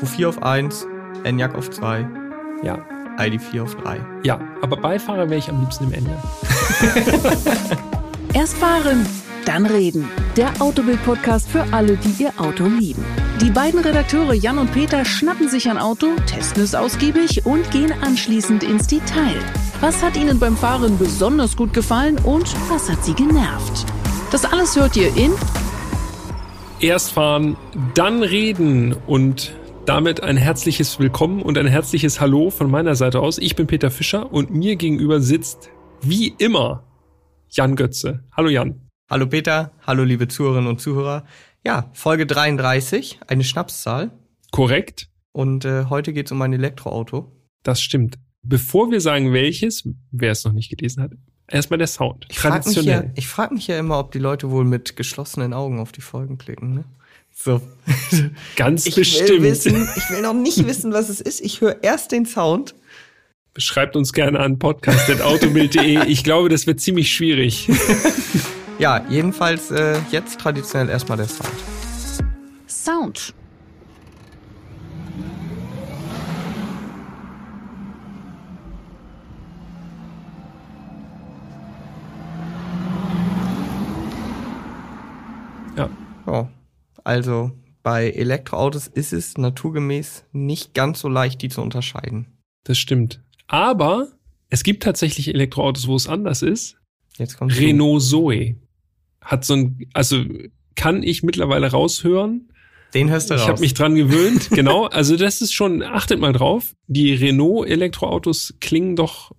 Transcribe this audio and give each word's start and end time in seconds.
Q4 0.00 0.28
auf 0.28 0.42
1, 0.42 0.86
Enyaq 1.24 1.54
auf 1.54 1.70
2, 1.70 2.06
Ja, 2.62 2.78
ID4 3.18 3.62
auf 3.62 3.74
3. 3.76 4.00
ja. 4.24 4.38
Aber 4.62 4.76
Beifahrer 4.76 5.28
wäre 5.30 5.38
ich 5.38 5.48
am 5.48 5.60
liebsten 5.60 5.84
im 5.84 5.92
Ende. 5.92 6.10
Erst 8.34 8.56
fahren, 8.58 9.06
dann 9.46 9.64
reden. 9.66 10.08
Der 10.36 10.50
Autobild-Podcast 10.60 11.48
für 11.48 11.64
alle, 11.72 11.96
die 11.96 12.22
ihr 12.22 12.32
Auto 12.38 12.64
lieben. 12.64 13.04
Die 13.40 13.50
beiden 13.50 13.80
Redakteure 13.80 14.34
Jan 14.34 14.58
und 14.58 14.72
Peter 14.72 15.04
schnappen 15.04 15.48
sich 15.48 15.68
ein 15.70 15.78
Auto, 15.78 16.08
testen 16.26 16.62
es 16.62 16.74
ausgiebig 16.74 17.46
und 17.46 17.70
gehen 17.70 17.92
anschließend 18.02 18.62
ins 18.62 18.86
Detail. 18.86 19.36
Was 19.80 20.02
hat 20.02 20.16
ihnen 20.16 20.38
beim 20.38 20.56
Fahren 20.56 20.98
besonders 20.98 21.56
gut 21.56 21.72
gefallen 21.72 22.18
und 22.24 22.54
was 22.70 22.90
hat 22.90 23.02
sie 23.04 23.14
genervt? 23.14 23.86
Das 24.32 24.44
alles 24.44 24.76
hört 24.76 24.96
ihr 24.96 25.14
in 25.16 25.32
Erst 26.80 27.12
fahren, 27.12 27.56
dann 27.94 28.22
reden 28.22 28.94
und 29.06 29.54
damit 29.86 30.20
ein 30.20 30.36
herzliches 30.36 30.98
Willkommen 30.98 31.42
und 31.42 31.56
ein 31.56 31.68
herzliches 31.68 32.20
Hallo 32.20 32.50
von 32.50 32.68
meiner 32.68 32.96
Seite 32.96 33.20
aus. 33.20 33.38
Ich 33.38 33.54
bin 33.54 33.68
Peter 33.68 33.90
Fischer 33.92 34.32
und 34.32 34.50
mir 34.50 34.74
gegenüber 34.74 35.20
sitzt 35.20 35.70
wie 36.02 36.34
immer 36.38 36.82
Jan 37.50 37.76
Götze. 37.76 38.24
Hallo 38.36 38.48
Jan. 38.48 38.90
Hallo 39.08 39.28
Peter, 39.28 39.70
hallo 39.86 40.02
liebe 40.02 40.26
Zuhörerinnen 40.26 40.68
und 40.68 40.80
Zuhörer. 40.80 41.24
Ja, 41.64 41.88
Folge 41.92 42.26
33, 42.26 43.20
eine 43.28 43.44
Schnapszahl. 43.44 44.10
Korrekt? 44.50 45.08
Und 45.30 45.64
äh, 45.64 45.84
heute 45.84 46.12
geht's 46.12 46.32
um 46.32 46.42
ein 46.42 46.52
Elektroauto. 46.52 47.30
Das 47.62 47.80
stimmt. 47.80 48.18
Bevor 48.42 48.90
wir 48.90 49.00
sagen 49.00 49.32
welches, 49.32 49.88
wer 50.10 50.32
es 50.32 50.44
noch 50.44 50.52
nicht 50.52 50.68
gelesen 50.68 51.04
hat, 51.04 51.12
erstmal 51.46 51.78
der 51.78 51.86
Sound. 51.86 52.26
Ich 52.28 52.40
frage 52.40 52.56
mich, 52.56 52.76
ja, 52.76 52.82
Traditionell. 52.82 53.12
ich 53.14 53.28
frag 53.28 53.52
mich 53.52 53.68
ja 53.68 53.78
immer, 53.78 54.00
ob 54.00 54.10
die 54.10 54.18
Leute 54.18 54.50
wohl 54.50 54.64
mit 54.64 54.96
geschlossenen 54.96 55.52
Augen 55.52 55.78
auf 55.78 55.92
die 55.92 56.00
Folgen 56.00 56.38
klicken. 56.38 56.74
Ne? 56.74 56.84
So. 57.38 57.60
Ganz 58.56 58.86
Ich 58.86 58.96
will, 58.96 59.02
bestimmt. 59.04 59.42
wissen, 59.42 59.88
ich 59.96 60.10
will 60.10 60.22
noch 60.22 60.32
nicht 60.32 60.66
wissen, 60.66 60.92
was 60.92 61.10
es 61.10 61.20
ist. 61.20 61.40
Ich 61.42 61.60
höre 61.60 61.82
erst 61.82 62.10
den 62.12 62.24
Sound. 62.26 62.74
Schreibt 63.58 63.94
uns 63.94 64.12
gerne 64.12 64.40
an 64.40 64.58
podcast.autobild.de. 64.58 66.06
Ich 66.08 66.24
glaube, 66.24 66.48
das 66.48 66.66
wird 66.66 66.80
ziemlich 66.80 67.12
schwierig. 67.14 67.68
Ja, 68.78 69.04
jedenfalls 69.08 69.70
äh, 69.70 69.98
jetzt 70.10 70.38
traditionell 70.40 70.88
erstmal 70.90 71.16
der 71.18 71.28
Sound. 71.28 71.52
Sound. 72.66 73.34
Ja. 85.76 85.88
Ja, 86.26 86.48
also 87.06 87.52
bei 87.82 88.10
Elektroautos 88.10 88.88
ist 88.88 89.12
es 89.12 89.38
naturgemäß 89.38 90.24
nicht 90.32 90.74
ganz 90.74 91.00
so 91.00 91.08
leicht, 91.08 91.40
die 91.42 91.48
zu 91.48 91.62
unterscheiden. 91.62 92.26
Das 92.64 92.78
stimmt. 92.78 93.22
Aber 93.46 94.08
es 94.50 94.64
gibt 94.64 94.82
tatsächlich 94.82 95.28
Elektroautos, 95.28 95.86
wo 95.86 95.94
es 95.94 96.08
anders 96.08 96.42
ist. 96.42 96.76
Jetzt 97.16 97.38
kommt 97.38 97.56
Renault 97.58 98.02
Zoe 98.02 98.56
hat 99.20 99.44
so 99.44 99.54
ein, 99.54 99.86
also 99.92 100.22
kann 100.76 101.02
ich 101.02 101.22
mittlerweile 101.22 101.70
raushören. 101.70 102.48
Den 102.94 103.10
hörst 103.10 103.30
du 103.30 103.34
Ich 103.34 103.40
raus. 103.42 103.48
habe 103.48 103.60
mich 103.60 103.74
dran 103.74 103.94
gewöhnt. 103.96 104.50
genau. 104.54 104.86
Also 104.86 105.16
das 105.16 105.40
ist 105.42 105.52
schon, 105.52 105.82
achtet 105.82 106.20
mal 106.20 106.32
drauf. 106.32 106.74
Die 106.86 107.12
Renault 107.14 107.68
Elektroautos 107.68 108.54
klingen 108.60 108.94
doch 108.96 109.32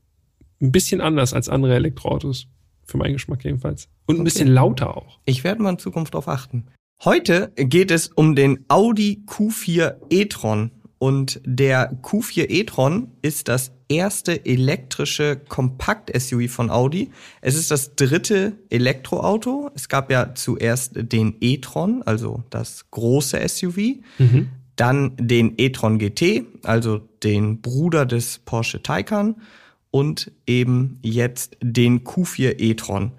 ein 0.62 0.72
bisschen 0.72 1.00
anders 1.02 1.34
als 1.34 1.48
andere 1.50 1.76
Elektroautos. 1.76 2.48
Für 2.86 2.98
meinen 2.98 3.14
Geschmack 3.14 3.44
jedenfalls. 3.46 3.90
Und 4.06 4.16
ein 4.16 4.20
Okay. 4.22 4.24
bisschen 4.26 4.48
lauter 4.48 4.96
auch. 4.98 5.20
Ich 5.26 5.44
werde 5.44 5.62
mal 5.62 5.72
in 5.72 5.80
Zukunft 5.80 6.14
darauf 6.14 6.28
achten. 6.28 6.68
Heute 7.06 7.52
geht 7.56 7.92
es 7.92 8.08
um 8.08 8.36
den 8.36 8.66
Audi 8.70 9.22
Q4 9.28 9.98
e-tron. 10.10 10.72
Und 10.98 11.40
der 11.46 12.02
Q4 12.02 12.50
e-tron 12.50 13.12
ist 13.22 13.50
das 13.50 13.72
erste 13.88 14.48
elektrische 14.48 15.36
Kompakt-SUV 15.48 16.50
von 16.50 16.72
Audi. 16.72 17.12
Es 17.40 17.54
ist 17.56 17.70
das 17.70 17.96
dritte 17.96 18.58
Elektroauto. 18.72 19.70
Es 19.76 19.90
gab 19.90 20.10
ja 20.10 20.34
zuerst 20.34 20.94
den 20.96 21.36
e-tron, 21.40 22.02
also 22.02 22.44
das 22.50 22.90
große 22.90 23.48
SUV. 23.48 23.78
Dann 24.76 25.16
den 25.18 25.54
e-tron 25.58 26.00
GT, 26.00 26.46
also 26.64 26.98
den 26.98 27.62
Bruder 27.62 28.08
des 28.08 28.40
Porsche 28.40 28.82
Taycan. 28.82 29.36
Und 29.92 30.32
eben 30.48 30.98
jetzt 31.04 31.58
den 31.62 32.04
Q4 32.04 32.60
e-tron. 32.60 33.12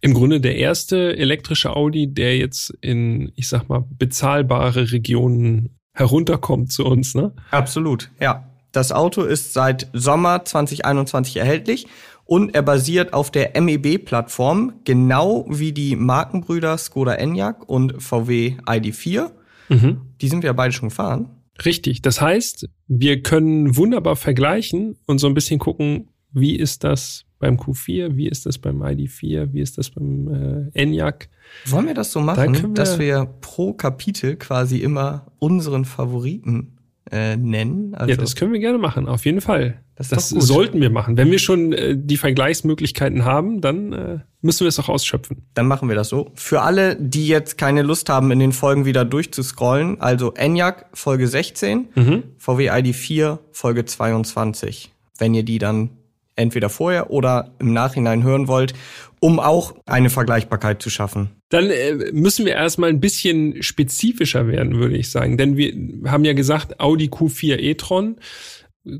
Im 0.00 0.14
Grunde 0.14 0.40
der 0.40 0.56
erste 0.56 1.16
elektrische 1.16 1.74
Audi, 1.74 2.12
der 2.12 2.36
jetzt 2.36 2.70
in, 2.80 3.32
ich 3.34 3.48
sag 3.48 3.68
mal, 3.68 3.84
bezahlbare 3.98 4.92
Regionen 4.92 5.78
herunterkommt 5.92 6.70
zu 6.70 6.84
uns, 6.84 7.14
ne? 7.14 7.32
Absolut, 7.50 8.10
ja. 8.20 8.50
Das 8.72 8.92
Auto 8.92 9.22
ist 9.22 9.54
seit 9.54 9.88
Sommer 9.94 10.44
2021 10.44 11.38
erhältlich 11.38 11.86
und 12.26 12.54
er 12.54 12.62
basiert 12.62 13.14
auf 13.14 13.30
der 13.30 13.58
MEB-Plattform, 13.58 14.80
genau 14.84 15.46
wie 15.48 15.72
die 15.72 15.96
Markenbrüder 15.96 16.76
Skoda 16.76 17.14
Enyaq 17.14 17.66
und 17.66 18.02
VW 18.02 18.56
ID4. 18.66 19.30
Mhm. 19.68 20.00
Die 20.20 20.28
sind 20.28 20.42
wir 20.42 20.48
ja 20.48 20.52
beide 20.52 20.72
schon 20.72 20.90
gefahren. 20.90 21.30
Richtig. 21.64 22.02
Das 22.02 22.20
heißt, 22.20 22.68
wir 22.88 23.22
können 23.22 23.76
wunderbar 23.76 24.16
vergleichen 24.16 24.96
und 25.06 25.18
so 25.18 25.26
ein 25.26 25.34
bisschen 25.34 25.58
gucken, 25.58 26.10
wie 26.32 26.56
ist 26.56 26.84
das 26.84 27.25
beim 27.38 27.56
Q4, 27.56 28.16
wie 28.16 28.28
ist 28.28 28.46
das 28.46 28.58
beim 28.58 28.82
ID4, 28.82 29.52
wie 29.52 29.60
ist 29.60 29.76
das 29.78 29.90
beim 29.90 30.70
äh, 30.74 30.80
Enyaq. 30.80 31.28
Wollen 31.66 31.86
wir 31.86 31.94
das 31.94 32.10
so 32.12 32.20
machen, 32.20 32.54
wir- 32.54 32.68
dass 32.74 32.98
wir 32.98 33.26
pro 33.40 33.72
Kapitel 33.72 34.36
quasi 34.36 34.78
immer 34.78 35.26
unseren 35.38 35.84
Favoriten 35.84 36.78
äh, 37.12 37.36
nennen? 37.36 37.94
Also, 37.94 38.10
ja, 38.10 38.16
das 38.16 38.34
können 38.36 38.52
wir 38.52 38.60
gerne 38.60 38.78
machen, 38.78 39.06
auf 39.06 39.24
jeden 39.26 39.40
Fall. 39.40 39.80
Das 39.98 40.08
Das, 40.10 40.28
sollten 40.28 40.80
wir 40.82 40.90
machen. 40.90 41.16
Wenn 41.16 41.30
wir 41.30 41.38
schon 41.38 41.72
äh, 41.72 41.96
die 41.96 42.18
Vergleichsmöglichkeiten 42.18 43.24
haben, 43.24 43.62
dann 43.62 43.92
äh, 43.94 44.18
müssen 44.42 44.60
wir 44.64 44.68
es 44.68 44.78
auch 44.78 44.90
ausschöpfen. 44.90 45.46
Dann 45.54 45.66
machen 45.66 45.88
wir 45.88 45.96
das 45.96 46.10
so. 46.10 46.32
Für 46.34 46.60
alle, 46.62 46.96
die 46.96 47.28
jetzt 47.28 47.56
keine 47.56 47.80
Lust 47.82 48.10
haben, 48.10 48.30
in 48.30 48.38
den 48.38 48.52
Folgen 48.52 48.84
wieder 48.84 49.06
durchzuscrollen, 49.06 49.98
also 50.00 50.32
Enyaq 50.34 50.86
Folge 50.92 51.26
16, 51.28 51.88
Mhm. 51.94 52.22
VW 52.36 52.70
ID4 52.70 53.38
Folge 53.52 53.84
22. 53.86 54.92
Wenn 55.18 55.32
ihr 55.32 55.44
die 55.44 55.58
dann 55.58 55.90
entweder 56.36 56.68
vorher 56.68 57.10
oder 57.10 57.54
im 57.58 57.72
Nachhinein 57.72 58.22
hören 58.22 58.46
wollt, 58.46 58.74
um 59.20 59.40
auch 59.40 59.74
eine 59.86 60.10
Vergleichbarkeit 60.10 60.82
zu 60.82 60.90
schaffen. 60.90 61.30
Dann 61.48 61.70
äh, 61.70 62.12
müssen 62.12 62.44
wir 62.44 62.54
erstmal 62.54 62.90
ein 62.90 63.00
bisschen 63.00 63.62
spezifischer 63.62 64.46
werden, 64.46 64.78
würde 64.78 64.96
ich 64.96 65.10
sagen. 65.10 65.36
Denn 65.36 65.56
wir 65.56 66.10
haben 66.10 66.24
ja 66.24 66.34
gesagt, 66.34 66.80
Audi 66.80 67.06
Q4 67.06 67.58
e-tron. 67.58 68.16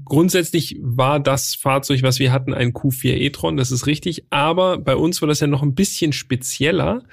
Grundsätzlich 0.05 0.79
war 0.81 1.21
das 1.21 1.55
Fahrzeug, 1.55 2.03
was 2.03 2.19
wir 2.19 2.33
hatten, 2.33 2.55
ein 2.55 2.73
Q4 2.73 3.15
e-tron, 3.15 3.57
das 3.57 3.71
ist 3.71 3.87
richtig. 3.87 4.25
Aber 4.31 4.79
bei 4.79 4.97
uns 4.97 5.21
war 5.21 5.29
das 5.29 5.41
ja 5.41 5.47
noch 5.47 5.63
ein 5.63 5.75
bisschen 5.75 6.13
spezieller. 6.13 7.05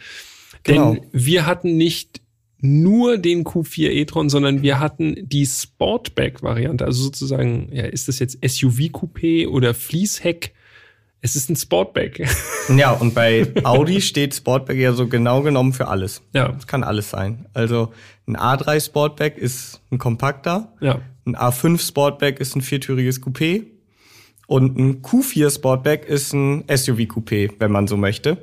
Genau. 0.64 0.94
Denn 0.94 1.06
wir 1.12 1.46
hatten 1.46 1.78
nicht 1.78 2.23
nur 2.64 3.18
den 3.18 3.44
Q4 3.44 3.90
e-tron, 3.90 4.30
sondern 4.30 4.62
wir 4.62 4.80
hatten 4.80 5.18
die 5.22 5.46
Sportback-Variante. 5.46 6.86
Also 6.86 7.04
sozusagen, 7.04 7.68
ja, 7.74 7.84
ist 7.84 8.08
das 8.08 8.20
jetzt 8.20 8.42
SUV-Coupé 8.42 9.50
oder 9.50 9.74
Fließheck? 9.74 10.54
Es 11.20 11.36
ist 11.36 11.50
ein 11.50 11.56
Sportback. 11.56 12.28
Ja, 12.78 12.92
und 12.92 13.14
bei 13.14 13.52
Audi 13.66 14.00
steht 14.00 14.34
Sportback 14.34 14.78
ja 14.78 14.94
so 14.94 15.08
genau 15.08 15.42
genommen 15.42 15.74
für 15.74 15.90
alles. 15.90 16.22
ja, 16.34 16.56
Es 16.58 16.66
kann 16.66 16.82
alles 16.82 17.10
sein. 17.10 17.46
Also 17.54 17.92
ein 18.26 18.38
A3 18.38 18.82
Sportback 18.86 19.38
ist 19.38 19.82
ein 19.92 19.98
kompakter, 19.98 20.72
ja. 20.80 21.02
ein 21.26 21.36
A5 21.36 21.86
Sportback 21.86 22.40
ist 22.40 22.56
ein 22.56 22.62
viertüriges 22.62 23.22
Coupé 23.22 23.66
und 24.48 24.78
ein 24.78 25.02
Q4 25.02 25.54
Sportback 25.54 26.06
ist 26.06 26.32
ein 26.32 26.64
SUV-Coupé, 26.68 27.52
wenn 27.60 27.72
man 27.74 27.88
so 27.88 27.98
möchte. 27.98 28.38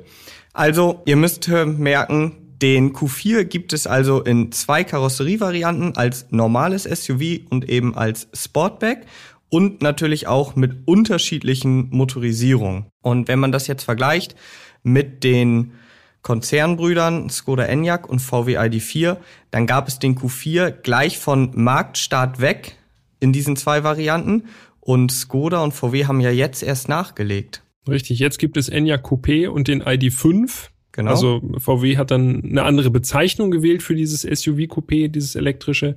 Also, 0.53 1.01
ihr 1.05 1.15
müsst 1.15 1.47
merken, 1.47 2.33
den 2.61 2.93
Q4 2.93 3.43
gibt 3.45 3.73
es 3.73 3.87
also 3.87 4.21
in 4.21 4.51
zwei 4.51 4.83
Karosserievarianten 4.83 5.97
als 5.97 6.27
normales 6.29 6.83
SUV 6.83 7.39
und 7.49 7.69
eben 7.69 7.95
als 7.95 8.27
Sportback 8.33 9.05
und 9.49 9.81
natürlich 9.81 10.27
auch 10.27 10.55
mit 10.55 10.87
unterschiedlichen 10.87 11.89
Motorisierungen. 11.89 12.85
Und 13.01 13.27
wenn 13.27 13.39
man 13.39 13.51
das 13.51 13.67
jetzt 13.67 13.83
vergleicht 13.83 14.35
mit 14.83 15.23
den 15.23 15.73
Konzernbrüdern 16.21 17.29
Skoda 17.29 17.63
Enyaq 17.63 18.07
und 18.07 18.19
VW 18.19 18.57
ID4, 18.57 19.17
dann 19.49 19.65
gab 19.65 19.87
es 19.87 19.99
den 19.99 20.15
Q4 20.15 20.71
gleich 20.71 21.17
von 21.17 21.51
Marktstart 21.55 22.39
weg 22.39 22.77
in 23.19 23.33
diesen 23.33 23.55
zwei 23.55 23.83
Varianten 23.83 24.43
und 24.79 25.11
Skoda 25.11 25.63
und 25.63 25.73
VW 25.73 26.05
haben 26.05 26.21
ja 26.21 26.31
jetzt 26.31 26.63
erst 26.63 26.89
nachgelegt. 26.89 27.63
Richtig, 27.87 28.19
jetzt 28.19 28.37
gibt 28.37 28.57
es 28.57 28.69
Enyaq 28.69 29.03
Coupé 29.05 29.47
und 29.47 29.67
den 29.67 29.81
ID5. 29.81 30.69
Genau. 30.91 31.11
Also 31.11 31.41
VW 31.57 31.97
hat 31.97 32.11
dann 32.11 32.43
eine 32.43 32.63
andere 32.63 32.89
Bezeichnung 32.89 33.51
gewählt 33.51 33.83
für 33.83 33.95
dieses 33.95 34.25
SUV-Coupé, 34.25 35.07
dieses 35.07 35.35
elektrische. 35.35 35.95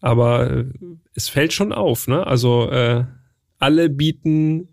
Aber 0.00 0.50
äh, 0.50 0.64
es 1.14 1.28
fällt 1.28 1.52
schon 1.52 1.72
auf, 1.72 2.06
ne? 2.06 2.26
Also 2.26 2.70
äh, 2.70 3.04
alle 3.58 3.88
bieten 3.88 4.68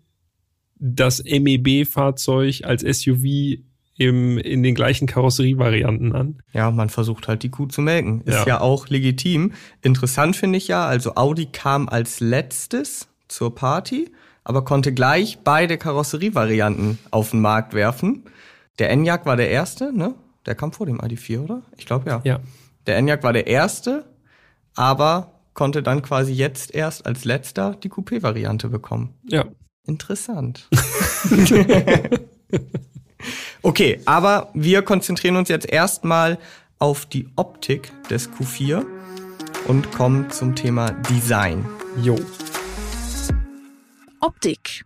das 0.78 1.22
MEB-Fahrzeug 1.24 2.64
als 2.64 2.82
SUV 2.82 3.58
im, 3.96 4.38
in 4.38 4.62
den 4.62 4.74
gleichen 4.74 5.06
Karosserievarianten 5.06 6.12
an. 6.12 6.42
Ja, 6.52 6.70
man 6.70 6.90
versucht 6.90 7.28
halt 7.28 7.42
die 7.42 7.50
Kuh 7.50 7.66
zu 7.66 7.80
melken. 7.80 8.22
Ist 8.22 8.34
Ja. 8.34 8.46
ja, 8.46 8.60
auch 8.60 8.88
legitim. 8.88 9.52
Interessant 9.82 10.36
finde 10.36 10.58
ich 10.58 10.68
ja, 10.68 10.86
also 10.86 11.14
Audi 11.14 11.46
kam 11.46 11.88
als 11.88 12.20
letztes 12.20 13.08
zur 13.28 13.54
Party, 13.54 14.10
aber 14.42 14.64
konnte 14.64 14.92
gleich 14.92 15.38
beide 15.44 15.78
Karosserievarianten 15.78 16.98
auf 17.10 17.30
den 17.30 17.40
Markt 17.40 17.72
werfen. 17.72 18.24
Der 18.78 18.90
Enyaq 18.90 19.24
war 19.26 19.36
der 19.36 19.50
erste, 19.50 19.92
ne? 19.92 20.14
Der 20.46 20.54
kam 20.54 20.72
vor 20.72 20.86
dem 20.86 21.00
ID4, 21.00 21.40
oder? 21.40 21.62
Ich 21.76 21.86
glaube 21.86 22.10
ja. 22.10 22.20
Ja. 22.24 22.40
Der 22.86 22.96
Enyaq 22.96 23.22
war 23.22 23.32
der 23.32 23.46
erste, 23.46 24.04
aber 24.74 25.40
konnte 25.54 25.82
dann 25.82 26.02
quasi 26.02 26.32
jetzt 26.32 26.74
erst 26.74 27.06
als 27.06 27.24
letzter 27.24 27.76
die 27.76 27.88
Coupé-Variante 27.88 28.68
bekommen. 28.68 29.14
Ja. 29.28 29.44
Interessant. 29.86 30.68
okay, 33.62 34.00
aber 34.06 34.50
wir 34.54 34.82
konzentrieren 34.82 35.36
uns 35.36 35.48
jetzt 35.48 35.70
erstmal 35.70 36.38
auf 36.78 37.06
die 37.06 37.28
Optik 37.36 37.92
des 38.08 38.30
Q4 38.30 38.84
und 39.66 39.92
kommen 39.92 40.30
zum 40.30 40.54
Thema 40.54 40.90
Design. 40.90 41.64
Jo. 42.02 42.18
Optik. 44.20 44.84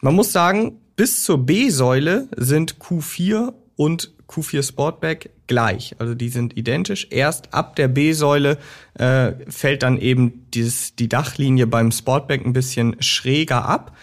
Man 0.00 0.14
muss 0.14 0.32
sagen, 0.32 0.81
bis 0.96 1.24
zur 1.24 1.44
B-Säule 1.44 2.28
sind 2.36 2.78
Q4 2.78 3.52
und 3.76 4.12
Q4 4.28 4.66
Sportback 4.66 5.30
gleich. 5.46 5.94
Also 5.98 6.14
die 6.14 6.28
sind 6.28 6.56
identisch. 6.56 7.08
Erst 7.10 7.52
ab 7.52 7.76
der 7.76 7.88
B-Säule 7.88 8.58
äh, 8.94 9.32
fällt 9.48 9.82
dann 9.82 9.98
eben 9.98 10.46
dieses, 10.54 10.96
die 10.96 11.08
Dachlinie 11.08 11.66
beim 11.66 11.92
Sportback 11.92 12.44
ein 12.44 12.52
bisschen 12.52 12.96
schräger 13.00 13.66
ab. 13.66 13.96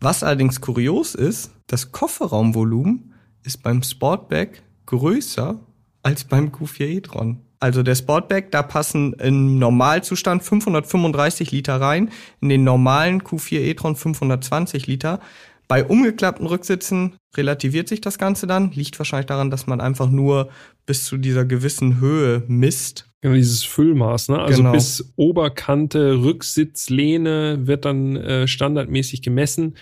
Was 0.00 0.22
allerdings 0.22 0.60
kurios 0.60 1.14
ist, 1.14 1.50
das 1.66 1.92
Kofferraumvolumen 1.92 3.14
ist 3.42 3.62
beim 3.62 3.82
Sportback 3.82 4.62
größer 4.86 5.60
als 6.02 6.24
beim 6.24 6.48
Q4 6.48 6.84
e-tron. 6.84 7.40
Also 7.60 7.82
der 7.82 7.94
Sportback, 7.94 8.50
da 8.50 8.62
passen 8.62 9.14
im 9.14 9.58
Normalzustand 9.58 10.42
535 10.42 11.50
Liter 11.50 11.80
rein, 11.80 12.10
in 12.42 12.50
den 12.50 12.64
normalen 12.64 13.22
Q4 13.22 13.60
e-tron 13.60 13.96
520 13.96 14.86
Liter. 14.86 15.20
Bei 15.66 15.84
umgeklappten 15.84 16.46
Rücksitzen 16.46 17.16
relativiert 17.36 17.88
sich 17.88 18.00
das 18.00 18.18
Ganze 18.18 18.46
dann. 18.46 18.70
Liegt 18.72 18.98
wahrscheinlich 18.98 19.26
daran, 19.26 19.50
dass 19.50 19.66
man 19.66 19.80
einfach 19.80 20.10
nur 20.10 20.50
bis 20.86 21.04
zu 21.04 21.16
dieser 21.16 21.44
gewissen 21.44 22.00
Höhe 22.00 22.42
misst. 22.46 23.08
Genau, 23.22 23.34
dieses 23.34 23.64
Füllmaß, 23.64 24.28
ne? 24.28 24.38
Also 24.40 24.58
Genau. 24.58 24.72
bis 24.72 25.12
Oberkante, 25.16 26.22
Rücksitzlehne 26.22 27.66
wird 27.66 27.84
dann 27.84 28.16
äh, 28.16 28.46
standardmäßig 28.46 29.22
gemessen. 29.22 29.74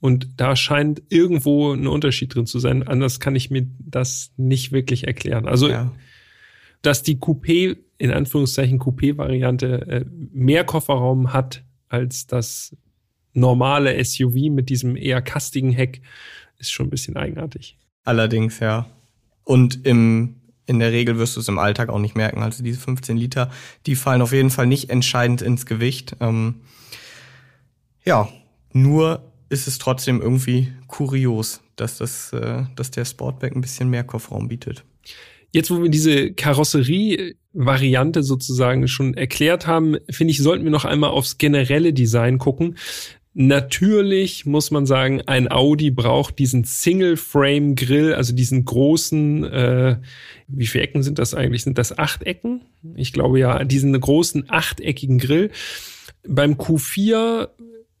Und 0.00 0.28
da 0.40 0.56
scheint 0.56 1.02
irgendwo 1.08 1.72
ein 1.72 1.86
Unterschied 1.86 2.34
drin 2.34 2.46
zu 2.46 2.58
sein. 2.58 2.86
Anders 2.86 3.20
kann 3.20 3.36
ich 3.36 3.50
mir 3.50 3.66
das 3.78 4.32
nicht 4.36 4.72
wirklich 4.72 5.06
erklären. 5.06 5.46
Also, 5.46 5.68
Ja. 5.68 5.92
dass 6.82 7.02
die 7.02 7.16
Coupé, 7.18 7.76
in 7.98 8.10
Anführungszeichen 8.10 8.78
Coupé-Variante, 8.78 9.86
äh, 9.88 10.04
mehr 10.32 10.64
Kofferraum 10.64 11.32
hat 11.34 11.64
als 11.88 12.26
das 12.26 12.74
normale 13.32 14.02
SUV 14.04 14.50
mit 14.50 14.68
diesem 14.68 14.96
eher 14.96 15.22
kastigen 15.22 15.70
Heck, 15.70 16.02
ist 16.58 16.70
schon 16.70 16.86
ein 16.86 16.90
bisschen 16.90 17.16
eigenartig. 17.16 17.78
Allerdings, 18.04 18.60
ja. 18.60 18.86
Und 19.44 19.86
im, 19.86 20.36
in 20.66 20.78
der 20.78 20.92
Regel 20.92 21.18
wirst 21.18 21.36
du 21.36 21.40
es 21.40 21.48
im 21.48 21.58
Alltag 21.58 21.88
auch 21.88 21.98
nicht 21.98 22.16
merken. 22.16 22.42
Also 22.42 22.62
diese 22.62 22.80
15 22.80 23.16
Liter, 23.16 23.50
die 23.86 23.96
fallen 23.96 24.22
auf 24.22 24.32
jeden 24.32 24.50
Fall 24.50 24.66
nicht 24.66 24.90
entscheidend 24.90 25.42
ins 25.42 25.66
Gewicht. 25.66 26.16
Ähm, 26.20 26.60
ja, 28.04 28.28
nur 28.72 29.22
ist 29.48 29.66
es 29.66 29.78
trotzdem 29.78 30.22
irgendwie 30.22 30.72
kurios, 30.86 31.60
dass 31.76 31.98
das, 31.98 32.32
äh, 32.32 32.64
dass 32.76 32.90
der 32.90 33.04
Sportback 33.04 33.54
ein 33.54 33.60
bisschen 33.60 33.90
mehr 33.90 34.04
Kofferraum 34.04 34.48
bietet. 34.48 34.84
Jetzt, 35.52 35.70
wo 35.70 35.82
wir 35.82 35.90
diese 35.90 36.32
Karosserie-Variante 36.32 38.22
sozusagen 38.22 38.86
schon 38.86 39.14
erklärt 39.14 39.66
haben, 39.66 39.96
finde 40.08 40.30
ich, 40.30 40.38
sollten 40.38 40.62
wir 40.62 40.70
noch 40.70 40.84
einmal 40.84 41.10
aufs 41.10 41.38
generelle 41.38 41.92
Design 41.92 42.38
gucken. 42.38 42.76
Natürlich 43.32 44.44
muss 44.44 44.72
man 44.72 44.86
sagen, 44.86 45.22
ein 45.22 45.50
Audi 45.50 45.90
braucht 45.90 46.38
diesen 46.40 46.64
Single-Frame-Grill, 46.64 48.14
also 48.14 48.34
diesen 48.34 48.64
großen, 48.64 49.44
äh, 49.44 49.98
wie 50.48 50.66
viele 50.66 50.84
Ecken 50.84 51.04
sind 51.04 51.20
das 51.20 51.34
eigentlich? 51.34 51.62
Sind 51.62 51.78
das 51.78 51.96
acht 51.96 52.24
Ecken? 52.24 52.62
Ich 52.96 53.12
glaube 53.12 53.38
ja, 53.38 53.62
diesen 53.62 53.98
großen 53.98 54.46
achteckigen 54.48 55.18
Grill. 55.18 55.50
Beim 56.26 56.54
Q4 56.54 57.48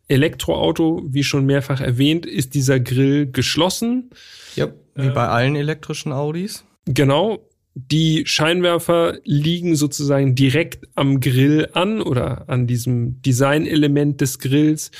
Elektroauto, 0.08 1.02
wie 1.06 1.22
schon 1.22 1.46
mehrfach 1.46 1.80
erwähnt, 1.80 2.26
ist 2.26 2.54
dieser 2.54 2.80
Grill 2.80 3.30
geschlossen. 3.30 4.10
Ja, 4.56 4.68
wie 4.96 5.10
bei 5.10 5.28
allen 5.28 5.54
elektrischen 5.54 6.12
Audis. 6.12 6.64
Genau. 6.86 7.48
Die 7.74 8.24
Scheinwerfer 8.26 9.18
liegen 9.24 9.76
sozusagen 9.76 10.34
direkt 10.34 10.88
am 10.94 11.20
Grill 11.20 11.68
an 11.72 12.02
oder 12.02 12.48
an 12.48 12.66
diesem 12.66 13.22
Designelement 13.22 14.20
des 14.20 14.38
Grills. 14.38 14.90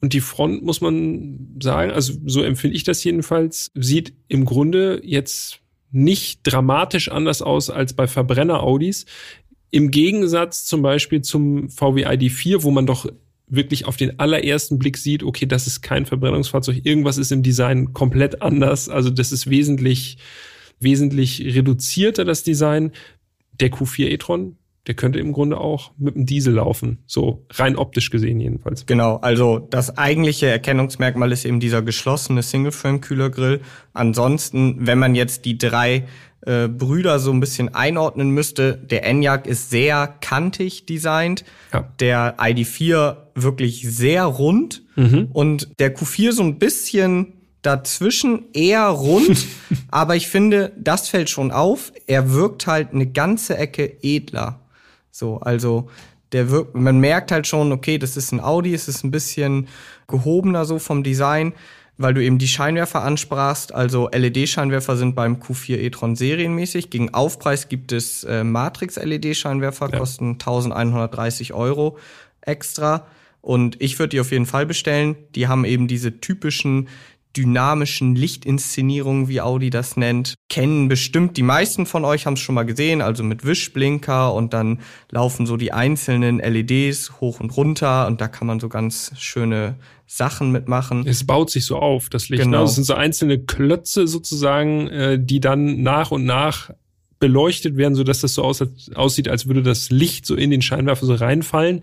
Und 0.00 0.12
die 0.12 0.20
Front, 0.20 0.62
muss 0.62 0.80
man 0.80 1.56
sagen, 1.62 1.90
also 1.90 2.14
so 2.24 2.42
empfinde 2.42 2.76
ich 2.76 2.84
das 2.84 3.04
jedenfalls, 3.04 3.70
sieht 3.74 4.14
im 4.28 4.44
Grunde 4.44 5.00
jetzt 5.04 5.60
nicht 5.90 6.40
dramatisch 6.42 7.10
anders 7.10 7.42
aus 7.42 7.70
als 7.70 7.92
bei 7.92 8.06
Verbrenner-Audis. 8.06 9.06
Im 9.70 9.90
Gegensatz 9.90 10.64
zum 10.64 10.82
Beispiel 10.82 11.22
zum 11.22 11.68
VW 11.68 12.06
ID4, 12.06 12.62
wo 12.62 12.70
man 12.70 12.86
doch 12.86 13.06
wirklich 13.48 13.84
auf 13.84 13.96
den 13.96 14.18
allerersten 14.18 14.78
Blick 14.78 14.96
sieht, 14.96 15.22
okay, 15.22 15.46
das 15.46 15.66
ist 15.66 15.82
kein 15.82 16.06
Verbrennungsfahrzeug, 16.06 16.80
irgendwas 16.84 17.18
ist 17.18 17.30
im 17.30 17.42
Design 17.42 17.92
komplett 17.92 18.42
anders. 18.42 18.88
Also 18.88 19.10
das 19.10 19.32
ist 19.32 19.48
wesentlich 19.48 20.18
wesentlich 20.80 21.40
reduzierter 21.54 22.24
das 22.24 22.42
Design. 22.42 22.92
Der 23.60 23.70
Q4 23.70 24.08
e-tron, 24.08 24.56
der 24.86 24.94
könnte 24.94 25.18
im 25.18 25.32
Grunde 25.32 25.58
auch 25.58 25.92
mit 25.98 26.14
dem 26.14 26.26
Diesel 26.26 26.54
laufen, 26.54 26.98
so 27.06 27.44
rein 27.54 27.76
optisch 27.76 28.10
gesehen 28.10 28.38
jedenfalls. 28.38 28.84
Genau, 28.86 29.16
also 29.16 29.58
das 29.58 29.96
eigentliche 29.96 30.46
Erkennungsmerkmal 30.46 31.32
ist 31.32 31.44
eben 31.44 31.58
dieser 31.58 31.82
geschlossene 31.82 32.42
Single-Frame-Kühlergrill. 32.42 33.60
Ansonsten, 33.94 34.86
wenn 34.86 34.98
man 34.98 35.14
jetzt 35.14 35.44
die 35.46 35.58
drei 35.58 36.04
äh, 36.42 36.68
Brüder 36.68 37.18
so 37.18 37.32
ein 37.32 37.40
bisschen 37.40 37.74
einordnen 37.74 38.30
müsste, 38.30 38.76
der 38.76 39.04
Enyaq 39.04 39.46
ist 39.46 39.70
sehr 39.70 40.06
kantig 40.20 40.86
designt, 40.86 41.44
Ja. 41.72 41.90
der 41.98 42.36
ID4 42.38 43.16
wirklich 43.34 43.82
sehr 43.90 44.24
rund 44.24 44.82
und 45.32 45.68
der 45.78 45.94
Q4 45.96 46.32
so 46.32 46.42
ein 46.42 46.58
bisschen 46.58 47.32
dazwischen 47.66 48.44
eher 48.52 48.86
rund, 48.86 49.46
aber 49.90 50.16
ich 50.16 50.28
finde, 50.28 50.72
das 50.78 51.08
fällt 51.08 51.28
schon 51.30 51.50
auf. 51.50 51.92
Er 52.06 52.32
wirkt 52.32 52.66
halt 52.66 52.92
eine 52.92 53.06
ganze 53.06 53.56
Ecke 53.58 53.98
edler. 54.02 54.60
So, 55.10 55.38
also 55.38 55.88
der 56.32 56.50
wirkt, 56.50 56.74
man 56.74 56.98
merkt 57.00 57.32
halt 57.32 57.46
schon, 57.46 57.72
okay, 57.72 57.98
das 57.98 58.16
ist 58.16 58.32
ein 58.32 58.40
Audi, 58.40 58.74
es 58.74 58.88
ist 58.88 59.04
ein 59.04 59.10
bisschen 59.10 59.68
gehobener 60.08 60.64
so 60.64 60.78
vom 60.78 61.02
Design, 61.02 61.52
weil 61.98 62.14
du 62.14 62.22
eben 62.22 62.38
die 62.38 62.48
Scheinwerfer 62.48 63.02
ansprachst. 63.02 63.74
Also 63.74 64.08
LED-Scheinwerfer 64.12 64.96
sind 64.96 65.14
beim 65.14 65.36
Q4 65.36 65.78
e-tron 65.78 66.14
serienmäßig. 66.14 66.90
Gegen 66.90 67.14
Aufpreis 67.14 67.68
gibt 67.68 67.92
es 67.92 68.24
äh, 68.24 68.44
Matrix-LED-Scheinwerfer, 68.44 69.90
Ja. 69.92 69.98
kosten 69.98 70.32
1130 70.32 71.54
Euro 71.54 71.96
extra. 72.42 73.06
Und 73.40 73.80
ich 73.80 73.98
würde 73.98 74.10
die 74.10 74.20
auf 74.20 74.32
jeden 74.32 74.46
Fall 74.46 74.66
bestellen. 74.66 75.16
Die 75.34 75.48
haben 75.48 75.64
eben 75.64 75.86
diese 75.88 76.20
typischen 76.20 76.88
dynamischen 77.36 78.14
Lichtinszenierungen, 78.14 79.28
wie 79.28 79.40
Audi 79.40 79.70
das 79.70 79.96
nennt, 79.96 80.34
kennen 80.48 80.88
bestimmt 80.88 81.36
die 81.36 81.42
meisten 81.42 81.86
von 81.86 82.04
euch 82.04 82.26
haben 82.26 82.34
es 82.34 82.40
schon 82.40 82.54
mal 82.54 82.64
gesehen, 82.64 83.02
also 83.02 83.22
mit 83.22 83.44
Wischblinker 83.44 84.32
und 84.32 84.54
dann 84.54 84.80
laufen 85.10 85.46
so 85.46 85.56
die 85.56 85.72
einzelnen 85.72 86.38
LEDs 86.38 87.20
hoch 87.20 87.40
und 87.40 87.56
runter 87.56 88.06
und 88.06 88.20
da 88.20 88.28
kann 88.28 88.46
man 88.46 88.60
so 88.60 88.68
ganz 88.68 89.12
schöne 89.18 89.76
Sachen 90.06 90.52
mitmachen. 90.52 91.04
Es 91.06 91.24
baut 91.24 91.50
sich 91.50 91.66
so 91.66 91.76
auf, 91.76 92.08
das 92.08 92.28
Licht. 92.28 92.44
Genau. 92.44 92.58
Ne? 92.58 92.64
Das 92.64 92.76
sind 92.76 92.84
so 92.84 92.94
einzelne 92.94 93.40
Klötze 93.40 94.06
sozusagen, 94.06 94.88
äh, 94.88 95.18
die 95.20 95.40
dann 95.40 95.82
nach 95.82 96.10
und 96.12 96.24
nach 96.24 96.70
beleuchtet 97.18 97.76
werden, 97.76 97.94
so 97.94 98.04
dass 98.04 98.20
das 98.20 98.34
so 98.34 98.42
aus, 98.42 98.62
aussieht, 98.94 99.28
als 99.28 99.46
würde 99.46 99.62
das 99.62 99.90
Licht 99.90 100.26
so 100.26 100.34
in 100.34 100.50
den 100.50 100.62
Scheinwerfer 100.62 101.06
so 101.06 101.14
reinfallen. 101.14 101.82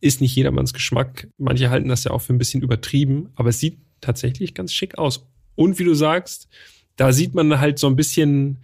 Ist 0.00 0.20
nicht 0.20 0.34
jedermanns 0.34 0.72
Geschmack. 0.72 1.28
Manche 1.38 1.70
halten 1.70 1.88
das 1.88 2.04
ja 2.04 2.10
auch 2.12 2.20
für 2.20 2.32
ein 2.32 2.38
bisschen 2.38 2.62
übertrieben, 2.62 3.30
aber 3.34 3.50
es 3.50 3.58
sieht 3.58 3.78
tatsächlich 4.00 4.54
ganz 4.54 4.72
schick 4.72 4.98
aus. 4.98 5.26
Und 5.56 5.78
wie 5.78 5.84
du 5.84 5.94
sagst, 5.94 6.48
da 6.96 7.12
sieht 7.12 7.34
man 7.34 7.60
halt 7.60 7.78
so 7.78 7.86
ein 7.86 7.96
bisschen 7.96 8.58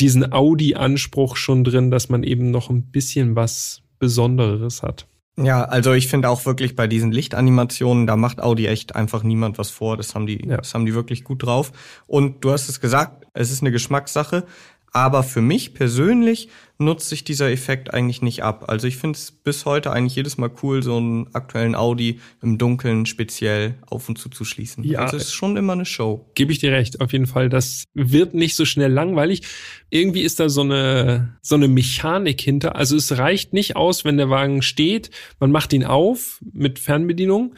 diesen 0.00 0.32
Audi-Anspruch 0.32 1.36
schon 1.36 1.64
drin, 1.64 1.90
dass 1.90 2.08
man 2.08 2.22
eben 2.22 2.50
noch 2.50 2.70
ein 2.70 2.82
bisschen 2.90 3.36
was 3.36 3.82
Besonderes 3.98 4.82
hat. 4.82 5.06
Ja, 5.36 5.64
also 5.64 5.92
ich 5.92 6.06
finde 6.08 6.28
auch 6.28 6.46
wirklich 6.46 6.76
bei 6.76 6.86
diesen 6.86 7.10
Lichtanimationen, 7.10 8.06
da 8.06 8.16
macht 8.16 8.40
Audi 8.40 8.66
echt 8.66 8.94
einfach 8.94 9.22
niemand 9.24 9.58
was 9.58 9.70
vor. 9.70 9.96
Das 9.96 10.14
haben 10.14 10.26
die, 10.26 10.46
Ja. 10.46 10.58
das 10.58 10.74
haben 10.74 10.86
die 10.86 10.94
wirklich 10.94 11.24
gut 11.24 11.42
drauf. 11.42 11.72
Und 12.06 12.44
du 12.44 12.52
hast 12.52 12.68
es 12.68 12.80
gesagt, 12.80 13.26
es 13.34 13.50
ist 13.50 13.60
eine 13.62 13.72
Geschmackssache. 13.72 14.44
Aber 14.92 15.24
für 15.24 15.40
mich 15.40 15.74
persönlich 15.74 16.48
nutzt 16.78 17.08
sich 17.08 17.22
dieser 17.22 17.50
Effekt 17.50 17.94
eigentlich 17.94 18.20
nicht 18.20 18.42
ab. 18.42 18.64
Also 18.68 18.88
ich 18.88 18.96
finde 18.96 19.16
es 19.16 19.30
bis 19.30 19.64
heute 19.64 19.92
eigentlich 19.92 20.16
jedes 20.16 20.38
Mal 20.38 20.50
cool, 20.62 20.82
so 20.82 20.96
einen 20.96 21.32
aktuellen 21.32 21.74
Audi 21.74 22.20
im 22.42 22.58
Dunkeln 22.58 23.06
speziell 23.06 23.74
auf 23.86 24.08
und 24.08 24.18
zu 24.18 24.28
zu 24.28 24.44
schließen. 24.44 24.82
Ja. 24.82 25.00
Also 25.00 25.16
es 25.16 25.24
ist 25.24 25.34
schon 25.34 25.56
immer 25.56 25.74
eine 25.74 25.84
Show. 25.84 26.28
Gebe 26.34 26.50
ich 26.52 26.58
dir 26.58 26.72
recht, 26.72 27.00
auf 27.00 27.12
jeden 27.12 27.26
Fall. 27.26 27.48
Das 27.48 27.84
wird 27.94 28.34
nicht 28.34 28.56
so 28.56 28.64
schnell 28.64 28.92
langweilig. 28.92 29.42
Irgendwie 29.90 30.22
ist 30.22 30.40
da 30.40 30.48
so 30.48 30.62
eine, 30.62 31.36
so 31.42 31.54
eine 31.54 31.68
Mechanik 31.68 32.40
hinter. 32.40 32.74
Also 32.74 32.96
es 32.96 33.16
reicht 33.18 33.52
nicht 33.52 33.76
aus, 33.76 34.04
wenn 34.04 34.16
der 34.16 34.30
Wagen 34.30 34.60
steht, 34.62 35.10
man 35.38 35.52
macht 35.52 35.72
ihn 35.72 35.84
auf 35.84 36.40
mit 36.52 36.80
Fernbedienung, 36.80 37.54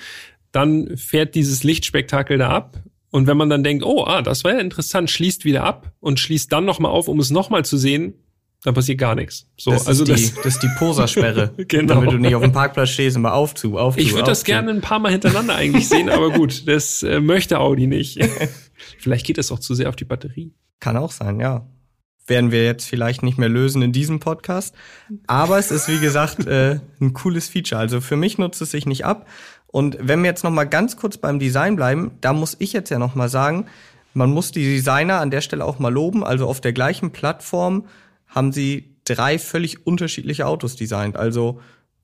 dann 0.53 0.97
fährt 0.97 1.35
dieses 1.35 1.65
Lichtspektakel 1.65 2.37
da 2.37 2.51
ab. 2.51 2.83
Und 3.11 3.27
wenn 3.27 3.39
man 3.39 3.49
dann 3.49 3.65
denkt, 3.65 3.83
oh, 3.83 4.05
ah, 4.05 4.21
das 4.21 4.45
war 4.45 4.53
ja 4.53 4.59
interessant, 4.59 5.11
schließt 5.11 5.47
wieder 5.47 5.65
ab 5.65 5.93
und 6.01 6.21
schließt 6.21 6.53
dann 6.53 6.67
nochmal 6.67 6.91
auf, 6.91 7.09
um 7.09 7.19
es 7.19 7.31
nochmal 7.31 7.65
zu 7.65 7.79
sehen, 7.79 8.15
dann 8.67 8.75
passiert 8.75 8.99
gar 8.99 9.15
nichts. 9.15 9.47
So, 9.57 9.71
das 9.71 9.87
also 9.87 10.03
ist 10.03 10.09
die, 10.09 10.35
das, 10.35 10.43
das 10.43 10.55
ist 10.55 10.63
die 10.65 10.69
Posersperre. 10.77 11.55
Genau. 11.69 11.95
Damit 11.95 12.13
du 12.13 12.19
nicht 12.19 12.35
auf 12.35 12.43
dem 12.43 12.51
Parkplatz 12.51 12.91
stehst, 12.91 13.17
immer 13.17 13.33
auf 13.33 13.55
zu, 13.55 13.79
auf 13.79 13.95
zu. 13.95 14.01
ich 14.01 14.13
würde 14.13 14.27
das 14.27 14.43
gerne 14.43 14.73
ein 14.73 14.81
paar 14.81 14.99
Mal 14.99 15.13
hintereinander 15.13 15.55
eigentlich 15.55 15.89
sehen, 15.89 16.11
aber 16.11 16.31
gut, 16.31 16.67
das 16.67 17.05
äh, 17.05 17.21
möchte 17.21 17.61
Audi 17.61 17.87
nicht. 17.87 18.19
Vielleicht 18.99 19.25
geht 19.25 19.39
das 19.39 19.53
auch 19.53 19.61
zu 19.61 19.75
sehr 19.75 19.89
auf 19.89 19.95
die 19.95 20.05
Batterie. 20.05 20.53
Kann 20.81 20.97
auch 20.97 21.13
sein, 21.13 21.39
ja. 21.39 21.69
Werden 22.27 22.51
wir 22.51 22.65
jetzt 22.65 22.89
vielleicht 22.89 23.23
nicht 23.23 23.39
mehr 23.39 23.49
lösen 23.49 23.83
in 23.83 23.93
diesem 23.93 24.19
Podcast. 24.19 24.75
Aber 25.29 25.59
es 25.59 25.71
ist, 25.71 25.89
wie 25.89 26.01
gesagt, 26.01 26.45
äh, 26.49 26.81
ein 27.01 27.13
cooles 27.13 27.49
Feature. 27.49 27.81
Also 27.81 28.01
für 28.01 28.17
mich 28.17 28.37
nutzt 28.37 28.61
es 28.61 28.73
sich 28.73 28.85
nicht 28.85 29.05
ab. 29.05 29.29
Und 29.69 29.97
wenn 30.01 30.23
wir 30.23 30.31
jetzt 30.31 30.43
noch 30.43 30.51
mal 30.51 30.65
ganz 30.65 30.97
kurz 30.97 31.19
beim 31.19 31.39
Design 31.39 31.77
bleiben, 31.77 32.19
da 32.21 32.33
muss 32.33 32.57
ich 32.59 32.73
jetzt 32.73 32.91
ja 32.91 32.99
noch 32.99 33.15
mal 33.15 33.29
sagen, 33.29 33.67
man 34.13 34.33
muss 34.33 34.51
die 34.51 34.65
Designer 34.65 35.21
an 35.21 35.31
der 35.31 35.41
Stelle 35.41 35.65
auch 35.65 35.79
mal 35.79 35.93
loben. 35.93 36.25
Also 36.25 36.49
auf 36.49 36.61
der 36.61 36.73
gleichen 36.73 37.13
Plattform 37.13 37.85
haben 38.37 38.53
sie 38.53 38.97
drei 39.05 39.39
völlig 39.39 39.87
unterschiedliche 39.87 40.47
Autos 40.47 40.77
designt. 40.77 41.17
Also 41.17 41.61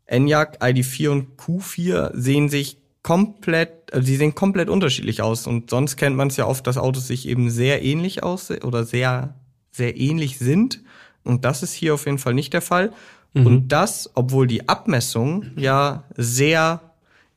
Enyaq, 0.06 0.62
ID4 0.62 1.10
und 1.10 1.38
Q4 1.38 2.10
sehen 2.14 2.48
sich 2.48 2.78
komplett, 3.02 3.92
also 3.92 4.06
sie 4.06 4.16
sehen 4.16 4.34
komplett 4.34 4.70
unterschiedlich 4.70 5.20
aus. 5.20 5.46
Und 5.46 5.68
sonst 5.68 5.96
kennt 5.96 6.16
man 6.16 6.28
es 6.28 6.38
ja 6.38 6.46
oft, 6.46 6.66
dass 6.66 6.78
Autos 6.78 7.06
sich 7.06 7.28
eben 7.28 7.50
sehr 7.50 7.82
ähnlich 7.82 8.22
aussehen 8.22 8.62
oder 8.62 8.84
sehr, 8.84 9.34
sehr 9.70 9.98
ähnlich 9.98 10.38
sind. 10.38 10.82
Und 11.22 11.44
das 11.44 11.62
ist 11.62 11.74
hier 11.74 11.92
auf 11.94 12.06
jeden 12.06 12.18
Fall 12.18 12.34
nicht 12.34 12.54
der 12.54 12.62
Fall. 12.62 12.92
Und 13.34 13.68
das, 13.68 14.10
obwohl 14.14 14.46
die 14.46 14.68
Abmessungen 14.68 15.52
ja 15.56 16.04
sehr 16.16 16.91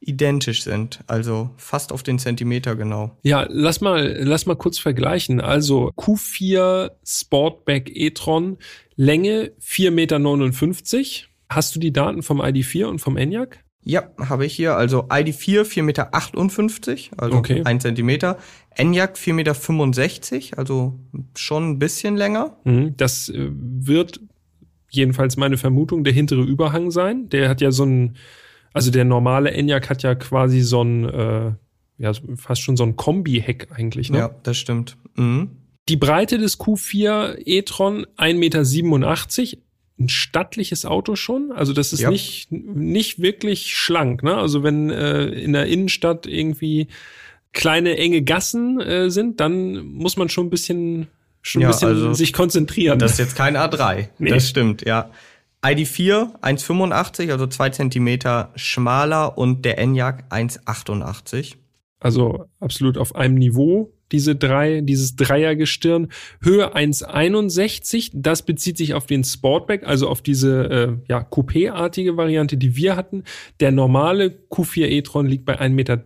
identisch 0.08 0.64
sind, 0.64 1.00
also 1.08 1.50
fast 1.58 1.92
auf 1.92 2.04
den 2.04 2.20
Zentimeter 2.20 2.76
genau. 2.76 3.18
Ja, 3.24 3.46
lass 3.50 3.82
mal, 3.82 4.16
lass 4.22 4.46
mal 4.46 4.56
kurz 4.56 4.78
vergleichen. 4.80 5.42
Also 5.42 5.92
Q4 5.98 6.92
Sportback 7.06 7.90
e-tron, 7.94 8.58
Länge 8.96 9.52
4,59 9.62 9.90
Meter. 9.92 11.28
Hast 11.50 11.76
du 11.76 11.80
die 11.80 11.94
Daten 11.94 12.24
vom 12.24 12.42
ID4 12.42 12.86
und 12.86 13.00
vom 13.00 13.18
Enyaq? 13.18 13.60
Ja, 13.84 14.10
habe 14.18 14.46
ich 14.48 14.56
hier. 14.56 14.76
Also 14.78 15.04
ID4 15.10 15.62
4,58 15.62 15.82
Meter, 15.84 16.12
also 17.18 17.38
Okay. 17.38 17.62
ein 17.66 17.80
Zentimeter. 17.80 18.40
Enyaq 18.72 19.16
4,65 19.16 20.34
Meter, 20.34 20.58
also 20.58 21.00
schon 21.38 21.70
ein 21.72 21.80
bisschen 21.80 22.18
länger. 22.18 22.58
Mhm, 22.64 22.96
Das 22.98 23.30
äh, 23.30 23.50
wird 23.52 24.20
jedenfalls 24.90 25.38
meine 25.38 25.58
Vermutung 25.58 26.04
der 26.04 26.14
hintere 26.14 26.42
Überhang 26.42 26.90
sein. 26.90 27.30
Der 27.30 27.48
hat 27.50 27.62
ja 27.62 27.72
so 27.72 27.84
ein, 27.86 28.16
also 28.76 28.92
der 28.92 29.06
normale 29.06 29.52
Enyaq 29.52 29.90
hat 29.90 30.04
ja 30.04 30.16
quasi 30.16 30.62
so 30.62 30.84
ein, 30.84 31.06
äh, 31.10 31.52
ja, 31.98 32.12
fast 32.36 32.62
schon 32.62 32.76
so 32.76 32.84
ein 32.84 32.96
Kombi-Heck 32.98 33.70
eigentlich. 33.74 34.10
Ne? 34.10 34.18
Ja, 34.18 34.36
das 34.44 34.58
stimmt. 34.58 34.98
Mhm. 35.16 35.52
Die 35.88 35.96
Breite 35.96 36.38
des 36.38 36.60
Q4 36.60 37.38
e-tron 37.46 38.06
1,87 38.18 38.34
Meter. 38.36 39.62
Ein 39.98 40.10
stattliches 40.10 40.86
Auto 40.86 41.16
schon. 41.16 41.54
Also 41.54 41.72
das 41.72 41.94
ist 41.94 42.02
Ja. 42.02 42.10
nicht, 42.10 42.52
nicht 42.52 43.22
wirklich 43.22 43.76
schlank. 43.78 44.24
Ne? 44.24 44.36
Also 44.36 44.62
wenn 44.62 44.90
äh, 44.90 45.24
in 45.28 45.54
der 45.54 45.68
Innenstadt 45.68 46.26
irgendwie 46.28 46.88
kleine, 47.54 47.98
enge 47.98 48.22
Gassen 48.24 48.82
äh, 48.82 49.10
sind, 49.10 49.40
dann 49.40 49.86
muss 49.86 50.18
man 50.18 50.28
schon 50.28 50.48
ein 50.48 50.50
bisschen, 50.50 51.08
schon 51.42 51.62
ein 51.62 51.64
Ja, 51.64 51.68
bisschen 51.70 51.88
also 51.88 52.14
sich 52.14 52.34
konzentrieren. 52.34 53.00
Das 53.00 53.14
ist 53.14 53.20
jetzt 53.20 53.38
kein 53.38 53.56
A3. 53.56 54.10
Nee. 54.20 54.32
Das 54.32 54.50
stimmt, 54.50 54.86
ja. 54.86 55.12
ID4 55.66 56.40
1,85, 56.42 57.32
also 57.32 57.48
zwei 57.48 57.70
Zentimeter 57.72 58.52
schmaler 58.56 59.38
und 59.38 59.66
der 59.66 59.80
Enyaq 59.80 60.26
1,88. 60.30 61.56
Also 62.00 62.46
absolut 62.60 62.98
auf 63.00 63.16
einem 63.16 63.36
Niveau, 63.36 63.95
diese 64.12 64.36
drei, 64.36 64.82
dieses 64.82 65.16
Dreiergestirn. 65.16 66.10
Höhe 66.42 66.76
1,61, 66.76 68.12
das 68.14 68.44
bezieht 68.44 68.78
sich 68.78 68.94
auf 68.94 69.06
den 69.06 69.24
Sportback, 69.24 69.86
also 69.86 70.08
auf 70.08 70.22
diese 70.22 70.64
äh, 70.64 71.10
ja, 71.10 71.20
Coupé-artige 71.20 72.18
Variante, 72.18 72.58
die 72.58 72.76
wir 72.76 72.96
hatten. 72.96 73.24
Der 73.60 73.72
normale 73.72 74.38
Q4 74.50 74.86
e-tron 74.88 75.26
liegt 75.26 75.46
bei 75.46 75.60
1,63 75.60 75.70
Meter. 75.70 75.98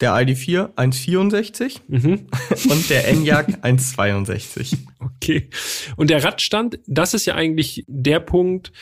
Der 0.00 0.12
ID4 0.12 0.74
1,64 0.74 1.78
Mhm. 1.88 2.26
und 2.70 2.90
der 2.90 3.08
Enyaq 3.08 3.48
1,62. 3.62 4.76
Okay. 4.98 5.48
Und 5.96 6.10
der 6.10 6.22
Radstand, 6.24 6.78
das 6.86 7.14
ist 7.14 7.26
ja 7.26 7.34
eigentlich 7.34 7.84
der 7.86 8.20
Punkt, 8.20 8.72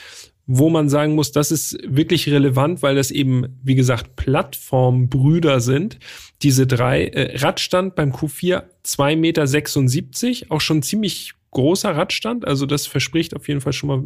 wo 0.46 0.70
man 0.70 0.88
sagen 0.88 1.14
muss, 1.14 1.32
das 1.32 1.50
ist 1.50 1.76
wirklich 1.84 2.28
relevant, 2.28 2.82
weil 2.82 2.94
das 2.94 3.10
eben, 3.10 3.58
wie 3.62 3.74
gesagt, 3.74 4.14
Plattformbrüder 4.14 5.60
sind. 5.60 5.98
Diese 6.42 6.66
drei. 6.66 7.06
Äh, 7.08 7.36
Radstand 7.38 7.96
beim 7.96 8.12
Q4 8.12 8.62
2,76 8.84 9.16
Meter, 9.16 10.54
auch 10.54 10.60
schon 10.60 10.82
ziemlich 10.82 11.32
großer 11.50 11.96
Radstand. 11.96 12.46
Also 12.46 12.66
das 12.66 12.86
verspricht 12.86 13.34
auf 13.34 13.48
jeden 13.48 13.60
Fall 13.60 13.72
schon 13.72 13.88
mal 13.88 14.02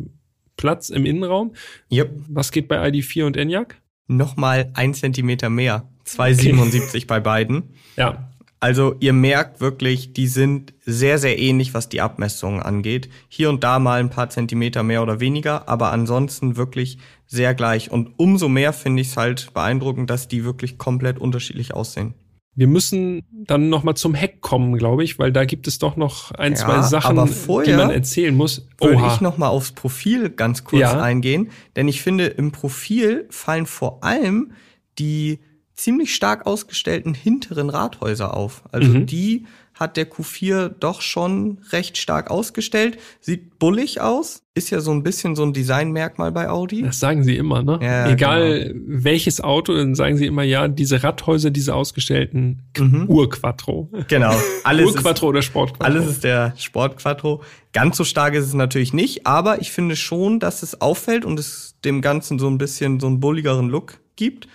Platz 0.56 0.88
im 0.88 1.04
Innenraum. 1.04 1.52
Yep. 1.92 2.10
Was 2.28 2.52
geht 2.52 2.68
bei 2.68 2.82
ID4 2.88 3.24
und 3.24 3.36
Enyaq? 3.36 3.76
Nochmal 4.06 4.70
ein 4.74 4.94
Zentimeter 4.94 5.50
mehr. 5.50 5.88
2,77 6.06 7.06
bei 7.06 7.20
beiden. 7.20 7.74
Ja, 7.96 8.29
Also 8.62 8.94
ihr 9.00 9.14
merkt 9.14 9.60
wirklich, 9.62 10.12
die 10.12 10.26
sind 10.26 10.74
sehr, 10.84 11.18
sehr 11.18 11.38
ähnlich, 11.38 11.72
was 11.72 11.88
die 11.88 12.02
Abmessungen 12.02 12.60
angeht. 12.60 13.08
Hier 13.28 13.48
und 13.48 13.64
da 13.64 13.78
mal 13.78 14.00
ein 14.00 14.10
paar 14.10 14.28
Zentimeter 14.28 14.82
mehr 14.82 15.02
oder 15.02 15.18
weniger, 15.18 15.66
aber 15.68 15.92
ansonsten 15.92 16.56
wirklich 16.56 16.98
sehr 17.26 17.54
gleich. 17.54 17.90
Und 17.90 18.10
umso 18.18 18.48
mehr 18.50 18.74
finde 18.74 19.00
ich 19.00 19.08
es 19.08 19.16
halt 19.16 19.54
beeindruckend, 19.54 20.10
dass 20.10 20.28
die 20.28 20.44
wirklich 20.44 20.76
komplett 20.76 21.18
unterschiedlich 21.18 21.72
aussehen. 21.74 22.14
wir 22.54 22.66
müssen 22.66 23.22
dann 23.32 23.70
noch 23.70 23.84
mal 23.84 23.94
zum 23.94 24.12
Heck 24.12 24.42
kommen, 24.42 24.76
glaube 24.76 25.04
ich, 25.04 25.18
weil 25.18 25.32
da 25.32 25.46
gibt 25.46 25.66
es 25.66 25.78
doch 25.78 25.96
noch 25.96 26.32
ein, 26.32 26.52
Ja, 26.52 26.58
zwei 26.58 26.82
Sachen, 26.82 27.16
die 27.64 27.72
man 27.72 27.88
erzählen 27.90 28.36
muss. 28.36 28.68
Würde 28.78 28.96
Oha. 28.96 29.14
ich 29.14 29.20
noch 29.22 29.38
mal 29.38 29.48
aufs 29.48 29.72
Profil 29.72 30.28
ganz 30.28 30.64
kurz 30.64 30.82
Ja. 30.82 31.00
eingehen, 31.00 31.48
denn 31.76 31.88
ich 31.88 32.02
finde, 32.02 32.26
im 32.26 32.52
Profil 32.52 33.26
fallen 33.30 33.64
vor 33.64 34.04
allem 34.04 34.52
die 34.98 35.38
ziemlich 35.82 36.14
stark 36.14 36.46
ausgestellten 36.46 37.14
hinteren 37.14 37.70
Rathäuser 37.70 38.36
auf. 38.36 38.62
Also 38.72 38.90
Mhm. 38.90 39.06
die 39.06 39.46
hat 39.74 39.96
der 39.96 40.10
Q4 40.10 40.68
doch 40.78 41.00
schon 41.00 41.56
recht 41.72 41.96
stark 41.96 42.30
ausgestellt. 42.30 42.98
Sieht 43.22 43.58
bullig 43.58 44.02
aus, 44.02 44.42
ist 44.52 44.68
ja 44.68 44.80
so 44.80 44.90
ein 44.90 45.02
bisschen 45.02 45.36
so 45.36 45.42
ein 45.42 45.54
Designmerkmal 45.54 46.32
bei 46.32 46.50
Audi. 46.50 46.82
Das 46.82 46.98
sagen 47.00 47.24
sie 47.24 47.34
immer, 47.38 47.62
ne? 47.62 47.78
Ja, 47.80 48.10
Egal 48.10 48.74
welches 48.74 49.40
Auto, 49.40 49.72
dann 49.74 49.94
sagen 49.94 50.18
sie 50.18 50.26
immer, 50.26 50.42
ja, 50.42 50.68
diese 50.68 51.02
Radhäuser, 51.02 51.50
diese 51.50 51.74
ausgestellten 51.74 52.60
Mhm. 52.76 53.06
Urquattro. 53.08 53.88
Genau, 54.08 54.34
alles 54.64 54.84
Urquattro 54.96 55.28
oder 55.28 55.40
Sportquattro. 55.40 55.84
alles 55.84 56.06
ist 56.10 56.24
der 56.24 56.52
Sportquattro. 56.58 57.42
Ganz 57.72 57.96
so 57.96 58.04
stark 58.04 58.34
ist 58.34 58.44
es 58.44 58.52
natürlich 58.54 58.92
nicht, 58.92 59.26
aber 59.26 59.62
ich 59.62 59.70
finde 59.72 59.96
schon, 59.96 60.40
dass 60.40 60.62
es 60.62 60.82
auffällt 60.82 61.24
und 61.24 61.40
es 61.40 61.76
dem 61.86 62.02
Ganzen 62.02 62.38
so 62.38 62.48
ein 62.48 62.58
bisschen 62.58 63.00
so 63.00 63.06
einen 63.06 63.20
bulligeren 63.20 63.70
Look 63.70 63.98
gibt. 64.16 64.46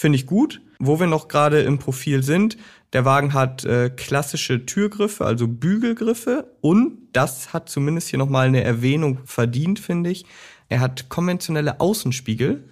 Finde 0.00 0.16
ich 0.16 0.24
gut. 0.24 0.62
Wo 0.78 0.98
wir 0.98 1.06
noch 1.06 1.28
gerade 1.28 1.60
im 1.60 1.78
Profil 1.78 2.22
sind, 2.22 2.56
der 2.94 3.04
Wagen 3.04 3.34
hat 3.34 3.66
äh, 3.66 3.90
klassische 3.90 4.64
Türgriffe, 4.64 5.26
also 5.26 5.46
Bügelgriffe 5.46 6.56
und 6.62 6.96
das 7.12 7.52
hat 7.52 7.68
zumindest 7.68 8.08
hier 8.08 8.18
nochmal 8.18 8.46
eine 8.46 8.64
Erwähnung 8.64 9.18
verdient, 9.26 9.78
finde 9.78 10.08
ich. 10.08 10.24
Er 10.70 10.80
hat 10.80 11.10
konventionelle 11.10 11.80
Außenspiegel. 11.80 12.64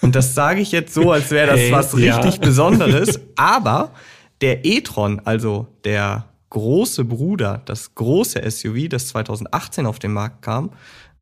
Und 0.00 0.14
das 0.14 0.34
sage 0.34 0.62
ich 0.62 0.72
jetzt 0.72 0.94
so, 0.94 1.12
als 1.12 1.30
wäre 1.30 1.48
das 1.48 1.60
Hey, 1.60 1.72
was 1.72 1.92
ja. 1.92 2.16
richtig 2.16 2.40
Besonderes. 2.40 3.20
Aber 3.36 3.92
der 4.40 4.64
e-tron, 4.64 5.20
also 5.26 5.66
der 5.84 6.24
große 6.48 7.04
Bruder, 7.04 7.60
das 7.66 7.94
große 7.94 8.50
SUV, 8.50 8.88
das 8.88 9.08
2018 9.08 9.84
auf 9.84 9.98
den 9.98 10.14
Markt 10.14 10.40
kam, 10.40 10.70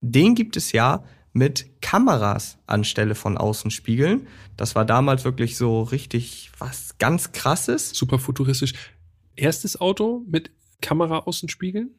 den 0.00 0.36
gibt 0.36 0.56
es 0.56 0.70
ja 0.70 1.02
mit 1.32 1.80
Kameras 1.80 2.58
anstelle 2.66 3.14
von 3.14 3.36
Außenspiegeln. 3.36 4.26
Das 4.56 4.74
war 4.74 4.84
damals 4.84 5.24
wirklich 5.24 5.56
so 5.56 5.82
richtig 5.82 6.50
was 6.58 6.98
ganz 6.98 7.32
krasses. 7.32 7.90
Super 7.90 8.18
futuristisch. 8.18 8.74
Erstes 9.36 9.80
Auto 9.80 10.24
mit 10.26 10.50
Kamera-Außenspiegeln? 10.80 11.90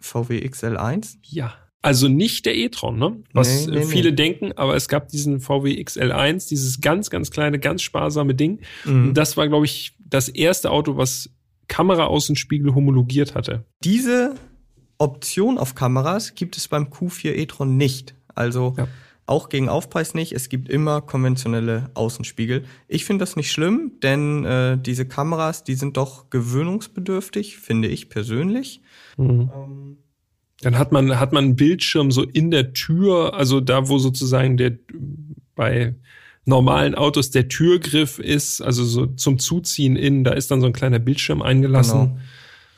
VW 0.00 0.38
XL1. 0.38 1.16
Ja. 1.22 1.54
Also 1.80 2.08
nicht 2.08 2.44
der 2.46 2.56
e-tron, 2.56 2.98
ne? 2.98 3.22
Was 3.32 3.66
Nee, 3.66 3.72
nee, 3.72 3.78
äh, 3.82 3.86
viele 3.86 4.10
nee. 4.10 4.16
denken, 4.16 4.52
aber 4.52 4.74
es 4.74 4.88
gab 4.88 5.08
diesen 5.08 5.40
VW 5.40 5.80
XL1, 5.80 6.48
dieses 6.48 6.80
ganz, 6.80 7.08
ganz 7.08 7.30
kleine, 7.30 7.60
ganz 7.60 7.82
sparsame 7.82 8.34
Ding. 8.34 8.60
Mhm. 8.84 9.08
Und 9.08 9.14
das 9.14 9.36
war, 9.36 9.48
glaube 9.48 9.66
ich, 9.66 9.94
das 9.98 10.28
erste 10.28 10.70
Auto, 10.70 10.96
was 10.96 11.30
Kamera-Außenspiegel 11.68 12.74
homologiert 12.74 13.34
hatte. 13.34 13.64
Diese 13.84 14.34
Option 14.98 15.58
auf 15.58 15.74
Kameras 15.76 16.34
gibt 16.34 16.56
es 16.56 16.66
beim 16.66 16.86
Q4 16.86 17.34
e-tron 17.34 17.76
nicht. 17.76 18.14
Also 18.38 18.74
ja. 18.78 18.88
auch 19.26 19.48
gegen 19.48 19.68
Aufpreis 19.68 20.14
nicht. 20.14 20.32
Es 20.32 20.48
gibt 20.48 20.68
immer 20.68 21.00
konventionelle 21.00 21.90
Außenspiegel. 21.94 22.64
Ich 22.86 23.04
finde 23.04 23.22
das 23.22 23.36
nicht 23.36 23.50
schlimm, 23.50 23.92
denn 24.02 24.44
äh, 24.44 24.78
diese 24.78 25.06
Kameras, 25.06 25.64
die 25.64 25.74
sind 25.74 25.96
doch 25.96 26.30
gewöhnungsbedürftig, 26.30 27.58
finde 27.58 27.88
ich 27.88 28.08
persönlich. 28.08 28.80
Mhm. 29.16 29.50
Ähm, 29.54 29.98
dann 30.60 30.78
hat 30.78 30.92
man, 30.92 31.20
hat 31.20 31.32
man 31.32 31.44
einen 31.44 31.56
Bildschirm 31.56 32.10
so 32.10 32.22
in 32.22 32.50
der 32.50 32.72
Tür, 32.72 33.34
also 33.34 33.60
da, 33.60 33.88
wo 33.88 33.98
sozusagen 33.98 34.56
der 34.56 34.78
bei 35.54 35.94
normalen 36.44 36.94
Autos 36.94 37.30
der 37.30 37.48
Türgriff 37.48 38.18
ist, 38.18 38.62
also 38.62 38.84
so 38.84 39.06
zum 39.06 39.38
Zuziehen 39.38 39.96
innen, 39.96 40.24
da 40.24 40.32
ist 40.32 40.50
dann 40.50 40.60
so 40.60 40.66
ein 40.66 40.72
kleiner 40.72 40.98
Bildschirm 40.98 41.42
eingelassen. 41.42 42.00
Genau. 42.00 42.18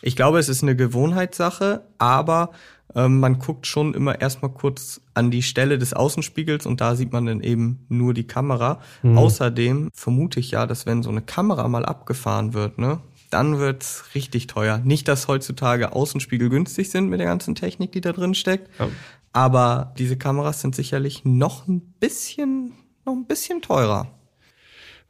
Ich 0.03 0.17
glaube, 0.17 0.39
es 0.39 0.49
ist 0.49 0.63
eine 0.63 0.77
Gewohnheitssache, 0.77 1.83
aber 1.99 2.51
ähm, 2.95 3.21
man 3.21 3.39
guckt 3.39 3.67
schon 3.67 3.95
immer 3.95 4.21
erstmal 4.21 4.53
kurz 4.53 5.01
an 5.15 5.31
die 5.31 5.43
Stelle 5.43 5.79
des 5.79 5.93
Außenspiegels 5.93 6.67
und 6.67 6.81
da 6.81 6.97
sieht 6.97 7.13
man 7.13 7.27
dann 7.27 7.41
eben 7.41 7.85
nur 7.89 8.15
die 8.15 8.27
Kamera. 8.27 8.81
Mhm. 9.03 9.19
Außerdem 9.19 9.91
vermute 9.93 10.41
ich 10.41 10.51
ja, 10.53 10.67
dass 10.67 10.87
wenn 10.87 11.03
so 11.03 11.11
eine 11.11 11.23
Kamera 11.23 11.69
mal 11.69 11.85
abgefahren 11.85 12.55
wird, 12.55 12.79
ne, 12.79 13.01
dann 13.31 13.59
wird's 13.59 14.05
richtig 14.15 14.49
teuer. 14.49 14.79
Nicht, 14.79 15.07
dass 15.09 15.29
heutzutage 15.29 15.93
Außenspiegel 15.93 16.49
günstig 16.51 16.91
sind 16.91 17.09
mit 17.09 17.21
der 17.21 17.27
ganzen 17.27 17.55
Technik, 17.55 17.93
die 17.93 18.01
da 18.01 18.13
drin 18.13 18.35
steckt. 18.35 18.69
Ja. 18.79 18.89
Aber 19.33 19.95
diese 19.97 20.17
Kameras 20.17 20.61
sind 20.61 20.75
sicherlich 20.75 21.25
noch 21.25 21.69
ein 21.69 21.81
bisschen, 22.01 22.73
noch 23.05 23.15
ein 23.15 23.27
bisschen 23.27 23.63
teurer. 23.63 24.09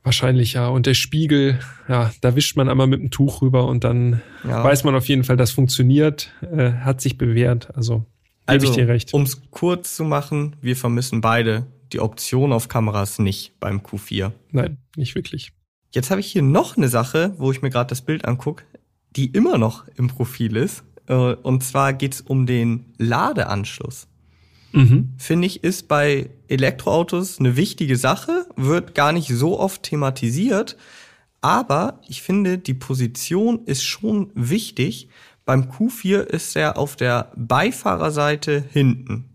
Wahrscheinlich 0.03 0.55
ja. 0.55 0.69
Und 0.69 0.87
der 0.87 0.95
Spiegel, 0.95 1.59
ja, 1.89 2.11
da 2.21 2.35
wischt 2.35 2.57
man 2.57 2.69
einmal 2.69 2.87
mit 2.87 3.01
dem 3.01 3.11
Tuch 3.11 3.43
rüber 3.43 3.67
und 3.67 3.85
dann 3.85 4.23
ja. 4.45 4.65
weiß 4.65 4.85
man 4.85 4.95
auf 4.95 5.07
jeden 5.09 5.25
Fall, 5.25 5.37
das 5.37 5.51
funktioniert, 5.51 6.33
äh, 6.41 6.73
hat 6.73 7.01
sich 7.01 7.19
bewährt. 7.19 7.75
Also, 7.77 8.07
also 8.47 8.67
ich 8.67 8.73
dir 8.73 8.89
recht. 8.89 9.13
Um 9.13 9.23
es 9.23 9.43
kurz 9.51 9.97
zu 9.97 10.05
machen, 10.05 10.57
wir 10.63 10.77
vermissen 10.77 11.21
beide 11.21 11.67
die 11.93 12.01
Option 12.01 12.53
auf 12.53 12.69
Kameras 12.69 13.19
nicht 13.19 13.59
beim 13.61 13.81
Q4. 13.81 14.33
Nein, 14.53 14.79
nicht 14.97 15.15
wirklich. 15.15 15.53
Jetzt 15.93 16.11
habe 16.11 16.21
ich 16.21 16.29
hier 16.29 16.43
noch 16.43 16.77
eine 16.77 16.89
Sache, 16.89 17.35
wo 17.37 17.51
ich 17.51 17.63
mir 17.63 17.71
gerade 17.71 17.89
das 17.89 18.01
Bild 18.01 18.25
angucke, 18.25 18.65
die 19.17 19.27
immer 19.27 19.59
noch 19.59 19.87
im 19.97 20.09
Profil 20.09 20.57
ist. 20.57 20.85
Äh, 21.09 21.15
und 21.15 21.63
zwar 21.63 21.93
geht's 21.93 22.21
um 22.21 22.47
den 22.47 22.87
Ladeanschluss. 22.97 24.07
Mhm. 24.73 25.15
Finde 25.19 25.47
ich, 25.47 25.65
ist 25.65 25.89
bei 25.89 26.31
Elektroautos 26.49 27.39
eine 27.39 27.57
wichtige 27.57 27.97
Sache, 27.97 28.47
wird 28.57 28.95
gar 28.95 29.13
nicht 29.13 29.29
so 29.29 29.59
oft 29.59 29.83
thematisiert. 29.83 30.77
Aber 31.41 32.01
ich 32.07 32.23
finde, 32.23 32.59
die 32.59 32.75
Position 32.75 33.65
ist 33.65 33.85
schon 33.85 34.31
wichtig. 34.35 35.09
Beim 35.45 35.71
Q4 35.71 36.21
ist 36.21 36.55
er 36.55 36.77
auf 36.77 36.97
der 36.97 37.33
Beifahrerseite 37.37 38.63
hinten. 38.71 39.31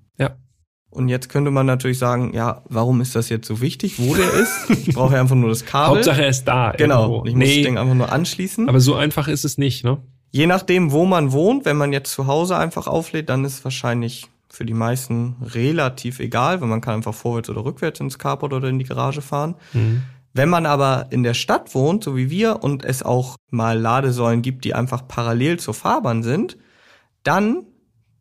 Und 0.96 1.10
jetzt 1.10 1.28
könnte 1.28 1.52
man 1.52 1.66
natürlich 1.66 2.00
sagen, 2.00 2.34
ja, 2.34 2.64
warum 2.70 3.02
ist 3.02 3.18
das 3.18 3.28
jetzt 3.28 3.48
so 3.48 3.60
wichtig, 3.60 4.00
wo 4.00 4.16
der 4.16 4.32
ist? 4.32 4.70
Ich 4.88 4.96
brauche 4.96 5.16
ja 5.16 5.22
einfach 5.22 5.36
nur 5.36 5.50
das 5.50 5.66
Kabel. 5.66 5.98
Hauptsache 5.98 6.22
er 6.24 6.30
ist 6.30 6.46
da. 6.46 6.72
Genau. 6.72 7.02
Irgendwo. 7.02 7.26
Ich 7.26 7.36
muss 7.36 7.48
das 7.48 7.56
Ding 7.56 7.78
einfach 7.78 7.96
nur 7.96 8.12
anschließen. 8.12 8.70
Aber 8.70 8.80
so 8.80 8.96
einfach 8.96 9.28
ist 9.28 9.44
es 9.44 9.58
nicht, 9.58 9.84
ne? 9.84 9.98
Je 10.32 10.48
nachdem, 10.48 10.94
wo 10.94 11.06
man 11.06 11.34
wohnt, 11.34 11.66
wenn 11.66 11.76
man 11.76 11.92
jetzt 11.92 12.14
zu 12.14 12.28
Hause 12.28 12.58
einfach 12.58 12.88
auflädt, 12.88 13.28
dann 13.28 13.44
ist 13.44 13.56
es 13.56 13.64
wahrscheinlich 13.66 14.30
für 14.56 14.66
die 14.66 14.74
meisten 14.74 15.36
relativ 15.42 16.20
egal, 16.20 16.62
weil 16.62 16.68
man 16.68 16.82
kann 16.82 16.96
einfach 16.96 17.14
vorwärts 17.14 17.50
oder 17.50 17.66
rückwärts 17.66 18.00
ins 18.00 18.18
Carport 18.18 18.54
oder 18.54 18.70
in 18.70 18.80
die 18.80 18.86
Garage 18.86 19.22
fahren. 19.22 19.56
Mhm. 19.74 20.04
Wenn 20.34 20.50
man 20.50 20.66
aber 20.66 21.08
in 21.12 21.24
der 21.24 21.34
Stadt 21.34 21.76
wohnt, 21.76 22.04
so 22.04 22.16
wie 22.16 22.30
wir, 22.30 22.64
und 22.64 22.84
es 22.84 23.04
auch 23.04 23.36
mal 23.52 23.80
Ladesäulen 23.80 24.42
gibt, 24.42 24.66
die 24.66 24.74
einfach 24.74 25.08
parallel 25.08 25.60
zur 25.60 25.74
Fahrbahn 25.74 26.24
sind, 26.24 26.58
dann 27.24 27.64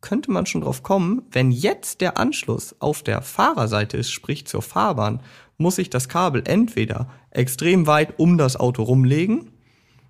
könnte 0.01 0.31
man 0.31 0.45
schon 0.47 0.61
drauf 0.61 0.83
kommen, 0.83 1.23
wenn 1.31 1.51
jetzt 1.51 2.01
der 2.01 2.19
Anschluss 2.19 2.77
auf 2.79 3.03
der 3.03 3.23
Fahrerseite 3.23 3.97
ist, 3.97 4.11
sprich 4.11 4.47
zur 4.47 4.63
Fahrbahn, 4.63 5.21
muss 5.57 5.79
ich 5.79 5.89
das 5.89 6.09
Kabel 6.09 6.43
entweder 6.47 7.09
extrem 7.31 7.87
weit 7.87 8.19
um 8.19 8.39
das 8.39 8.57
Auto 8.57 8.83
rumlegen, 8.83 9.51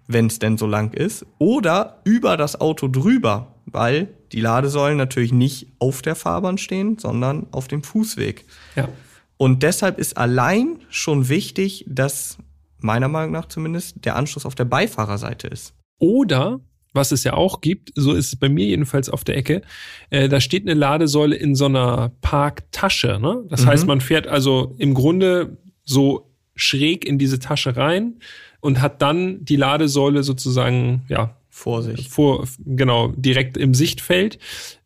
wenn 0.07 0.27
es 0.27 0.39
denn 0.39 0.59
so 0.59 0.67
lang 0.67 0.93
ist, 0.93 1.25
oder 1.39 2.01
über 2.05 2.37
das 2.37 2.61
Auto 2.61 2.89
drüber, 2.89 3.54
weil 3.67 4.09
die 4.33 4.41
Ladesäulen 4.41 4.97
natürlich 4.97 5.33
nicht 5.33 5.69
auf 5.79 6.03
der 6.03 6.15
Fahrbahn 6.15 6.59
stehen, 6.59 6.99
sondern 6.99 7.47
auf 7.51 7.69
dem 7.69 7.83
Fußweg. 7.83 8.45
Ja. 8.77 8.89
Und 9.37 9.63
deshalb 9.63 9.99
ist 9.99 10.17
allein 10.17 10.81
schon 10.89 11.29
wichtig, 11.29 11.85
dass 11.89 12.39
meiner 12.79 13.09
Meinung 13.09 13.33
nach 13.33 13.47
zumindest 13.47 14.05
der 14.05 14.17
Anschluss 14.17 14.47
auf 14.47 14.55
der 14.55 14.65
Beifahrerseite 14.65 15.49
ist. 15.49 15.75
Oder 15.99 16.61
was 16.93 17.11
es 17.11 17.25
ja 17.25 17.35
auch 17.35 17.61
gibt, 17.61 17.91
so 17.97 18.13
ist 18.13 18.29
es 18.29 18.37
bei 18.37 18.49
mir 18.49 18.67
jedenfalls 18.67 19.11
auf 19.11 19.25
der 19.25 19.37
Ecke, 19.37 19.63
äh, 20.11 20.29
da 20.29 20.41
steht 20.41 20.63
eine 20.63 20.79
Ladesäule 20.79 21.35
in 21.35 21.57
so 21.57 21.67
einer 21.67 22.13
Parktasche. 22.21 23.19
Ne? 23.21 23.45
Das 23.49 23.63
mhm. 23.63 23.67
heißt, 23.67 23.87
man 23.87 24.01
fährt 24.01 24.29
also 24.29 24.75
im 24.79 24.95
Grunde 24.95 25.59
so 25.85 26.31
schräg 26.55 27.05
in 27.05 27.19
diese 27.19 27.41
Tasche 27.41 27.77
rein 27.77 28.21
und 28.61 28.81
hat 28.81 29.03
dann 29.03 29.45
die 29.45 29.57
Ladesäule 29.57 30.23
sozusagen, 30.23 31.05
ja, 31.09 31.37
vor 31.55 31.83
sich. 31.83 32.09
Vor, 32.09 32.49
genau, 32.59 33.13
direkt 33.17 33.57
im 33.57 33.75
Sichtfeld. 33.75 34.41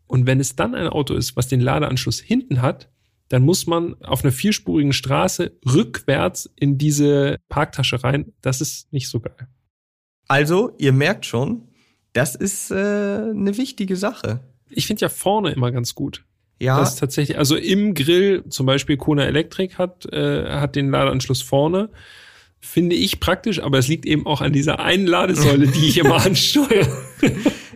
Und 0.07 0.27
wenn 0.27 0.39
es 0.39 0.55
dann 0.55 0.75
ein 0.75 0.87
Auto 0.87 1.15
ist, 1.15 1.35
was 1.35 1.49
den 1.49 1.61
Ladeanschluss 1.61 2.21
hinten 2.21 2.61
hat, 2.61 2.91
dann 3.29 3.43
muss 3.43 3.67
man 3.67 3.95
auf 4.03 4.23
einer 4.23 4.33
vierspurigen 4.33 4.93
Straße 4.93 5.53
rückwärts 5.67 6.51
in 6.57 6.77
diese 6.77 7.39
Parktasche 7.49 8.05
rein. 8.05 8.33
Das 8.43 8.61
ist 8.61 8.93
nicht 8.93 9.09
so 9.09 9.21
geil. 9.21 9.49
Also, 10.29 10.73
ihr 10.79 10.93
merkt 10.93 11.25
schon, 11.25 11.69
das 12.13 12.35
ist 12.35 12.71
äh, 12.71 12.75
eine 12.75 13.57
wichtige 13.57 13.97
Sache. 13.97 14.41
Ich 14.69 14.87
finde 14.87 15.01
ja 15.01 15.09
vorne 15.09 15.53
immer 15.53 15.73
ganz 15.73 15.95
gut. 15.95 16.27
Ja. 16.61 16.79
Das 16.79 16.91
ist 16.91 16.99
tatsächlich, 16.99 17.39
also 17.39 17.57
im 17.57 17.95
Grill, 17.95 18.45
zum 18.51 18.67
Beispiel 18.67 18.99
Kona 18.99 19.25
Electric 19.25 19.77
hat, 19.77 20.05
äh, 20.13 20.51
hat 20.51 20.77
den 20.77 20.91
Ladeanschluss 20.91 21.41
vorne. 21.41 21.89
Finde 22.61 22.97
ich 22.97 23.21
praktisch, 23.21 23.63
aber 23.63 23.79
es 23.79 23.89
liegt 23.89 24.05
eben 24.05 24.27
auch 24.27 24.41
an 24.41 24.53
dieser 24.53 24.81
einen 24.81 25.07
Ladesäule, 25.07 25.69
die 25.69 25.89
ich 25.89 25.99
immer 25.99 26.17
ansteuere. 26.27 26.89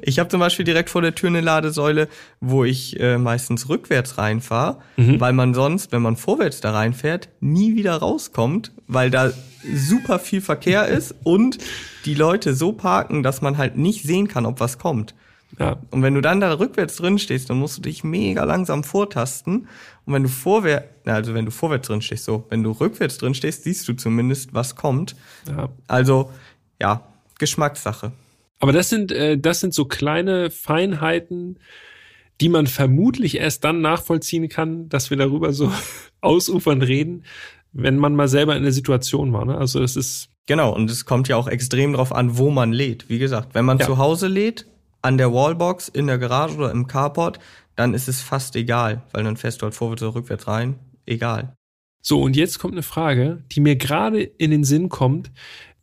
Ich 0.02 0.18
habe 0.18 0.28
zum 0.28 0.40
Beispiel 0.40 0.64
direkt 0.64 0.90
vor 0.90 1.00
der 1.00 1.14
Tür 1.14 1.28
eine 1.28 1.40
Ladesäule, 1.40 2.08
wo 2.40 2.64
ich 2.64 2.98
äh, 2.98 3.18
meistens 3.18 3.68
rückwärts 3.68 4.18
reinfahre, 4.18 4.78
mhm. 4.96 5.20
weil 5.20 5.32
man 5.32 5.54
sonst, 5.54 5.92
wenn 5.92 6.02
man 6.02 6.16
vorwärts 6.16 6.60
da 6.60 6.72
reinfährt, 6.72 7.28
nie 7.40 7.76
wieder 7.76 7.94
rauskommt, 7.94 8.72
weil 8.88 9.10
da 9.10 9.32
super 9.72 10.18
viel 10.18 10.40
Verkehr 10.40 10.88
ist 10.88 11.14
und 11.22 11.58
die 12.04 12.14
Leute 12.14 12.54
so 12.54 12.72
parken, 12.72 13.22
dass 13.22 13.42
man 13.42 13.58
halt 13.58 13.76
nicht 13.76 14.02
sehen 14.02 14.26
kann, 14.26 14.44
ob 14.44 14.58
was 14.58 14.78
kommt. 14.78 15.14
Ja. 15.58 15.78
Und 15.90 16.02
wenn 16.02 16.14
du 16.14 16.20
dann 16.20 16.40
da 16.40 16.52
rückwärts 16.58 16.96
drin 16.96 17.18
stehst, 17.18 17.50
dann 17.50 17.58
musst 17.58 17.78
du 17.78 17.82
dich 17.82 18.04
mega 18.04 18.44
langsam 18.44 18.84
vortasten. 18.84 19.68
Und 20.04 20.14
wenn 20.14 20.22
du 20.22 20.28
vorwärts, 20.28 20.86
also 21.04 21.34
wenn 21.34 21.44
du 21.44 21.50
vorwärts 21.50 21.88
drin 21.88 22.02
stehst, 22.02 22.24
so, 22.24 22.46
wenn 22.48 22.62
du 22.62 22.72
rückwärts 22.72 23.18
drin 23.18 23.34
stehst, 23.34 23.64
siehst 23.64 23.86
du 23.86 23.92
zumindest, 23.92 24.54
was 24.54 24.76
kommt. 24.76 25.14
Ja. 25.48 25.68
Also, 25.86 26.30
ja, 26.80 27.06
Geschmackssache. 27.38 28.12
Aber 28.60 28.72
das 28.72 28.88
sind, 28.88 29.12
äh, 29.12 29.38
das 29.38 29.60
sind 29.60 29.74
so 29.74 29.84
kleine 29.84 30.50
Feinheiten, 30.50 31.58
die 32.40 32.48
man 32.48 32.66
vermutlich 32.66 33.36
erst 33.36 33.64
dann 33.64 33.80
nachvollziehen 33.80 34.48
kann, 34.48 34.88
dass 34.88 35.10
wir 35.10 35.16
darüber 35.16 35.52
so 35.52 35.72
ausufern 36.20 36.82
reden, 36.82 37.24
wenn 37.72 37.98
man 37.98 38.14
mal 38.14 38.28
selber 38.28 38.56
in 38.56 38.62
der 38.62 38.72
Situation 38.72 39.32
war. 39.32 39.44
Ne? 39.44 39.56
Also 39.56 39.80
das 39.80 39.96
ist 39.96 40.28
genau 40.46 40.74
und 40.74 40.90
es 40.90 41.04
kommt 41.04 41.28
ja 41.28 41.36
auch 41.36 41.48
extrem 41.48 41.92
drauf 41.92 42.12
an, 42.12 42.38
wo 42.38 42.50
man 42.50 42.72
lädt. 42.72 43.08
Wie 43.08 43.18
gesagt, 43.18 43.54
wenn 43.54 43.64
man 43.64 43.78
ja. 43.78 43.86
zu 43.86 43.98
Hause 43.98 44.28
lädt, 44.28 44.66
an 45.02 45.18
der 45.18 45.32
Wallbox, 45.32 45.88
in 45.88 46.06
der 46.06 46.18
Garage 46.18 46.56
oder 46.56 46.70
im 46.70 46.86
Carport, 46.86 47.38
dann 47.76 47.94
ist 47.94 48.08
es 48.08 48.20
fast 48.20 48.56
egal, 48.56 49.02
weil 49.12 49.24
dann 49.24 49.36
fährst 49.36 49.60
du 49.60 49.64
halt 49.64 49.74
vorwärts 49.74 50.02
oder 50.02 50.14
rückwärts 50.14 50.46
rein. 50.46 50.78
Egal. 51.06 51.54
So 52.00 52.20
und 52.20 52.36
jetzt 52.36 52.58
kommt 52.58 52.74
eine 52.74 52.82
Frage, 52.82 53.44
die 53.52 53.60
mir 53.60 53.76
gerade 53.76 54.22
in 54.22 54.50
den 54.50 54.64
Sinn 54.64 54.88
kommt. 54.88 55.30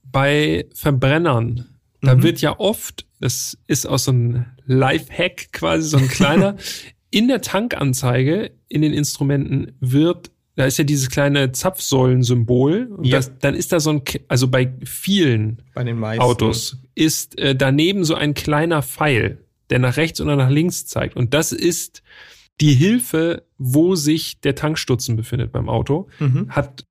Bei 0.03 0.65
Verbrennern, 0.73 1.65
da 2.01 2.15
mhm. 2.15 2.23
wird 2.23 2.41
ja 2.41 2.59
oft, 2.59 3.05
das 3.19 3.57
ist 3.67 3.85
auch 3.85 3.99
so 3.99 4.11
ein 4.11 4.45
Life-Hack 4.65 5.51
quasi, 5.51 5.89
so 5.89 5.97
ein 5.97 6.07
kleiner, 6.07 6.55
in 7.11 7.27
der 7.27 7.41
Tankanzeige 7.41 8.51
in 8.67 8.81
den 8.81 8.93
Instrumenten 8.93 9.73
wird 9.79 10.31
da 10.55 10.65
ist 10.65 10.77
ja 10.77 10.83
dieses 10.83 11.09
kleine 11.09 11.51
Zapfsäulensymbol. 11.51 12.89
Ja. 13.01 13.17
Das, 13.17 13.37
dann 13.39 13.55
ist 13.55 13.71
da 13.71 13.79
so 13.79 13.91
ein, 13.91 14.01
also 14.27 14.47
bei 14.47 14.73
vielen 14.83 15.61
bei 15.73 15.83
den 15.83 15.97
meisten. 15.97 16.21
Autos 16.21 16.77
ist 16.95 17.37
äh, 17.39 17.55
daneben 17.55 18.03
so 18.03 18.15
ein 18.15 18.33
kleiner 18.33 18.81
Pfeil, 18.81 19.37
der 19.69 19.79
nach 19.79 19.97
rechts 19.97 20.19
oder 20.19 20.35
nach 20.35 20.49
links 20.49 20.85
zeigt. 20.85 21.15
Und 21.15 21.33
das 21.33 21.51
ist 21.51 22.03
die 22.61 22.73
Hilfe, 22.73 23.43
wo 23.57 23.95
sich 23.95 24.41
der 24.41 24.55
Tankstutzen 24.55 25.15
befindet 25.15 25.51
beim 25.51 25.69
Auto. 25.69 26.09
Mhm. 26.19 26.49
Hat 26.49 26.83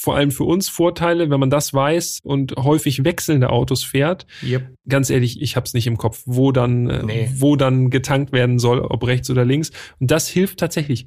vor 0.00 0.16
allem 0.16 0.30
für 0.30 0.44
uns 0.44 0.70
Vorteile, 0.70 1.28
wenn 1.28 1.38
man 1.38 1.50
das 1.50 1.74
weiß 1.74 2.20
und 2.22 2.54
häufig 2.56 3.04
wechselnde 3.04 3.50
Autos 3.50 3.84
fährt. 3.84 4.26
Yep. 4.42 4.72
Ganz 4.88 5.10
ehrlich, 5.10 5.42
ich 5.42 5.56
habe 5.56 5.66
es 5.66 5.74
nicht 5.74 5.86
im 5.86 5.98
Kopf, 5.98 6.22
wo 6.24 6.52
dann, 6.52 6.88
äh, 6.88 7.02
nee. 7.02 7.30
wo 7.34 7.54
dann 7.54 7.90
getankt 7.90 8.32
werden 8.32 8.58
soll, 8.58 8.80
ob 8.80 9.06
rechts 9.06 9.28
oder 9.28 9.44
links. 9.44 9.72
Und 9.98 10.10
das 10.10 10.26
hilft 10.26 10.58
tatsächlich. 10.58 11.04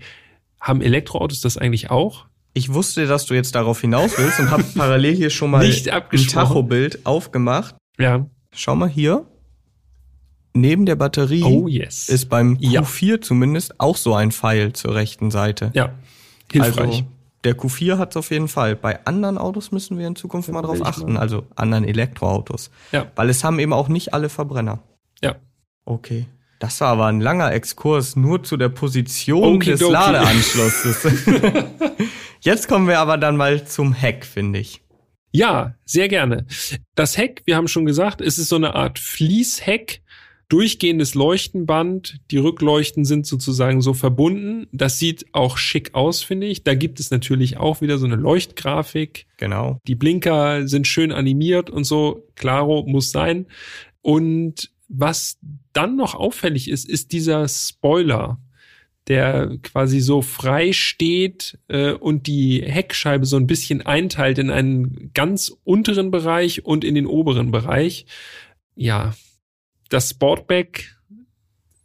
Haben 0.64 0.82
Elektroautos 0.82 1.42
das 1.42 1.58
eigentlich 1.58 1.92
auch? 1.92 2.26
Ich 2.54 2.74
wusste, 2.74 3.06
dass 3.06 3.26
du 3.26 3.34
jetzt 3.34 3.54
darauf 3.56 3.82
hinaus 3.82 4.18
willst 4.18 4.40
und 4.40 4.50
habe 4.52 4.64
parallel 4.76 5.16
hier 5.16 5.30
schon 5.30 5.52
mal 5.52 5.60
Nicht 5.66 5.90
ein 5.90 6.04
Tachobild 6.28 7.06
aufgemacht. 7.06 7.76
Ja. 8.00 8.26
Schau 8.56 8.76
mal 8.76 8.88
hier. 8.90 9.26
neben 10.54 10.86
der 10.86 10.96
Batterie 10.96 11.44
Oh 11.44 11.68
yes. 11.68 12.10
ist 12.10 12.30
beim 12.30 12.58
Ja. 12.60 12.82
Q4 12.82 13.22
zumindest 13.22 13.80
auch 13.80 13.98
so 13.98 14.14
ein 14.14 14.32
Pfeil 14.32 14.72
zur 14.74 14.94
rechten 14.96 15.32
Seite. 15.32 15.72
ja, 15.74 15.94
hilfreich. 16.52 16.80
Also 16.80 17.04
der 17.44 17.58
Q4 17.58 17.98
hat 17.98 18.12
es 18.12 18.18
auf 18.18 18.30
jeden 18.32 18.48
Fall. 18.48 18.76
Bei 18.76 19.06
anderen 19.06 19.38
Autos 19.40 19.72
müssen 19.72 19.98
wir 19.98 20.08
in 20.08 20.16
Zukunft 20.16 20.50
mal 20.50 20.62
drauf 20.62 20.82
achten, 20.86 21.18
also 21.18 21.46
anderen 21.56 21.84
Elektroautos. 21.84 22.70
ja, 22.92 23.08
Weil 23.16 23.30
es 23.30 23.44
haben 23.44 23.60
eben 23.60 23.74
auch 23.74 23.90
nicht 23.90 24.14
alle 24.14 24.30
Verbrenner. 24.30 24.80
ja. 25.22 25.36
Okay. 25.86 26.28
Das 26.60 26.80
war 26.82 26.90
aber 26.90 27.08
ein 27.08 27.20
langer 27.20 27.52
Exkurs 27.52 28.16
nur 28.16 28.44
zu 28.44 28.58
der 28.58 28.70
Position 28.70 29.60
des 29.60 29.82
Okidoki. 29.82 29.92
Ladeanschlusses. 29.94 31.08
Jetzt 32.42 32.68
kommen 32.68 32.88
wir 32.88 33.00
aber 33.00 33.18
dann 33.18 33.38
mal 33.38 33.66
zum 33.66 33.94
Heck, 33.94 34.26
finde 34.26 34.60
ich. 34.60 34.82
Ja, 35.32 35.76
sehr 35.84 36.10
gerne. 36.10 36.46
Das 36.94 37.18
Heck, 37.18 37.42
wir 37.46 37.56
haben 37.56 37.68
schon 37.68 37.86
gesagt, 37.86 38.22
es 38.22 38.38
ist 38.38 38.50
so 38.50 38.56
eine 38.56 38.76
Art 38.76 39.00
Fließheck, 39.00 40.04
durchgehendes 40.48 41.16
Leuchtenband. 41.16 42.20
Die 42.30 42.38
Rückleuchten 42.38 43.06
sind 43.06 43.26
sozusagen 43.26 43.82
so 43.82 43.96
verbunden. 43.96 44.68
Das 44.72 45.00
sieht 45.00 45.26
auch 45.34 45.58
schick 45.58 45.96
aus, 45.96 46.22
finde 46.22 46.46
ich. 46.46 46.64
Da 46.64 46.76
gibt 46.76 47.00
es 47.00 47.10
natürlich 47.10 47.58
auch 47.58 47.82
wieder 47.82 47.98
so 47.98 48.06
eine 48.06 48.16
Leuchtgrafik. 48.16 49.26
Genau. 49.38 49.80
Die 49.88 49.96
Blinker 49.96 50.68
sind 50.68 50.86
schön 50.86 51.12
animiert 51.12 51.72
und 51.72 51.86
so. 51.86 52.28
Claro, 52.36 52.84
muss 52.86 53.10
sein. 53.10 53.48
Und 54.04 54.70
was 54.96 55.40
dann 55.74 55.96
noch 55.96 56.14
auffällig 56.14 56.70
ist, 56.70 56.88
ist 56.88 57.12
dieser 57.12 57.48
Spoiler, 57.48 58.40
der 59.08 59.58
quasi 59.64 60.00
so 60.00 60.22
frei 60.22 60.72
steht 60.72 61.58
äh, 61.68 61.92
und 61.92 62.28
die 62.28 62.62
Heckscheibe 62.62 63.26
so 63.26 63.36
ein 63.38 63.48
bisschen 63.48 63.82
einteilt 63.82 64.38
in 64.38 64.50
einen 64.50 65.12
ganz 65.14 65.52
unteren 65.64 66.12
Bereich 66.12 66.64
und 66.64 66.84
in 66.84 66.96
den 66.96 67.08
oberen 67.08 67.52
Bereich. 67.52 68.06
Ja, 68.76 69.14
das 69.90 70.12
Sportback 70.12 70.96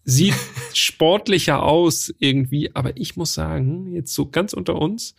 sieht 0.05 0.37
sportlicher 0.75 1.62
aus 1.62 2.14
irgendwie, 2.18 2.75
aber 2.75 2.97
ich 2.97 3.16
muss 3.16 3.35
sagen, 3.35 3.92
jetzt 3.92 4.14
so 4.14 4.29
ganz 4.29 4.53
unter 4.53 4.77
uns, 4.77 5.14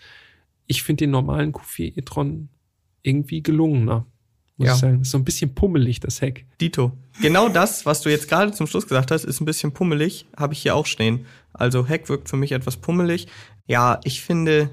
ich 0.67 0.83
finde 0.83 1.05
den 1.05 1.11
normalen 1.11 1.53
Q4 1.53 1.97
e-tron 1.97 2.49
irgendwie 3.01 3.41
gelungener. 3.41 4.05
Muss 4.59 4.67
Ja. 4.67 4.73
ich 4.75 4.79
sagen. 4.79 5.01
Ist 5.01 5.09
so 5.11 5.17
ein 5.17 5.23
bisschen 5.25 5.55
pummelig, 5.55 5.99
das 6.01 6.21
Heck. 6.21 6.45
Dito. 6.61 6.91
Genau 7.21 7.49
das, 7.49 7.85
was 7.87 8.01
du 8.01 8.09
jetzt 8.09 8.29
gerade 8.29 8.51
zum 8.51 8.67
Schluss 8.67 8.87
gesagt 8.87 9.09
hast, 9.09 9.23
ist 9.25 9.41
ein 9.41 9.45
bisschen 9.45 9.71
pummelig, 9.71 10.25
habe 10.37 10.53
ich 10.53 10.61
hier 10.61 10.75
auch 10.75 10.85
stehen. 10.85 11.25
Also 11.53 11.87
Heck 11.87 12.07
wirkt 12.09 12.29
für 12.29 12.37
mich 12.37 12.51
etwas 12.51 12.77
pummelig. 12.77 13.27
Ja, 13.67 13.99
ich 14.03 14.21
finde, 14.21 14.69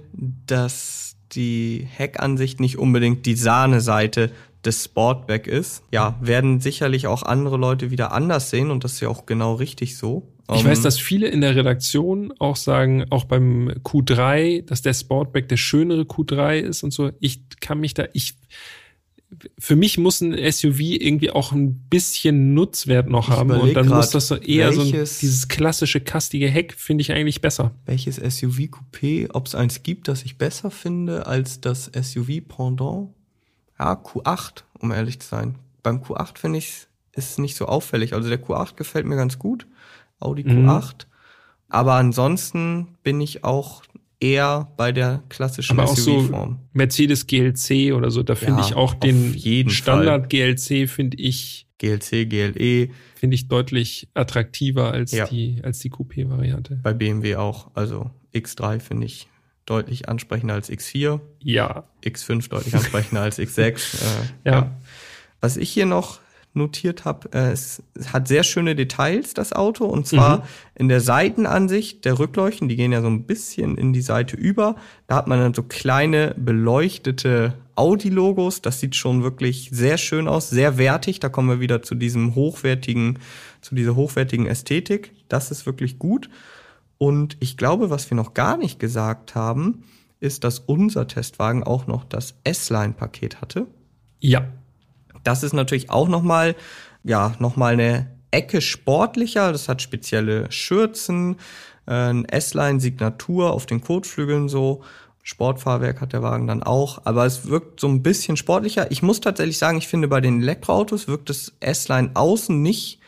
dass 0.46 1.16
die 1.33 1.87
Heckansicht 1.90 2.61
nicht 2.61 2.79
unbedingt 2.79 3.27
die 3.27 3.35
Sahneseite 3.35 4.31
des 4.64 4.85
Sportback 4.85 5.46
ist. 5.46 5.83
Ja, 5.92 6.16
werden 6.20 6.61
sicherlich 6.61 7.07
auch 7.07 7.22
andere 7.22 7.57
Leute 7.57 7.90
wieder 7.90 8.12
anders 8.12 8.51
sehen 8.51 8.70
und 8.70 8.85
das 8.85 8.94
ist 8.94 9.01
ja 9.01 9.09
auch 9.09 9.27
genau 9.27 9.55
richtig 9.55 9.96
so. 9.96 10.29
Ich 10.53 10.61
Ähm, 10.61 10.66
weiß, 10.66 10.83
dass 10.83 10.99
viele 10.99 11.27
in 11.29 11.40
der 11.40 11.57
Redaktion 11.57 12.33
auch 12.38 12.55
sagen, 12.57 13.05
auch 13.11 13.25
beim 13.25 13.68
Q3, 13.85 14.64
dass 14.64 14.83
der 14.83 14.94
Sportback 14.94 15.49
der 15.49 15.57
schönere 15.57 16.03
Q3 16.03 16.59
ist 16.61 16.83
und 16.85 16.92
so. 16.92 17.11
Ich 17.20 17.40
kann 17.61 17.81
mich 17.81 17.94
da, 17.94 18.07
ich, 18.12 18.35
für 19.59 19.75
mich 19.77 19.99
muss 19.99 20.21
ein 20.21 20.33
SUV 20.35 20.79
irgendwie 20.81 21.31
auch 21.31 21.51
ein 21.53 21.75
bisschen 21.91 22.55
Nutzwert 22.55 23.09
noch 23.09 23.29
Ich 23.29 23.35
haben 23.35 23.51
und 23.51 23.75
dann 23.75 23.87
muss 23.89 24.07
grad, 24.07 24.15
das 24.15 24.29
so 24.29 24.37
eher 24.37 24.73
so 24.73 24.83
ein, 24.83 24.93
welches- 24.93 25.19
dieses 25.19 25.49
klassische 25.49 26.01
kastige 26.01 26.49
Heck 26.49 26.75
finde 26.75 27.03
ich 27.03 27.12
eigentlich 27.12 27.41
besser. 27.41 27.73
Welches 27.87 28.21
SUV-Coupé, 28.21 29.31
ob 29.33 29.47
es 29.47 29.55
eins 29.55 29.83
gibt, 29.83 30.09
das 30.09 30.23
ich 30.23 30.39
besser 30.39 30.71
finde 30.71 31.27
als 31.27 31.61
das 31.61 31.91
SUV-Pendant? 31.93 33.09
Ja, 33.79 33.93
Q8, 33.95 34.62
um 34.79 34.93
ehrlich 34.93 35.21
zu 35.21 35.29
sein. 35.29 35.57
Beim 35.83 36.03
Q8 36.03 36.39
finde 36.39 36.59
ich, 36.59 36.87
ist 37.12 37.31
es 37.33 37.39
nicht 37.39 37.57
so 37.57 37.67
auffällig. 37.67 38.12
Also 38.15 38.29
der 38.29 38.43
Q8 38.43 38.77
gefällt 38.77 39.07
mir 39.07 39.17
ganz 39.17 39.39
gut. 39.39 39.67
Audi 40.21 40.45
Mhm. 40.45 40.69
Q8. 40.69 41.07
Aber 41.69 41.95
ansonsten 41.95 42.97
bin 43.03 43.21
ich 43.21 43.43
auch 43.45 43.83
eher 44.21 44.73
bei 44.77 44.93
der 44.93 45.23
klassischen 45.29 45.79
Aber 45.79 45.91
auch 45.91 45.97
so 45.97 46.21
SUV-Form. 46.21 46.59
Mercedes 46.73 47.27
GLC 47.27 47.93
oder 47.95 48.11
so, 48.11 48.23
da 48.23 48.35
finde 48.35 48.61
Ja, 48.63 48.69
ich 48.69 48.75
auch 48.75 48.95
den 48.95 49.69
Standard 49.71 50.31
GLC 50.31 50.89
finde 50.89 51.17
ich 51.19 51.67
GLC, 51.79 52.29
GLE, 52.29 52.89
finde 53.15 53.35
ich 53.35 53.49
deutlich 53.49 54.09
attraktiver 54.15 54.93
als 54.93 55.13
Ja. 55.13 55.27
die 55.27 55.61
als 55.63 55.79
die 55.81 55.91
Coupé 55.91 56.29
Variante. 56.29 56.79
bei 56.83 56.95
BMW 56.95 57.37
auch. 57.37 57.71
Also 57.75 58.11
X3 58.35 58.81
finde 58.81 59.07
ich 59.07 59.29
deutlich 59.67 60.09
ansprechender 60.09 60.55
als 60.55 60.71
X4. 60.71 61.21
Ja. 61.43 61.85
X5 62.05 62.49
deutlich 62.49 62.75
ansprechender 62.75 63.23
als 63.23 63.39
X6. 63.39 64.03
Äh, 64.45 64.51
Ja. 64.51 64.81
Was 65.43 65.57
ich 65.59 65.71
hier 65.71 65.85
noch 65.87 66.21
notiert 66.57 67.05
habe, 67.05 67.33
äh, 67.33 67.51
es 67.53 67.83
hat 68.12 68.27
sehr 68.29 68.42
schöne 68.42 68.75
Details, 68.75 69.35
das 69.35 69.53
Auto. 69.53 69.85
Und 69.85 70.07
zwar 70.07 70.38
Mhm. 70.38 70.42
in 70.77 70.88
der 70.88 71.01
Seitenansicht 71.01 72.05
der 72.05 72.19
Rückleuchten, 72.19 72.69
die 72.69 72.77
gehen 72.77 72.92
ja 72.92 73.01
so 73.03 73.09
ein 73.09 73.25
bisschen 73.25 73.77
in 73.79 73.92
die 73.92 74.01
Seite 74.03 74.37
über. 74.37 74.77
Da 75.07 75.16
hat 75.16 75.29
man 75.29 75.38
dann 75.38 75.55
so 75.55 75.62
kleine 75.62 76.35
beleuchtete 76.37 77.55
Audi-Logos. 77.77 78.62
Das 78.62 78.81
sieht 78.81 78.97
schon 78.97 79.23
wirklich 79.23 79.69
sehr 79.73 79.99
schön 79.99 80.29
aus, 80.29 80.51
sehr 80.51 80.79
wertig. 80.79 81.21
Da 81.21 81.29
kommen 81.29 81.49
wir 81.49 81.61
wieder 81.61 81.83
zu 81.83 81.95
diesem 81.95 82.35
hochwertigen, 82.35 83.19
zu 83.61 83.75
dieser 83.75 83.95
hochwertigen 83.95 84.47
Ästhetik. 84.47 85.12
Das 85.29 85.51
ist 85.51 85.66
wirklich 85.66 85.99
gut. 85.99 86.31
Und 86.99 87.37
ich 87.40 87.57
glaube, 87.57 87.90
was 87.90 88.11
wir 88.11 88.16
noch 88.16 88.33
gar 88.35 88.57
nicht 88.57 88.81
gesagt 88.81 89.35
haben, 89.35 89.85
ist, 90.19 90.45
dass 90.45 90.59
unser 90.61 91.07
Testwagen 91.07 91.62
auch 91.62 91.87
noch 91.87 92.05
das 92.05 92.35
S-Line-Paket 92.45 93.42
hatte. 93.42 93.66
Ja. 94.19 94.47
Das 95.27 95.43
ist 95.43 95.53
natürlich 95.53 95.91
auch 95.91 96.09
nochmal, 96.09 96.55
ja, 97.03 97.35
nochmal 97.39 97.73
eine 97.75 98.11
Ecke 98.31 98.61
sportlicher. 98.61 99.53
Das 99.53 99.69
hat 99.69 99.83
spezielle 99.83 100.51
Schürzen, 100.53 101.37
äh, 101.87 101.93
ein 102.11 102.25
S-Line-Signatur 102.25 103.53
auf 103.53 103.67
den 103.67 103.81
Kotflügeln 103.81 104.49
so. 104.49 104.83
Sportfahrwerk 105.23 106.01
hat 106.01 106.12
der 106.12 106.23
Wagen 106.23 106.47
dann 106.47 106.62
auch, 106.62 107.01
aber 107.05 107.27
es 107.27 107.49
wirkt 107.49 107.81
so 107.81 107.89
ein 107.89 108.05
bisschen 108.05 108.37
sportlicher. 108.37 108.93
Ich 108.93 109.03
muss 109.03 109.21
tatsächlich 109.21 109.59
sagen, 109.59 109.77
ich 109.79 109.89
finde 109.89 110.07
bei 110.07 110.21
den 110.21 110.41
Elektroautos 110.41 111.09
wirkt 111.09 111.31
das 111.31 111.53
S-Line 111.59 112.12
außen 112.15 112.62
nicht 112.62 113.01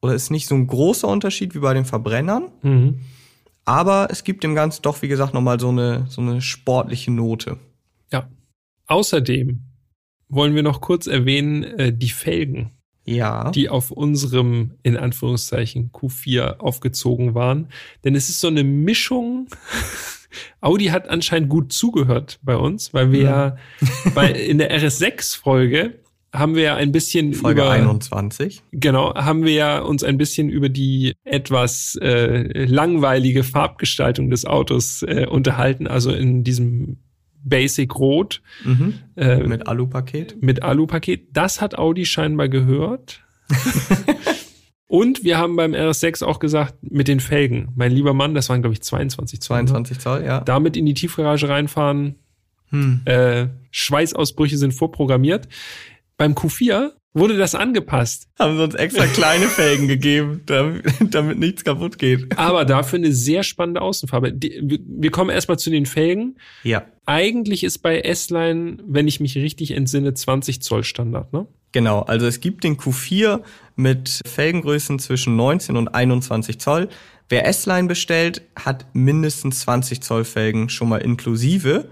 oder 0.00 0.12
ist 0.14 0.32
nicht 0.32 0.48
so 0.48 0.56
ein 0.56 0.66
großer 0.66 1.06
Unterschied 1.06 1.54
wie 1.54 1.60
bei 1.60 1.72
den 1.72 1.84
Verbrennern, 1.84 2.48
Mhm. 2.62 2.98
aber 3.64 4.08
es 4.10 4.24
gibt 4.24 4.42
dem 4.42 4.56
Ganzen 4.56 4.82
doch, 4.82 5.02
wie 5.02 5.06
gesagt, 5.08 5.34
nochmal 5.34 5.60
so 5.60 5.68
eine, 5.68 6.06
so 6.08 6.20
eine 6.20 6.42
sportliche 6.42 7.12
Note. 7.12 7.58
Ja. 8.10 8.28
Außerdem 8.88 9.60
wollen 10.32 10.54
wir 10.54 10.62
noch 10.62 10.80
kurz 10.80 11.06
erwähnen, 11.06 11.62
äh, 11.62 11.92
die 11.92 12.08
Felgen, 12.08 12.70
Ja. 13.04 13.50
die 13.50 13.68
auf 13.68 13.90
unserem, 13.90 14.72
in 14.82 14.96
Anführungszeichen, 14.96 15.90
Q4 15.92 16.58
aufgezogen 16.58 17.34
waren. 17.34 17.68
Denn 18.04 18.14
es 18.14 18.28
ist 18.28 18.40
so 18.40 18.48
eine 18.48 18.64
Mischung. 18.64 19.46
Audi 20.62 20.86
hat 20.86 21.08
anscheinend 21.08 21.50
gut 21.50 21.72
zugehört 21.72 22.40
bei 22.42 22.56
uns, 22.56 22.94
weil 22.94 23.12
wir 23.12 23.22
ja 23.22 23.56
bei, 24.14 24.30
in 24.32 24.58
der 24.58 24.74
RS6-Folge 24.80 25.98
haben 26.34 26.54
wir 26.54 26.62
ja 26.62 26.76
ein 26.76 26.92
bisschen 26.92 27.34
Folge 27.34 27.60
über 27.60 27.70
21. 27.72 28.62
Genau, 28.72 29.14
haben 29.14 29.44
wir 29.44 29.52
ja 29.52 29.80
uns 29.80 30.02
ein 30.02 30.16
bisschen 30.16 30.48
über 30.48 30.70
die 30.70 31.12
etwas 31.24 31.94
äh, 32.00 32.64
langweilige 32.64 33.44
Farbgestaltung 33.44 34.30
des 34.30 34.46
Autos 34.46 35.02
äh, 35.02 35.26
unterhalten, 35.26 35.86
also 35.86 36.10
in 36.10 36.42
diesem 36.42 36.96
Basic 37.44 37.94
Rot 37.96 38.42
Mhm. 38.64 38.94
äh, 39.16 39.38
mit, 39.38 39.66
Alupaket. 39.66 40.42
mit 40.42 40.62
Alu-Paket. 40.62 41.28
Das 41.32 41.60
hat 41.60 41.76
Audi 41.78 42.04
scheinbar 42.06 42.48
gehört. 42.48 43.22
Und 44.86 45.24
wir 45.24 45.38
haben 45.38 45.56
beim 45.56 45.72
RS6 45.72 46.22
auch 46.22 46.38
gesagt, 46.38 46.74
mit 46.82 47.08
den 47.08 47.20
Felgen. 47.20 47.68
Mein 47.76 47.92
lieber 47.92 48.12
Mann, 48.12 48.34
das 48.34 48.48
waren, 48.50 48.60
glaube 48.60 48.74
ich, 48.74 48.82
22 48.82 49.40
Zoll. 49.40 49.56
ne? 49.62 49.66
22 49.66 49.98
Zoll, 50.00 50.24
ja. 50.24 50.40
Damit 50.40 50.76
in 50.76 50.84
die 50.84 50.94
Tiefgarage 50.94 51.48
reinfahren, 51.48 52.16
Hm. 52.68 53.00
äh, 53.06 53.46
Schweißausbrüche 53.70 54.56
sind 54.58 54.72
vorprogrammiert. 54.72 55.48
Beim 56.18 56.32
Q4 56.34 56.90
wurde 57.14 57.36
das 57.36 57.54
angepasst. 57.54 58.28
Haben 58.38 58.56
sie 58.56 58.64
uns 58.64 58.74
extra 58.74 59.06
kleine 59.06 59.46
Felgen 59.46 59.88
gegeben, 59.88 60.42
damit, 60.46 60.84
damit 61.10 61.38
nichts 61.38 61.64
kaputt 61.64 61.98
geht. 61.98 62.38
Aber 62.38 62.64
dafür 62.64 62.98
eine 62.98 63.12
sehr 63.12 63.42
spannende 63.42 63.82
Außenfarbe. 63.82 64.32
Die, 64.32 64.60
wir, 64.62 64.78
wir 64.84 65.10
kommen 65.10 65.30
erstmal 65.30 65.58
zu 65.58 65.70
den 65.70 65.86
Felgen. 65.86 66.36
Ja, 66.62 66.86
Eigentlich 67.04 67.64
ist 67.64 67.78
bei 67.78 68.00
S-Line, 68.00 68.78
wenn 68.86 69.08
ich 69.08 69.18
mich 69.18 69.34
richtig 69.34 69.72
entsinne, 69.72 70.14
20 70.14 70.62
Zoll 70.62 70.84
Standard, 70.84 71.32
ne? 71.32 71.46
genau. 71.72 72.02
Also 72.02 72.26
es 72.26 72.40
gibt 72.40 72.62
den 72.62 72.76
Q4 72.76 73.40
mit 73.74 74.20
Felgengrößen 74.24 75.00
zwischen 75.00 75.34
19 75.34 75.76
und 75.76 75.88
21 75.88 76.60
Zoll. 76.60 76.88
Wer 77.28 77.46
S-Line 77.46 77.88
bestellt, 77.88 78.42
hat 78.54 78.86
mindestens 78.92 79.60
20 79.60 80.00
Zoll 80.00 80.24
Felgen 80.24 80.68
schon 80.68 80.88
mal 80.88 80.98
inklusive. 80.98 81.88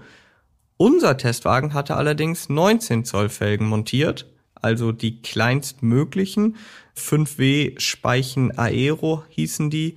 Unser 0.77 1.17
Testwagen 1.17 1.73
hatte 1.73 1.97
allerdings 1.97 2.47
19 2.47 3.03
Zoll 3.03 3.27
Felgen 3.27 3.67
montiert, 3.67 4.30
also 4.61 4.91
die 4.91 5.21
kleinstmöglichen. 5.21 6.55
5W 6.97 7.79
Speichen 7.79 8.57
Aero 8.57 9.23
hießen 9.29 9.69
die. 9.69 9.95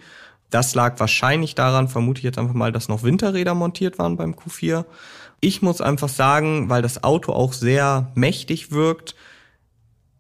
Das 0.51 0.75
lag 0.75 1.01
wahrscheinlich 1.01 1.55
daran, 1.55 1.89
vermute 1.89 2.19
ich 2.21 2.25
jetzt 2.25 2.39
einfach 2.39 2.55
mal, 2.55 2.71
dass 2.73 2.89
noch 2.89 3.03
Winterräder 3.03 3.55
montiert 3.55 3.99
waren 3.99 4.17
beim 4.17 4.35
Q4. 4.35 4.85
Ich 5.41 5.63
muss 5.63 5.81
einfach 5.81 6.09
sagen, 6.09 6.71
weil 6.71 6.81
das 6.83 7.03
Auto 7.03 7.33
auch 7.33 7.53
sehr 7.53 8.13
mächtig 8.15 8.71
wirkt, 8.71 9.15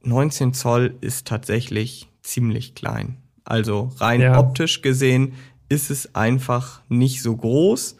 19 0.02 0.52
Zoll 0.52 0.96
ist 1.00 1.26
tatsächlich 1.26 2.08
ziemlich 2.22 2.74
klein. 2.74 3.16
Also 3.44 3.92
rein 3.98 4.20
Ja. 4.20 4.38
optisch 4.38 4.82
gesehen 4.82 5.34
ist 5.68 5.90
es 5.90 6.14
einfach 6.14 6.82
nicht 6.88 7.22
so 7.22 7.36
groß. 7.36 7.96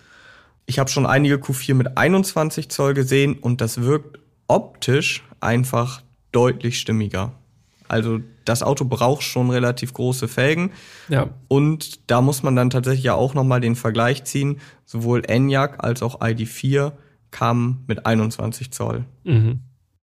Ich 0.66 0.78
habe 0.78 0.90
schon 0.90 1.06
einige 1.06 1.36
Q4 1.36 1.74
mit 1.74 1.96
21 1.96 2.68
Zoll 2.68 2.94
gesehen 2.94 3.38
und 3.38 3.60
das 3.60 3.82
wirkt 3.82 4.18
optisch 4.48 5.22
einfach 5.40 6.02
deutlich 6.34 6.78
stimmiger. 6.78 7.32
Also 7.88 8.20
das 8.44 8.62
Auto 8.62 8.84
braucht 8.86 9.22
schon 9.22 9.50
relativ 9.50 9.92
große 9.92 10.26
Felgen 10.26 10.70
Ja. 11.08 11.28
und 11.48 12.10
da 12.10 12.20
muss 12.22 12.42
man 12.42 12.56
dann 12.56 12.70
tatsächlich 12.70 13.04
ja 13.04 13.14
auch 13.14 13.34
nochmal 13.34 13.60
den 13.60 13.76
Vergleich 13.76 14.24
ziehen. 14.24 14.58
Sowohl 14.86 15.22
Enyaq 15.26 15.82
als 15.84 16.02
auch 16.02 16.20
ID4 16.20 16.92
kamen 17.30 17.84
mit 17.86 18.06
21 18.06 18.70
Zoll. 18.72 19.04
Mhm. 19.24 19.60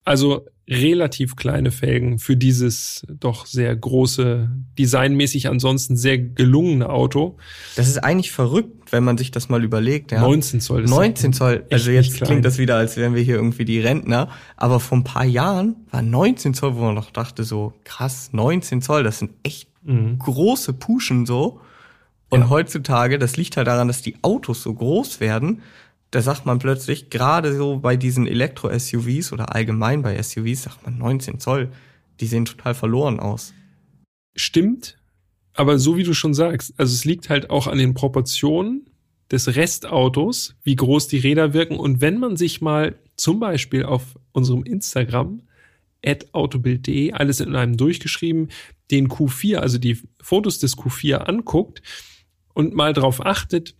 Also 0.05 0.47
relativ 0.69 1.35
kleine 1.37 1.71
Felgen 1.73 2.19
für 2.19 2.37
dieses 2.37 3.03
doch 3.09 3.45
sehr 3.45 3.75
große, 3.75 4.49
designmäßig 4.79 5.49
ansonsten 5.49 5.97
sehr 5.97 6.17
gelungene 6.19 6.89
Auto. 6.89 7.37
Das 7.77 7.89
ist 7.89 7.99
eigentlich 7.99 8.31
verrückt, 8.31 8.93
wenn 8.93 9.03
man 9.05 9.19
sich 9.19 9.31
das 9.33 9.49
mal 9.49 9.63
überlegt. 9.65 10.13
Ja. 10.13 10.21
19 10.21 10.61
Zoll. 10.61 10.85
ist 10.85 10.91
19 10.91 11.33
Zoll. 11.33 11.65
Also 11.71 11.91
jetzt 11.91 12.21
klingt 12.21 12.45
das 12.45 12.59
wieder, 12.59 12.77
als 12.77 12.97
wären 12.97 13.15
wir 13.15 13.23
hier 13.23 13.35
irgendwie 13.35 13.65
die 13.65 13.81
Rentner. 13.81 14.29
Aber 14.57 14.79
vor 14.81 14.99
ein 14.99 15.05
paar 15.05 15.25
Jahren 15.25 15.75
war 15.91 16.03
19 16.03 16.55
Zoll, 16.55 16.77
wo 16.77 16.83
man 16.85 16.95
noch 16.95 17.11
dachte 17.11 17.43
so, 17.45 17.73
krass, 17.85 18.31
19 18.33 18.81
Zoll, 18.83 19.03
das 19.03 19.19
sind 19.19 19.33
echt 19.43 19.69
Mhm. 19.83 20.19
große 20.19 20.75
Puschen 20.75 21.25
so. 21.27 21.61
Und 22.29 22.41
Ja. 22.43 22.49
heutzutage, 22.51 23.19
das 23.19 23.37
liegt 23.37 23.57
halt 23.57 23.67
daran, 23.67 23.89
dass 23.89 24.03
die 24.03 24.17
Autos 24.23 24.63
so 24.63 24.73
groß 24.75 25.21
werden. 25.21 25.63
Da 26.11 26.23
sagt 26.23 26.45
man 26.45 26.59
plötzlich, 26.59 27.11
gerade 27.11 27.57
so 27.57 27.79
bei 27.79 27.97
diesen 27.97 28.27
Elektro-SUVs 28.27 29.33
oder 29.33 29.55
allgemein 29.55 30.03
bei 30.03 30.21
SUVs, 30.21 30.65
sagt 30.65 30.85
man 30.85 30.99
19 30.99 31.39
Zoll. 31.39 31.71
Die 32.19 32.27
sehen 32.27 32.45
total 32.45 32.75
verloren 32.75 33.21
aus. 33.21 33.55
Stimmt, 34.35 34.99
aber 35.55 35.79
so 35.79 35.97
wie 35.97 36.03
du 36.03 36.15
schon 36.15 36.35
sagst, 36.35 36.75
also 36.79 36.93
es 36.93 37.05
liegt 37.05 37.29
halt 37.29 37.51
auch 37.51 37.67
an 37.67 37.79
den 37.79 37.95
Proportionen 37.95 38.87
des 39.31 39.55
Restautos, 39.55 40.57
wie 40.63 40.77
groß 40.77 41.09
die 41.09 41.19
Räder 41.19 41.55
wirken. 41.55 41.79
Und 41.79 42.01
wenn 42.01 42.19
man 42.19 42.37
sich 42.37 42.61
mal 42.61 42.99
zum 43.17 43.39
Beispiel 43.39 43.85
auf 43.85 44.19
unserem 44.33 44.65
Instagram 44.65 45.43
autobild.de, 46.33 47.13
alles 47.13 47.41
in 47.41 47.55
einem 47.55 47.77
durchgeschrieben, 47.77 48.49
den 48.91 49.09
Q4, 49.09 49.57
also 49.57 49.79
die 49.79 49.99
Fotos 50.21 50.59
des 50.59 50.77
Q4 50.77 51.17
anguckt 51.17 51.83
und 52.55 52.75
mal 52.75 52.93
drauf 52.93 53.25
achtet, 53.25 53.77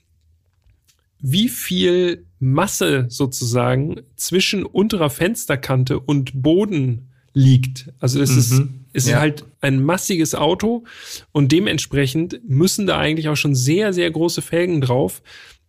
wie 1.23 1.49
viel 1.49 2.27
Masse 2.39 3.07
sozusagen 3.09 4.01
zwischen 4.17 4.65
unterer 4.65 5.11
Fensterkante 5.11 6.01
und 6.01 6.43
Boden 6.43 7.11
liegt. 7.33 7.93
Also 8.01 8.21
es 8.21 8.31
ist, 8.37 8.53
Mhm. 8.53 8.85
es 8.93 9.05
ist 9.05 9.11
Ja. 9.11 9.21
halt 9.21 9.45
ein 9.61 9.83
massiges 9.83 10.35
Auto 10.35 10.85
und 11.33 11.53
dementsprechend 11.53 12.41
müssen 12.49 12.87
da 12.87 12.99
eigentlich 12.99 13.29
auch 13.29 13.37
schon 13.37 13.55
sehr, 13.55 13.93
sehr 13.93 14.11
große 14.11 14.43
Felgen 14.43 14.81
drauf, 14.81 15.23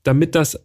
damit 0.03 0.33
das 0.35 0.59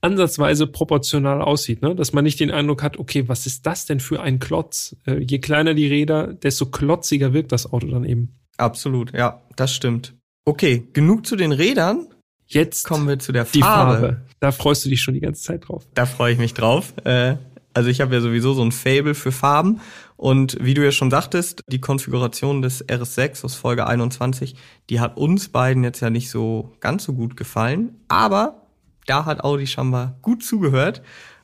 ansatzweise 0.00 0.66
proportional 0.66 1.42
aussieht, 1.42 1.82
ne? 1.82 1.94
dass 1.94 2.12
man 2.12 2.24
nicht 2.24 2.40
den 2.40 2.50
Eindruck 2.50 2.82
hat, 2.82 2.98
okay, 2.98 3.28
was 3.28 3.46
ist 3.46 3.66
das 3.66 3.84
denn 3.84 4.00
für 4.00 4.20
ein 4.22 4.38
Klotz? 4.38 4.96
Äh, 5.06 5.18
je 5.18 5.38
kleiner 5.40 5.74
die 5.74 5.86
Räder, 5.86 6.28
desto 6.32 6.66
klotziger 6.66 7.34
wirkt 7.34 7.52
das 7.52 7.70
Auto 7.70 7.86
dann 7.88 8.04
eben. 8.04 8.34
Absolut, 8.56 9.12
ja, 9.12 9.42
das 9.56 9.74
stimmt. 9.74 10.14
Okay, 10.46 10.88
genug 10.94 11.26
zu 11.26 11.36
den 11.36 11.52
Rädern. 11.52 12.06
Jetzt 12.52 12.84
Kommen 12.84 13.06
wir 13.06 13.18
zu 13.18 13.30
der 13.32 13.44
die 13.44 13.60
Farbe. 13.60 14.00
Farbe. 14.00 14.20
Da 14.40 14.50
freust 14.50 14.84
du 14.84 14.88
dich 14.88 15.00
schon 15.00 15.14
die 15.14 15.20
ganze 15.20 15.42
Zeit 15.42 15.68
drauf. 15.68 15.86
Da 15.94 16.04
freue 16.04 16.32
ich 16.32 16.38
mich 16.38 16.52
drauf. 16.52 16.92
Äh, 17.04 17.36
also 17.74 17.88
ich 17.88 18.00
habe 18.00 18.14
ja 18.14 18.20
sowieso 18.20 18.54
so 18.54 18.62
ein 18.64 18.72
Fable 18.72 19.14
für 19.14 19.30
Farben. 19.30 19.80
Und 20.16 20.58
wie 20.60 20.74
du 20.74 20.84
ja 20.84 20.90
schon 20.90 21.10
sagtest, 21.10 21.62
die 21.68 21.80
Konfiguration 21.80 22.60
des 22.60 22.84
RS6 22.86 23.44
aus 23.44 23.54
Folge 23.54 23.86
21, 23.86 24.56
die 24.90 25.00
hat 25.00 25.16
uns 25.16 25.48
beiden 25.48 25.84
jetzt 25.84 26.00
ja 26.00 26.10
nicht 26.10 26.28
so 26.28 26.72
ganz 26.80 27.04
so 27.04 27.12
gut 27.12 27.36
gefallen. 27.36 28.00
Aber 28.08 28.66
da 29.06 29.24
hat 29.24 29.44
Audi 29.44 29.66
scheinbar 29.66 30.18
gut 30.20 30.42
zugehört 30.42 31.02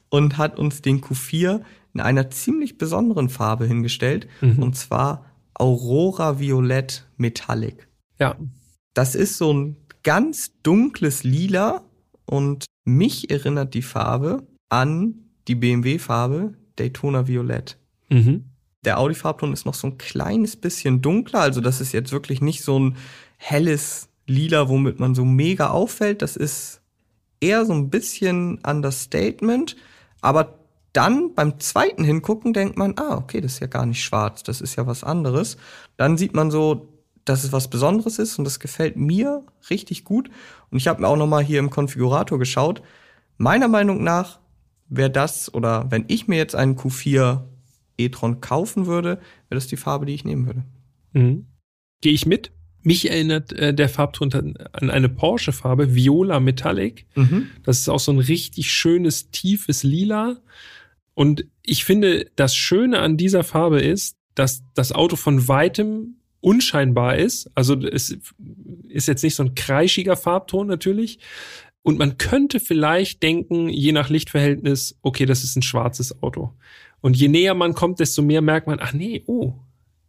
und 0.08 0.38
hat 0.38 0.58
uns 0.58 0.82
den 0.82 1.00
Q4 1.00 1.60
in 1.94 2.00
einer 2.00 2.30
ziemlich 2.30 2.78
besonderen 2.78 3.28
Farbe 3.28 3.64
hingestellt. 3.64 4.26
Mhm. 4.40 4.62
Und 4.62 4.76
zwar 4.76 5.24
Aurora 5.54 6.40
Violett 6.40 7.06
Metallic. 7.16 7.88
Ja, 8.18 8.34
Das 8.92 9.14
ist 9.14 9.38
so 9.38 9.52
ein 9.52 9.76
ganz 10.06 10.52
dunkles 10.62 11.24
Lila 11.24 11.82
und 12.26 12.66
mich 12.84 13.28
erinnert 13.28 13.74
die 13.74 13.82
Farbe 13.82 14.46
an 14.68 15.16
die 15.48 15.56
BMW-Farbe 15.56 16.54
Daytona 16.76 17.26
Violett. 17.26 17.76
mhm. 18.08 18.44
Der 18.84 19.00
Audi-Farbton 19.00 19.52
ist 19.52 19.66
noch 19.66 19.74
so 19.74 19.88
ein 19.88 19.98
kleines 19.98 20.54
bisschen 20.54 21.02
dunkler, 21.02 21.40
also 21.40 21.60
das 21.60 21.80
ist 21.80 21.90
jetzt 21.90 22.12
wirklich 22.12 22.40
nicht 22.40 22.62
so 22.62 22.78
ein 22.78 22.96
helles 23.36 24.08
Lila, 24.28 24.68
womit 24.68 25.00
man 25.00 25.16
so 25.16 25.24
mega 25.24 25.70
auffällt. 25.70 26.22
Das 26.22 26.36
ist 26.36 26.82
eher 27.40 27.64
so 27.64 27.72
ein 27.72 27.90
bisschen 27.90 28.58
Understatement, 28.64 29.74
aber 30.20 30.60
dann 30.92 31.34
beim 31.34 31.58
zweiten 31.58 32.04
Hingucken 32.04 32.52
denkt 32.52 32.76
man, 32.78 32.94
ah, 32.96 33.16
okay, 33.16 33.40
das 33.40 33.54
ist 33.54 33.60
ja 33.60 33.66
gar 33.66 33.86
nicht 33.86 34.04
schwarz, 34.04 34.44
das 34.44 34.60
ist 34.60 34.76
ja 34.76 34.86
was 34.86 35.02
anderes. 35.02 35.56
Dann 35.96 36.16
sieht 36.16 36.32
man 36.32 36.52
so, 36.52 36.95
dass 37.26 37.44
es 37.44 37.52
was 37.52 37.68
Besonderes 37.68 38.18
ist 38.18 38.38
und 38.38 38.44
das 38.44 38.60
gefällt 38.60 38.96
mir 38.96 39.44
richtig 39.68 40.04
gut. 40.04 40.30
Und 40.70 40.78
ich 40.78 40.88
habe 40.88 41.02
mir 41.02 41.08
auch 41.08 41.16
noch 41.16 41.26
mal 41.26 41.44
hier 41.44 41.58
im 41.58 41.70
Konfigurator 41.70 42.38
geschaut. 42.38 42.82
Meiner 43.36 43.68
Meinung 43.68 44.02
nach 44.02 44.40
wäre 44.88 45.10
das 45.10 45.52
oder 45.52 45.90
wenn 45.90 46.04
ich 46.08 46.28
mir 46.28 46.36
jetzt 46.36 46.54
einen 46.54 46.76
Q4 46.76 47.42
e-tron 47.98 48.40
kaufen 48.40 48.86
würde, 48.86 49.18
wäre 49.48 49.56
das 49.56 49.66
die 49.66 49.76
Farbe, 49.76 50.06
die 50.06 50.14
ich 50.14 50.24
nehmen 50.24 50.46
würde. 50.46 50.64
Mhm. 51.12 51.46
Gehe 52.00 52.12
ich 52.12 52.26
mit? 52.26 52.52
Mich 52.82 53.10
erinnert 53.10 53.52
äh, 53.52 53.74
der 53.74 53.88
Farbton 53.88 54.32
an 54.32 54.54
an 54.72 54.90
eine 54.90 55.08
Porsche-Farbe, 55.08 55.94
Viola 55.96 56.38
Metallic. 56.38 57.06
Mhm. 57.16 57.50
Das 57.64 57.80
ist 57.80 57.88
auch 57.88 57.98
so 57.98 58.12
ein 58.12 58.20
richtig 58.20 58.70
schönes, 58.70 59.30
tiefes 59.30 59.82
Lila. 59.82 60.36
Und 61.14 61.46
ich 61.62 61.84
finde, 61.84 62.30
das 62.36 62.54
Schöne 62.54 63.00
an 63.00 63.16
dieser 63.16 63.42
Farbe 63.42 63.80
ist, 63.80 64.16
dass 64.36 64.62
das 64.74 64.92
Auto 64.92 65.16
von 65.16 65.48
weitem 65.48 66.18
unscheinbar 66.46 67.16
ist. 67.16 67.50
Also 67.56 67.74
es 67.74 68.16
ist 68.86 69.08
jetzt 69.08 69.24
nicht 69.24 69.34
so 69.34 69.42
ein 69.42 69.56
kreischiger 69.56 70.16
Farbton 70.16 70.68
natürlich. 70.68 71.18
Und 71.82 71.98
man 71.98 72.18
könnte 72.18 72.60
vielleicht 72.60 73.20
denken, 73.24 73.68
je 73.68 73.90
nach 73.90 74.10
Lichtverhältnis, 74.10 74.96
okay, 75.02 75.26
das 75.26 75.42
ist 75.42 75.56
ein 75.56 75.62
schwarzes 75.62 76.22
Auto. 76.22 76.52
Und 77.00 77.16
je 77.16 77.26
näher 77.26 77.54
man 77.54 77.74
kommt, 77.74 77.98
desto 77.98 78.22
mehr 78.22 78.42
merkt 78.42 78.68
man, 78.68 78.78
ach 78.80 78.92
nee, 78.92 79.24
oh, 79.26 79.54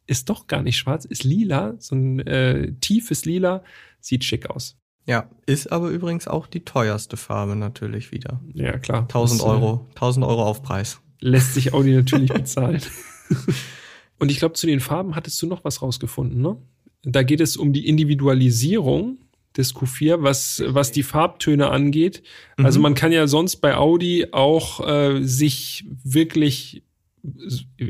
ist 0.05 0.29
doch 0.29 0.45
gar 0.45 0.61
nicht 0.61 0.77
schwarz, 0.77 1.05
ist 1.05 1.23
lila, 1.23 1.73
so 1.79 1.95
ein 1.95 2.19
äh, 2.19 2.71
tiefes 2.81 3.25
Lila, 3.25 3.63
sieht 3.99 4.23
schick 4.23 4.47
aus. 4.47 4.77
Ja, 5.07 5.31
ist 5.47 5.71
aber 5.71 5.89
übrigens 5.89 6.27
auch 6.27 6.45
die 6.45 6.63
teuerste 6.63 7.17
Farbe 7.17 7.55
natürlich 7.55 8.11
wieder. 8.11 8.41
Ja, 8.53 8.77
klar. 8.77 9.01
1000 9.01 9.41
Das, 9.41 9.47
äh, 9.47 9.49
Euro, 9.49 9.87
1000 9.95 10.25
Euro 10.25 10.43
Aufpreis. 10.45 11.01
lässt 11.19 11.55
sich 11.55 11.73
Audi 11.73 11.93
natürlich 11.93 12.31
bezahlen. 12.31 12.81
Und 14.19 14.31
ich 14.31 14.39
glaube, 14.39 14.53
zu 14.53 14.67
den 14.67 14.79
Farben 14.79 15.15
hattest 15.15 15.41
du 15.41 15.47
noch 15.47 15.63
was 15.63 15.81
rausgefunden, 15.81 16.41
ne? 16.41 16.57
Da 17.03 17.23
geht 17.23 17.39
es 17.41 17.55
um 17.55 17.71
die 17.73 17.87
Individualisierung 17.87 19.17
des 19.55 19.73
Q4, 19.75 20.23
was, 20.23 20.61
was 20.67 20.91
die 20.91 21.03
Farbtöne 21.03 21.69
angeht. 21.69 22.21
Also 22.57 22.79
Mhm. 22.79 22.83
man 22.83 22.93
kann 22.95 23.11
ja 23.11 23.27
sonst 23.27 23.57
bei 23.57 23.75
Audi 23.75 24.27
auch 24.31 24.85
äh, 24.87 25.21
sich 25.23 25.85
wirklich 26.03 26.83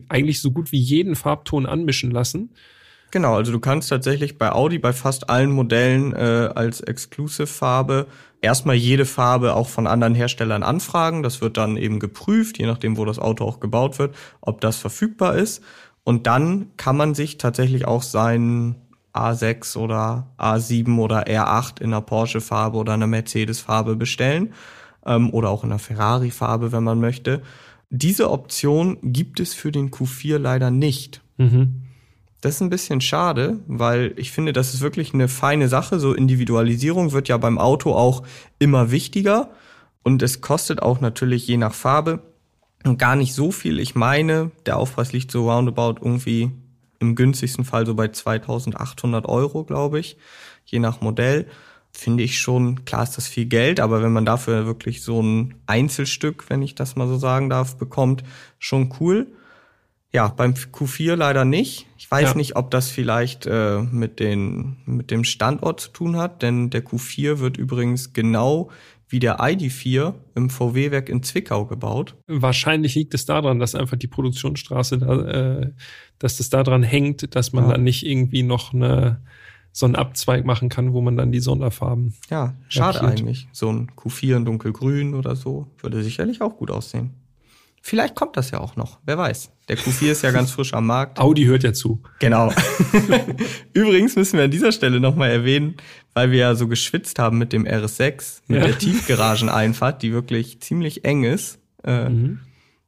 eigentlich 0.09 0.41
so 0.41 0.51
gut 0.51 0.71
wie 0.71 0.79
jeden 0.79 1.15
Farbton 1.15 1.65
anmischen 1.65 2.11
lassen. 2.11 2.51
Genau, 3.11 3.35
also 3.35 3.51
du 3.51 3.59
kannst 3.59 3.89
tatsächlich 3.89 4.37
bei 4.37 4.51
Audi 4.51 4.79
bei 4.79 4.91
fast 4.93 5.29
allen 5.29 5.51
Modellen 5.51 6.13
äh, 6.13 6.49
als 6.53 6.81
Exclusive-Farbe 6.81 8.07
erstmal 8.41 8.75
jede 8.75 9.05
Farbe 9.05 9.55
auch 9.55 9.69
von 9.69 9.87
anderen 9.87 10.13
Herstellern 10.15 10.63
anfragen. 10.63 11.23
Das 11.23 11.41
wird 11.41 11.57
dann 11.57 11.77
eben 11.77 11.99
geprüft, 11.99 12.59
je 12.59 12.65
nachdem, 12.65 12.97
wo 12.97 13.05
das 13.05 13.19
Auto 13.19 13.45
auch 13.45 13.59
gebaut 13.59 13.97
wird, 13.99 14.15
ob 14.41 14.61
das 14.61 14.77
verfügbar 14.77 15.35
ist. 15.37 15.63
Und 16.07 16.25
dann 16.25 16.67
kann 16.77 16.95
man 16.95 17.15
sich 17.15 17.37
tatsächlich 17.37 17.85
auch 17.85 18.01
seinen 18.01 18.75
A6 19.13 19.75
oder 19.75 20.33
A7 20.37 20.97
oder 20.99 21.27
R8 21.27 21.81
in 21.81 21.87
einer 21.87 21.99
Porsche-Farbe 21.99 22.77
oder 22.77 22.93
einer 22.93 23.07
Mercedes-Farbe 23.07 23.97
bestellen 23.97 24.53
ähm, 25.05 25.33
oder 25.33 25.49
auch 25.49 25.65
in 25.65 25.69
einer 25.69 25.79
Ferrari-Farbe, 25.79 26.71
wenn 26.71 26.85
man 26.85 27.01
möchte. 27.01 27.41
Diese 27.89 28.31
Option 28.31 28.99
gibt 29.01 29.41
es 29.41 29.53
für 29.53 29.73
den 29.73 29.91
Q4 29.91 30.37
leider 30.37 30.71
nicht. 30.71 31.19
Mhm. 31.35 31.81
Das 32.39 32.55
ist 32.55 32.61
ein 32.61 32.69
bisschen 32.69 33.01
schade, 33.01 33.59
weil 33.67 34.13
ich 34.15 34.31
finde, 34.31 34.53
das 34.53 34.73
ist 34.73 34.79
wirklich 34.79 35.13
eine 35.13 35.27
feine 35.27 35.67
Sache. 35.67 35.99
So 35.99 36.13
Individualisierung 36.13 37.11
wird 37.11 37.27
ja 37.27 37.35
beim 37.35 37.57
Auto 37.57 37.91
auch 37.91 38.23
immer 38.59 38.91
wichtiger 38.91 39.49
und 40.03 40.21
es 40.21 40.39
kostet 40.39 40.81
auch 40.81 41.01
natürlich 41.01 41.45
je 41.47 41.57
nach 41.57 41.73
Farbe 41.73 42.21
gar 42.95 43.15
nicht 43.17 43.33
so 43.33 43.51
viel. 43.51 43.79
Ich 43.79 43.95
meine, 43.95 44.51
der 44.65 44.77
Aufpreis 44.77 45.11
liegt 45.11 45.31
so 45.31 45.51
roundabout 45.51 45.95
irgendwie 46.01 46.51
im 46.99 47.15
günstigsten 47.15 47.65
Fall 47.65 47.85
so 47.85 47.93
bei 47.95 48.07
2800 48.07 49.25
Euro, 49.27 49.63
glaube 49.65 49.99
ich, 49.99 50.17
je 50.65 50.79
nach 50.79 51.01
Modell. 51.01 51.47
Finde 51.91 52.23
ich 52.23 52.39
schon, 52.39 52.85
klar 52.85 53.03
ist 53.03 53.17
das 53.17 53.27
viel 53.27 53.45
Geld, 53.45 53.79
aber 53.79 54.01
wenn 54.03 54.13
man 54.13 54.25
dafür 54.25 54.65
wirklich 54.65 55.01
so 55.01 55.21
ein 55.21 55.55
Einzelstück, 55.65 56.45
wenn 56.49 56.61
ich 56.61 56.75
das 56.75 56.95
mal 56.95 57.07
so 57.07 57.17
sagen 57.17 57.49
darf, 57.49 57.75
bekommt, 57.77 58.23
schon 58.59 58.93
cool. 58.99 59.27
Ja, 60.13 60.27
beim 60.29 60.53
Q4 60.53 61.15
leider 61.15 61.43
nicht. 61.43 61.85
Ich 61.97 62.09
weiß 62.09 62.29
Ja. 62.29 62.35
nicht, 62.35 62.55
ob 62.55 62.71
das 62.71 62.89
vielleicht 62.89 63.45
äh, 63.45 63.81
mit, 63.81 64.19
den, 64.19 64.77
mit 64.85 65.11
dem 65.11 65.23
Standort 65.23 65.79
zu 65.81 65.89
tun 65.89 66.17
hat, 66.17 66.41
denn 66.43 66.69
der 66.69 66.85
Q4 66.85 67.39
wird 67.39 67.57
übrigens 67.57 68.13
genau 68.13 68.69
wie 69.09 69.19
der 69.19 69.39
ID4 69.39 70.13
im 70.35 70.49
VW-Werk 70.49 71.07
in 71.09 71.23
Zwickau 71.23 71.65
gebaut. 71.65 72.15
Wahrscheinlich 72.27 72.95
liegt 72.95 73.13
es 73.13 73.25
daran, 73.25 73.59
dass 73.59 73.73
einfach 73.75 73.97
die 73.97 74.07
Produktionsstraße 74.07 74.97
da, 74.97 75.15
äh, 75.61 75.71
dass 76.19 76.37
das 76.37 76.49
daran 76.49 76.83
hängt, 76.83 77.35
dass 77.35 77.53
man 77.53 77.65
Ja. 77.65 77.71
dann 77.71 77.83
nicht 77.83 78.05
irgendwie 78.05 78.43
noch 78.43 78.73
eine, 78.73 79.21
so 79.71 79.85
einen 79.85 79.95
Abzweig 79.95 80.43
machen 80.45 80.69
kann, 80.69 80.91
wo 80.93 81.01
man 81.01 81.15
dann 81.15 81.31
die 81.31 81.39
Sonderfarben. 81.39 82.15
Ja, 82.29 82.55
schade 82.67 82.97
Lackiert. 82.99 83.19
eigentlich. 83.19 83.47
So 83.53 83.69
ein 83.71 83.91
Q4 83.95 84.37
in 84.37 84.45
dunkelgrün 84.45 85.13
oder 85.13 85.35
so 85.35 85.67
würde 85.81 86.03
sicherlich 86.03 86.41
auch 86.41 86.57
gut 86.57 86.71
aussehen. 86.71 87.11
Vielleicht 87.81 88.15
kommt 88.15 88.35
das 88.35 88.51
ja 88.51 88.59
auch 88.59 88.75
noch, 88.75 88.99
wer 89.05 89.17
weiß. 89.17 89.51
Der 89.67 89.77
Q4 89.77 90.11
ist 90.11 90.21
ja 90.23 90.31
ganz 90.31 90.51
frisch 90.51 90.73
am 90.73 90.85
Markt. 90.87 91.19
Audi 91.19 91.43
hört 91.45 91.63
ja 91.63 91.73
zu. 91.73 92.01
Genau. 92.19 92.53
Übrigens 93.73 94.15
müssen 94.15 94.37
wir 94.37 94.45
an 94.45 94.51
dieser 94.51 94.71
Stelle 94.71 94.99
nochmal 94.99 95.29
erwähnen, 95.31 95.75
weil 96.13 96.31
wir 96.31 96.39
ja 96.39 96.55
so 96.55 96.67
geschwitzt 96.67 97.19
haben 97.19 97.37
mit 97.37 97.53
dem 97.53 97.65
RS6, 97.65 98.41
mit 98.47 98.59
Ja. 98.61 98.67
der 98.67 98.77
Tiefgarageneinfahrt, 98.77 100.01
die 100.01 100.13
wirklich 100.13 100.61
ziemlich 100.61 101.05
eng 101.05 101.23
ist. 101.23 101.59
Äh, 101.83 102.09
Mhm. 102.09 102.39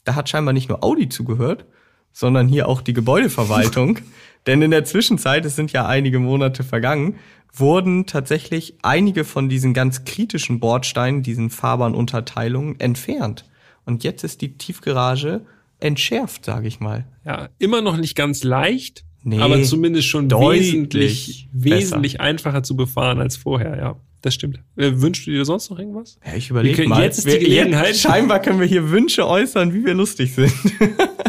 Da 0.06 0.15
hat 0.15 0.30
scheinbar 0.30 0.54
nicht 0.54 0.70
nur 0.70 0.84
Audi 0.84 1.10
zugehört, 1.10 1.65
sondern 2.13 2.48
hier 2.48 2.68
auch 2.68 2.82
die 2.82 2.94
Gebäudeverwaltung. 2.94 4.00
Denn 4.48 4.62
in 4.62 4.72
der 4.72 4.86
Zwischenzeit, 4.86 5.46
es 5.46 5.56
sind 5.56 5.72
ja 5.74 5.86
einige 5.86 6.20
Monate 6.20 6.63
vergangen, 6.63 7.15
wurden 7.54 8.06
tatsächlich 8.06 8.76
einige 8.82 9.26
von 9.26 9.50
diesen 9.50 9.74
ganz 9.74 10.06
kritischen 10.06 10.60
Bordsteinen, 10.60 11.22
diesen 11.24 11.50
Fahrbahnunterteilungen 11.50 12.80
entfernt. 12.80 13.46
Und 13.86 14.04
jetzt 14.04 14.24
ist 14.24 14.42
die 14.42 14.58
Tiefgarage 14.58 15.42
entschärft, 15.80 16.46
sage 16.46 16.68
ich 16.68 16.80
mal. 16.80 17.06
Ja, 17.26 17.50
immer 17.60 17.82
noch 17.82 17.98
nicht 17.98 18.15
ganz 18.15 18.44
leicht, 18.44 19.06
Nee, 19.24 19.39
aber 19.39 19.62
zumindest 19.63 20.08
schon 20.08 20.32
wesentlich, 20.32 21.50
besser. 21.52 21.76
wesentlich 21.78 22.22
einfacher 22.22 22.63
zu 22.63 22.76
befahren 22.76 23.20
als 23.20 23.36
vorher, 23.36 23.78
ja. 23.78 23.96
Das 24.22 24.34
stimmt. 24.34 24.60
Äh, 24.76 24.92
wünschst 24.96 25.28
du 25.28 25.32
dir 25.32 25.46
sonst 25.46 25.70
noch 25.70 25.80
irgendwas? 25.80 26.20
Ja, 26.26 26.34
ich 26.36 26.50
überlege 26.50 26.88
mal. 26.88 27.02
jetzt 27.02 27.20
ist 27.20 27.28
die 27.28 27.39
Gelegenheit. 27.39 27.96
scheinbar 27.96 28.42
können 28.42 28.60
wir 28.60 28.68
hier 28.68 28.89
Wünsche 28.92 29.26
äußern, 29.26 29.74
wie 29.74 29.86
wir 29.86 29.94
lustig 29.94 30.36
sind. 30.36 30.52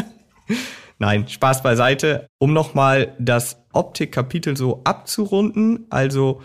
Nein, 0.99 1.27
Spaß 1.27 1.63
beiseite. 1.63 2.27
Um 2.37 2.51
nochmal 2.53 3.15
das 3.17 3.57
Optikkapitel 3.71 4.57
so 4.57 4.81
abzurunden. 4.83 5.85
Also 5.89 6.41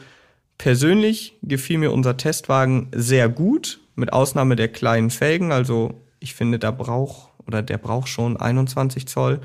persönlich 0.57 1.37
gefiel 1.43 1.79
mir 1.79 1.93
unser 1.93 2.17
Testwagen 2.17 2.89
sehr 2.95 3.29
gut, 3.29 3.81
mit 3.97 4.13
Ausnahme 4.13 4.55
der 4.55 4.69
kleinen 4.69 5.11
Felgen. 5.11 5.51
Also 5.51 6.01
ich 6.21 6.35
finde, 6.35 6.61
da 6.61 6.71
braucht 6.71 7.31
oder 7.47 7.63
der 7.63 7.79
braucht 7.79 8.09
schon 8.09 8.37
21 8.37 9.07
Zoll. 9.07 9.41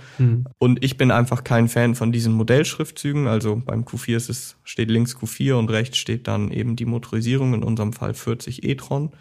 Und 0.57 0.83
ich 0.83 0.97
bin 0.97 1.11
einfach 1.11 1.43
kein 1.43 1.67
Fan 1.67 1.95
von 1.95 2.11
diesen 2.11 2.33
Modellschriftzügen. 2.33 3.27
Also 3.27 3.61
beim 3.63 3.83
Q4 3.83 4.15
ist 4.15 4.29
es, 4.29 4.55
steht 4.63 4.89
links 4.89 5.15
Q4 5.15 5.53
und 5.53 5.69
rechts 5.69 5.97
steht 5.97 6.27
dann 6.27 6.51
eben 6.51 6.75
die 6.75 6.85
Motorisierung, 6.85 7.53
in 7.53 7.63
unserem 7.63 7.93
Fall 7.93 8.13
40 8.13 8.63
e-tron. 8.63 9.11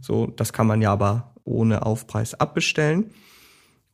So, 0.00 0.26
das 0.26 0.52
kann 0.52 0.66
man 0.66 0.82
ja 0.82 0.92
aber 0.92 1.32
ohne 1.44 1.84
Aufpreis 1.86 2.34
abbestellen. 2.34 3.10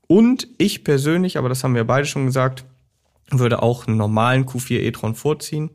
Und 0.07 0.49
ich 0.59 0.85
persönlich, 0.85 1.39
aber 1.39 1.49
das 1.49 1.65
haben 1.65 1.75
wir 1.75 1.85
beide 1.85 2.07
schon 2.07 2.27
gesagt, 2.27 2.65
würde 3.31 3.63
auch 3.63 3.87
einen 3.87 3.97
normalen 3.97 4.45
Q4 4.45 4.81
e-tron 4.81 5.15
vorziehen. 5.15 5.71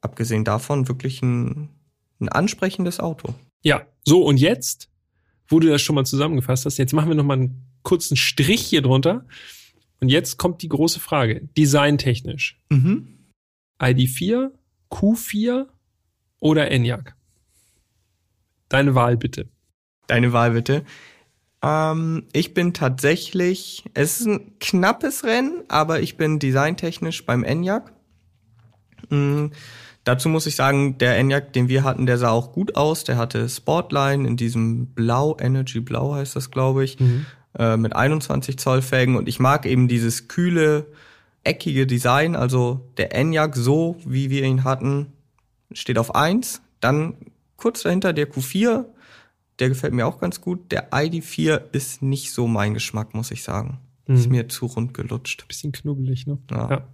Abgesehen 0.00 0.44
davon 0.44 0.88
wirklich 0.88 1.22
ein, 1.22 1.68
ein 2.20 2.28
ansprechendes 2.28 3.00
Auto. 3.00 3.34
Ja, 3.62 3.82
so 4.04 4.24
und 4.24 4.38
jetzt, 4.38 4.88
wo 5.48 5.60
du 5.60 5.68
das 5.68 5.82
schon 5.82 5.96
mal 5.96 6.06
zusammengefasst 6.06 6.64
hast, 6.64 6.78
jetzt 6.78 6.92
machen 6.92 7.08
wir 7.08 7.16
noch 7.16 7.24
mal 7.24 7.34
einen 7.34 7.67
kurzen 7.88 8.16
Strich 8.16 8.60
hier 8.60 8.82
drunter. 8.82 9.24
Und 10.00 10.10
jetzt 10.10 10.36
kommt 10.36 10.60
die 10.60 10.68
große 10.68 11.00
Frage, 11.00 11.48
designtechnisch. 11.56 12.60
Mhm. 12.68 13.16
ID4, 13.80 14.50
Q4 14.90 15.66
oder 16.38 16.70
Enyaq? 16.70 17.16
Deine 18.68 18.94
Wahl 18.94 19.16
bitte. 19.16 19.48
Deine 20.06 20.34
Wahl 20.34 20.50
bitte. 20.50 20.84
Ähm, 21.62 22.24
ich 22.34 22.52
bin 22.52 22.74
tatsächlich, 22.74 23.84
es 23.94 24.20
ist 24.20 24.26
ein 24.26 24.58
knappes 24.60 25.24
Rennen, 25.24 25.62
aber 25.68 26.00
ich 26.00 26.18
bin 26.18 26.38
designtechnisch 26.38 27.24
beim 27.24 27.42
Enyaq. 27.42 27.90
Mm, 29.08 29.46
dazu 30.04 30.28
muss 30.28 30.46
ich 30.46 30.56
sagen, 30.56 30.98
der 30.98 31.16
Enyaq, 31.16 31.54
den 31.54 31.68
wir 31.68 31.84
hatten, 31.84 32.04
der 32.04 32.18
sah 32.18 32.30
auch 32.30 32.52
gut 32.52 32.76
aus. 32.76 33.04
Der 33.04 33.16
hatte 33.16 33.48
Sportline 33.48 34.28
in 34.28 34.36
diesem 34.36 34.88
Blau, 34.88 35.38
Energy 35.40 35.80
Blau 35.80 36.14
heißt 36.14 36.36
das, 36.36 36.50
glaube 36.50 36.84
ich, 36.84 36.98
äh, 37.58 37.76
mit 37.76 37.94
21 37.94 38.58
Zoll 38.58 38.82
Felgen. 38.82 39.16
Und 39.16 39.28
ich 39.28 39.38
mag 39.40 39.66
eben 39.66 39.88
dieses 39.88 40.28
kühle, 40.28 40.86
eckige 41.44 41.86
Design. 41.86 42.36
Also 42.36 42.80
der 42.96 43.14
Enyaq, 43.14 43.56
so 43.56 43.96
wie 44.06 44.30
wir 44.30 44.44
ihn 44.44 44.64
hatten, 44.64 45.12
steht 45.72 45.98
auf 45.98 46.14
1. 46.14 46.62
Dann 46.80 47.14
kurz 47.56 47.82
dahinter 47.82 48.12
der 48.12 48.30
Q4, 48.30 48.84
der 49.58 49.68
gefällt 49.68 49.92
mir 49.92 50.06
auch 50.06 50.20
ganz 50.20 50.40
gut. 50.40 50.70
Der 50.70 50.90
ID4 50.92 51.62
ist 51.72 52.02
nicht 52.02 52.32
so 52.32 52.46
mein 52.46 52.74
Geschmack, 52.74 53.14
muss 53.14 53.30
ich 53.30 53.42
sagen. 53.42 53.78
Ist 54.06 54.26
Mhm. 54.26 54.32
mir 54.32 54.48
zu 54.48 54.66
rund 54.66 54.94
gelutscht. 54.94 55.46
Bisschen 55.48 55.72
knubbelig, 55.72 56.26
ne? 56.26 56.38
Ja. 56.50 56.70
Ja, 56.70 56.88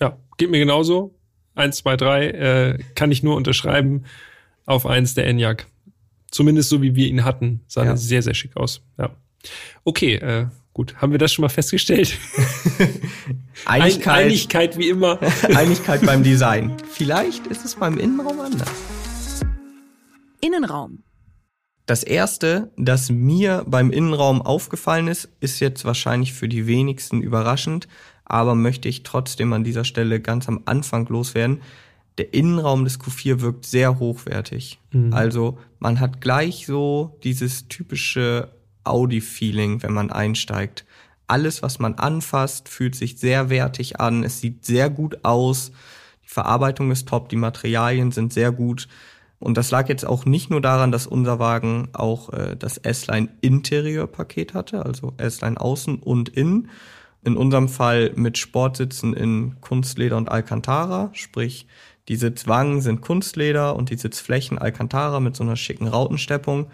ja 0.00 0.16
geht 0.38 0.50
mir 0.50 0.58
genauso. 0.60 1.14
Eins, 1.54 1.78
zwei, 1.78 1.96
drei 1.96 2.28
äh, 2.30 2.78
kann 2.94 3.10
ich 3.10 3.22
nur 3.22 3.34
unterschreiben 3.36 4.04
auf 4.66 4.86
eins 4.86 5.14
der 5.14 5.26
Enyaq. 5.26 5.66
Zumindest 6.30 6.68
so, 6.68 6.82
wie 6.82 6.94
wir 6.94 7.08
ihn 7.08 7.24
hatten. 7.24 7.60
Sah 7.66 7.84
Ja. 7.84 7.96
sehr, 7.96 8.22
sehr 8.22 8.34
schick 8.34 8.56
aus. 8.56 8.82
Ja. 8.98 9.10
Okay, 9.84 10.14
äh, 10.16 10.46
gut. 10.72 10.96
Haben 10.96 11.12
wir 11.12 11.18
das 11.18 11.32
schon 11.32 11.42
mal 11.42 11.48
festgestellt? 11.48 12.18
Ein, 13.64 13.82
Einigkeit, 13.82 14.26
Einigkeit 14.26 14.78
wie 14.78 14.88
immer. 14.88 15.18
Einigkeit 15.54 16.04
beim 16.04 16.22
Design. 16.22 16.76
Vielleicht 16.90 17.46
ist 17.46 17.64
es 17.64 17.74
beim 17.76 17.98
Innenraum 17.98 18.40
anders. 18.40 18.70
Innenraum. 20.40 21.02
Das 21.86 22.02
erste, 22.02 22.72
das 22.76 23.10
mir 23.10 23.64
beim 23.66 23.92
Innenraum 23.92 24.42
aufgefallen 24.42 25.06
ist, 25.06 25.28
ist 25.38 25.60
jetzt 25.60 25.84
wahrscheinlich 25.84 26.32
für 26.32 26.48
die 26.48 26.66
wenigsten 26.66 27.22
überraschend, 27.22 27.86
aber 28.24 28.56
möchte 28.56 28.88
ich 28.88 29.04
trotzdem 29.04 29.52
an 29.52 29.62
dieser 29.62 29.84
Stelle 29.84 30.20
ganz 30.20 30.48
am 30.48 30.62
Anfang 30.64 31.06
loswerden. 31.06 31.62
Der 32.18 32.34
Innenraum 32.34 32.84
des 32.84 32.98
Q4 32.98 33.40
wirkt 33.40 33.66
sehr 33.66 34.00
hochwertig. 34.00 34.80
Also 35.12 35.58
man 35.78 36.00
hat 36.00 36.20
gleich 36.20 36.66
so 36.66 37.18
dieses 37.22 37.68
typische 37.68 38.55
Audi-Feeling, 38.86 39.82
wenn 39.82 39.92
man 39.92 40.10
einsteigt. 40.10 40.84
Alles, 41.26 41.62
was 41.62 41.78
man 41.78 41.94
anfasst, 41.94 42.68
fühlt 42.68 42.94
sich 42.94 43.18
sehr 43.18 43.50
wertig 43.50 44.00
an. 44.00 44.22
Es 44.22 44.40
sieht 44.40 44.64
sehr 44.64 44.90
gut 44.90 45.24
aus. 45.24 45.72
Die 46.24 46.28
Verarbeitung 46.28 46.90
ist 46.90 47.08
top, 47.08 47.28
die 47.28 47.36
Materialien 47.36 48.12
sind 48.12 48.32
sehr 48.32 48.52
gut. 48.52 48.88
Und 49.38 49.56
das 49.56 49.70
lag 49.70 49.88
jetzt 49.88 50.06
auch 50.06 50.24
nicht 50.24 50.50
nur 50.50 50.60
daran, 50.60 50.92
dass 50.92 51.06
unser 51.06 51.38
Wagen 51.38 51.88
auch 51.92 52.32
äh, 52.32 52.56
das 52.56 52.78
S-Line 52.78 53.28
Interieur-Paket 53.40 54.54
hatte, 54.54 54.84
also 54.84 55.12
S-Line 55.18 55.60
außen 55.60 55.98
und 55.98 56.30
innen. 56.30 56.70
In 57.22 57.36
unserem 57.36 57.68
Fall 57.68 58.12
mit 58.14 58.38
Sportsitzen 58.38 59.12
in 59.12 59.60
Kunstleder 59.60 60.16
und 60.16 60.30
Alcantara, 60.30 61.10
sprich 61.12 61.66
die 62.08 62.16
Sitzwangen 62.16 62.80
sind 62.80 63.00
Kunstleder 63.00 63.74
und 63.74 63.90
die 63.90 63.96
Sitzflächen 63.96 64.58
Alcantara 64.58 65.18
mit 65.18 65.34
so 65.34 65.42
einer 65.42 65.56
schicken 65.56 65.88
Rautensteppung. 65.88 66.68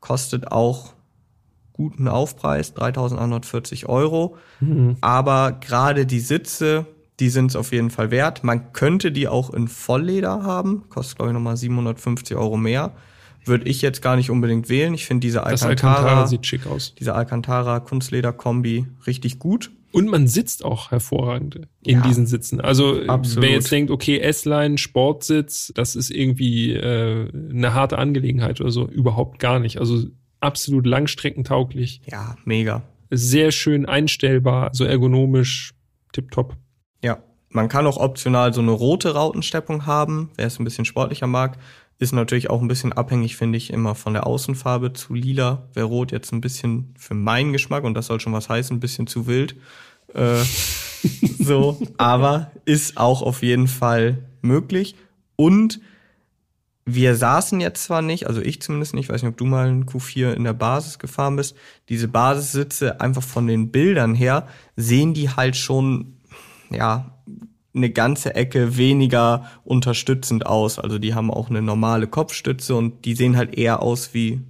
Kostet 0.00 0.52
auch 0.52 0.92
guten 1.76 2.08
Aufpreis, 2.08 2.74
3.140 2.74 3.86
Euro. 3.86 4.36
Aber 5.00 5.52
gerade 5.60 6.06
die 6.06 6.20
Sitze, 6.20 6.86
die 7.20 7.28
sind 7.28 7.50
es 7.50 7.56
auf 7.56 7.72
jeden 7.72 7.90
Fall 7.90 8.10
wert. 8.10 8.44
Man 8.44 8.72
könnte 8.72 9.12
die 9.12 9.28
auch 9.28 9.52
in 9.52 9.68
Vollleder 9.68 10.42
haben, 10.42 10.84
kostet 10.88 11.16
glaube 11.16 11.30
ich 11.30 11.34
nochmal 11.34 11.56
750 11.56 12.36
Euro 12.36 12.56
mehr. 12.56 12.92
Würde 13.44 13.66
ich 13.68 13.80
jetzt 13.82 14.02
gar 14.02 14.16
nicht 14.16 14.30
unbedingt 14.30 14.68
wählen. 14.68 14.92
Ich 14.94 15.06
finde 15.06 15.20
diese 15.20 15.38
Das 15.38 15.62
Alcantara, 15.62 15.94
Alcantara 15.98 16.26
sieht 16.26 16.46
schick 16.46 16.66
aus. 16.66 16.94
diese 16.98 17.14
Alcantara 17.14 17.78
Kunstleder-Kombi 17.80 18.86
richtig 19.06 19.38
gut. 19.38 19.70
Und 19.92 20.08
man 20.10 20.26
sitzt 20.26 20.64
auch 20.64 20.90
hervorragend 20.90 21.60
in 21.84 21.98
Ja. 21.98 22.02
diesen 22.02 22.26
Sitzen. 22.26 22.60
Also 22.60 23.00
Absolut. 23.06 23.44
wer 23.44 23.50
jetzt 23.54 23.70
denkt, 23.70 23.90
okay, 23.90 24.18
S-Line, 24.18 24.78
Sportsitz, 24.78 25.72
das 25.74 25.94
ist 25.94 26.10
irgendwie 26.10 26.72
äh, 26.72 27.28
eine 27.50 27.72
harte 27.72 27.98
Angelegenheit 27.98 28.60
oder 28.60 28.70
so, 28.72 28.88
überhaupt 28.88 29.38
gar 29.38 29.58
nicht. 29.60 29.78
Also 29.78 30.04
absolut 30.40 30.86
langstreckentauglich, 30.86 32.00
Ja, 32.06 32.36
mega. 32.44 32.82
sehr 33.10 33.50
schön 33.52 33.86
einstellbar, 33.86 34.70
so 34.72 34.84
ergonomisch, 34.84 35.72
tipptopp. 36.12 36.56
Ja, 37.02 37.18
man 37.50 37.68
kann 37.68 37.86
auch 37.86 37.96
optional 37.98 38.52
so 38.52 38.60
eine 38.60 38.72
rote 38.72 39.14
Rautensteppung 39.14 39.86
haben, 39.86 40.30
wer 40.36 40.46
es 40.46 40.58
ein 40.58 40.64
bisschen 40.64 40.84
sportlicher 40.84 41.26
mag. 41.26 41.58
Ist 41.98 42.12
natürlich 42.12 42.50
auch 42.50 42.60
ein 42.60 42.68
bisschen 42.68 42.92
abhängig, 42.92 43.36
finde 43.36 43.56
ich, 43.56 43.72
immer 43.72 43.94
von 43.94 44.12
der 44.12 44.26
Außenfarbe 44.26 44.92
zu 44.92 45.14
lila. 45.14 45.66
Wäre 45.72 45.86
rot 45.86 46.12
jetzt 46.12 46.30
ein 46.32 46.42
bisschen 46.42 46.94
für 46.98 47.14
meinen 47.14 47.52
Geschmack, 47.52 47.84
und 47.84 47.94
das 47.94 48.06
soll 48.06 48.20
schon 48.20 48.34
was 48.34 48.50
heißen, 48.50 48.76
ein 48.76 48.80
bisschen 48.80 49.06
zu 49.06 49.26
wild. 49.26 49.56
Äh, 50.12 50.42
so, 51.38 51.80
aber 51.96 52.50
ist 52.66 52.98
auch 52.98 53.22
auf 53.22 53.42
jeden 53.42 53.66
Fall 53.68 54.18
möglich. 54.42 54.94
Und 55.36 55.80
wir 56.88 57.16
saßen 57.16 57.60
jetzt 57.60 57.82
zwar 57.82 58.00
nicht, 58.00 58.28
also 58.28 58.40
ich 58.40 58.62
zumindest 58.62 58.94
nicht, 58.94 59.08
weiß 59.08 59.22
nicht, 59.22 59.30
ob 59.30 59.36
du 59.36 59.44
mal 59.44 59.66
einen 59.66 59.86
Q4 59.86 60.32
in 60.32 60.44
der 60.44 60.52
Basis 60.52 61.00
gefahren 61.00 61.34
bist, 61.34 61.56
diese 61.88 62.06
Basissitze 62.06 63.00
einfach 63.00 63.24
von 63.24 63.48
den 63.48 63.72
Bildern 63.72 64.14
her 64.14 64.46
sehen 64.76 65.12
die 65.12 65.28
halt 65.30 65.56
schon, 65.56 66.18
ja, 66.70 67.12
eine 67.74 67.90
ganze 67.90 68.34
Ecke 68.34 68.76
weniger 68.76 69.50
unterstützend 69.64 70.46
aus. 70.46 70.78
Also 70.78 70.98
die 70.98 71.14
haben 71.14 71.30
auch 71.30 71.50
eine 71.50 71.60
normale 71.60 72.06
Kopfstütze 72.06 72.74
und 72.74 73.04
die 73.04 73.14
sehen 73.14 73.36
halt 73.36 73.58
eher 73.58 73.82
aus 73.82 74.14
wie 74.14 74.40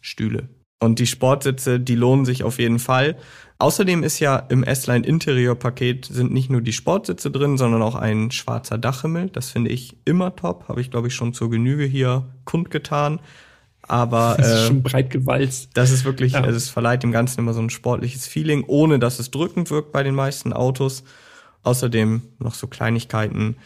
Stühle. 0.00 0.48
Und 0.80 0.98
die 0.98 1.06
Sportsitze, 1.06 1.78
die 1.78 1.94
lohnen 1.94 2.24
sich 2.24 2.42
auf 2.42 2.58
jeden 2.58 2.78
Fall. 2.78 3.16
Außerdem 3.58 4.02
ist 4.02 4.18
ja 4.20 4.36
im 4.36 4.64
S-Line 4.64 5.06
Interior 5.06 5.54
Paket 5.54 6.06
sind 6.06 6.32
nicht 6.32 6.50
nur 6.50 6.62
die 6.62 6.72
Sportsitze 6.72 7.30
drin, 7.30 7.58
sondern 7.58 7.82
auch 7.82 7.94
ein 7.94 8.30
schwarzer 8.30 8.78
Dachhimmel. 8.78 9.28
Das 9.28 9.50
finde 9.50 9.70
ich 9.70 9.98
immer 10.06 10.34
top. 10.34 10.68
Habe 10.68 10.80
ich 10.80 10.90
glaube 10.90 11.08
ich 11.08 11.14
schon 11.14 11.34
zur 11.34 11.50
Genüge 11.50 11.84
hier 11.84 12.24
kundgetan. 12.46 13.20
Aber 13.82 14.36
das 14.38 14.48
ist 14.48 14.54
äh, 14.54 14.66
schon 14.68 14.82
breit 14.82 15.10
gewalzt. 15.10 15.70
Das 15.74 15.90
ist 15.90 16.04
wirklich, 16.04 16.32
ja. 16.32 16.40
also 16.40 16.56
es 16.56 16.70
verleiht 16.70 17.02
dem 17.02 17.12
Ganzen 17.12 17.40
immer 17.40 17.52
so 17.52 17.60
ein 17.60 17.70
sportliches 17.70 18.26
Feeling, 18.26 18.64
ohne 18.66 18.98
dass 18.98 19.18
es 19.18 19.30
drückend 19.30 19.70
wirkt 19.70 19.92
bei 19.92 20.02
den 20.02 20.14
meisten 20.14 20.54
Autos. 20.54 21.04
Außerdem 21.62 22.22
noch 22.38 22.54
so 22.54 22.66
Kleinigkeiten, 22.66 23.56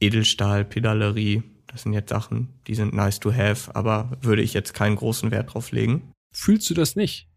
Edelstahl, 0.00 0.64
Pedalerie. 0.64 1.44
Das 1.68 1.82
sind 1.82 1.92
jetzt 1.92 2.08
Sachen, 2.08 2.48
die 2.66 2.74
sind 2.74 2.94
nice 2.94 3.20
to 3.20 3.32
have, 3.32 3.74
aber 3.74 4.10
würde 4.20 4.42
ich 4.42 4.54
jetzt 4.54 4.74
keinen 4.74 4.96
großen 4.96 5.30
Wert 5.30 5.54
drauf 5.54 5.70
legen. 5.70 6.13
Fühlst 6.34 6.68
du 6.68 6.74
das 6.74 6.96
nicht? 6.96 7.28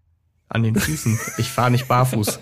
An 0.49 0.63
den 0.63 0.75
Füßen. 0.75 1.17
Ich 1.37 1.49
fahre 1.49 1.71
nicht 1.71 1.87
barfuß. 1.87 2.27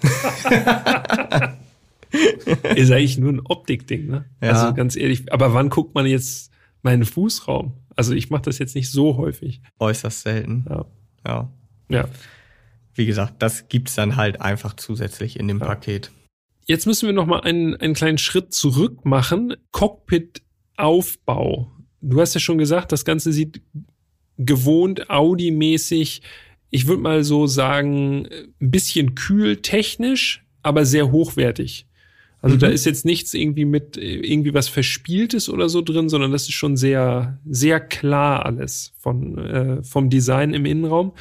ist 2.76 2.92
eigentlich 2.92 3.18
nur 3.18 3.34
ein 3.34 3.42
Optikding, 3.44 4.08
ne? 4.08 4.26
Ja. 4.42 4.52
Also 4.52 4.74
ganz 4.74 4.96
ehrlich, 4.96 5.32
aber 5.34 5.54
wann 5.54 5.70
guckt 5.70 5.94
man 5.96 6.06
jetzt 6.06 6.52
meinen 6.82 7.04
Fußraum? 7.04 7.74
Also 7.96 8.14
ich 8.14 8.30
mache 8.30 8.44
das 8.44 8.58
jetzt 8.58 8.76
nicht 8.76 8.90
so 8.90 9.18
häufig. 9.18 9.62
Äußerst 9.80 10.22
selten. 10.22 10.66
Ja. 10.70 10.86
Ja. 11.28 11.52
ja. 11.90 12.08
Wie 12.94 13.06
gesagt, 13.06 13.36
das 13.40 13.68
gibt's 13.68 13.96
dann 13.96 14.16
halt 14.16 14.40
einfach 14.40 14.76
zusätzlich 14.76 15.38
in 15.38 15.50
dem 15.50 15.60
ja. 15.60 15.66
Paket. 15.66 16.12
Jetzt 16.66 16.86
müssen 16.88 17.08
wir 17.08 17.14
noch 17.14 17.26
mal 17.26 17.42
einen, 17.42 17.76
einen 17.76 17.94
kleinen 17.96 18.18
Schritt 18.18 18.54
zurück 18.54 19.04
machen. 19.06 19.56
Cockpit-Aufbau. 19.72 21.70
Du 22.02 22.22
hast 22.22 22.34
ja 22.34 22.40
schon 22.40 22.58
gesagt, 22.58 22.92
das 22.92 23.04
Ganze 23.04 23.34
sieht 23.34 23.62
gewohnt 24.38 25.10
Audi-mäßig 25.10 26.22
ich 26.76 26.88
würde 26.88 27.02
mal 27.02 27.24
so 27.24 27.48
sagen, 27.48 28.28
ein 28.62 28.72
bisschen 28.72 29.16
kühl 29.16 29.58
technisch, 29.62 30.44
aber 30.62 30.86
sehr 30.86 31.10
hochwertig. 31.10 31.88
Also 32.42 32.58
mhm. 32.58 32.60
da 32.60 32.68
ist 32.68 32.86
jetzt 32.86 33.06
nichts 33.06 33.34
irgendwie 33.34 33.64
mit 33.64 33.96
irgendwie 33.96 34.54
was 34.54 34.68
Verspieltes 34.68 35.48
oder 35.48 35.70
so 35.70 35.82
drin, 35.82 36.10
sondern 36.10 36.34
das 36.34 36.44
ist 36.44 36.54
schon 36.54 36.76
sehr, 36.76 37.40
sehr 37.50 37.80
klar 37.80 38.46
alles 38.46 38.92
von, 38.98 39.38
äh, 39.38 39.84
vom 39.84 40.10
Design 40.10 40.54
im 40.54 40.66
Innenraum. 40.66 41.14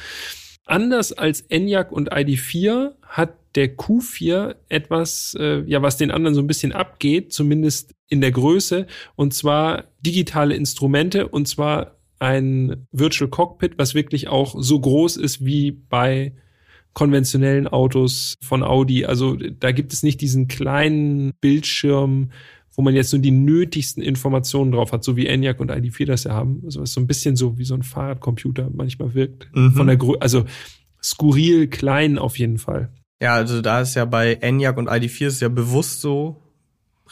Anders 0.65 1.13
als 1.13 1.39
Enyaq 1.39 1.93
und 1.93 2.11
ID4 2.11 2.91
hat 3.03 3.37
der 3.55 3.77
Q4 3.77 4.55
etwas, 4.67 5.37
äh, 5.39 5.61
ja, 5.67 5.81
was 5.81 5.95
den 5.95 6.11
anderen 6.11 6.35
so 6.35 6.41
ein 6.41 6.47
bisschen 6.47 6.73
abgeht, 6.73 7.31
zumindest 7.31 7.95
in 8.09 8.19
der 8.19 8.31
Größe, 8.31 8.87
und 9.15 9.33
zwar 9.33 9.85
digitale 10.01 10.53
Instrumente, 10.55 11.29
und 11.29 11.47
zwar 11.47 11.95
ein 12.25 12.87
Virtual 12.91 13.29
Cockpit, 13.29 13.77
was 13.77 13.93
wirklich 13.93 14.27
auch 14.27 14.55
so 14.57 14.79
groß 14.79 15.17
ist 15.17 15.45
wie 15.45 15.71
bei 15.71 16.33
konventionellen 16.93 17.67
Autos 17.67 18.35
von 18.41 18.63
Audi. 18.63 19.05
Also 19.05 19.35
da 19.35 19.71
gibt 19.71 19.93
es 19.93 20.01
nicht 20.01 20.21
diesen 20.21 20.47
kleinen 20.47 21.33
Bildschirm, 21.39 22.31
wo 22.73 22.81
man 22.81 22.95
jetzt 22.95 23.13
nur 23.13 23.21
die 23.21 23.31
nötigsten 23.31 24.01
Informationen 24.01 24.71
drauf 24.71 24.91
hat, 24.91 25.03
so 25.03 25.15
wie 25.15 25.27
ENIAC 25.27 25.59
und 25.59 25.71
ID4 25.71 26.05
das 26.05 26.23
ja 26.23 26.33
haben. 26.33 26.61
Also 26.65 26.81
was 26.81 26.93
so 26.93 26.99
ein 26.99 27.07
bisschen 27.07 27.35
so 27.35 27.59
wie 27.59 27.63
so 27.63 27.75
ein 27.75 27.83
Fahrradcomputer 27.83 28.71
manchmal 28.73 29.13
wirkt. 29.13 29.47
Mhm. 29.53 29.73
Von 29.73 29.87
der 29.87 29.97
Größe, 29.97 30.21
also 30.21 30.45
skurril 31.03 31.67
klein 31.67 32.17
auf 32.17 32.39
jeden 32.39 32.57
Fall. 32.57 32.91
Ja, 33.21 33.35
also 33.35 33.61
da 33.61 33.81
ist 33.81 33.95
ja 33.95 34.05
bei 34.05 34.33
ENIAC 34.33 34.77
und 34.77 34.89
ID4 34.89 35.27
ist 35.27 35.41
ja 35.41 35.49
bewusst 35.49 36.01
so 36.01 36.41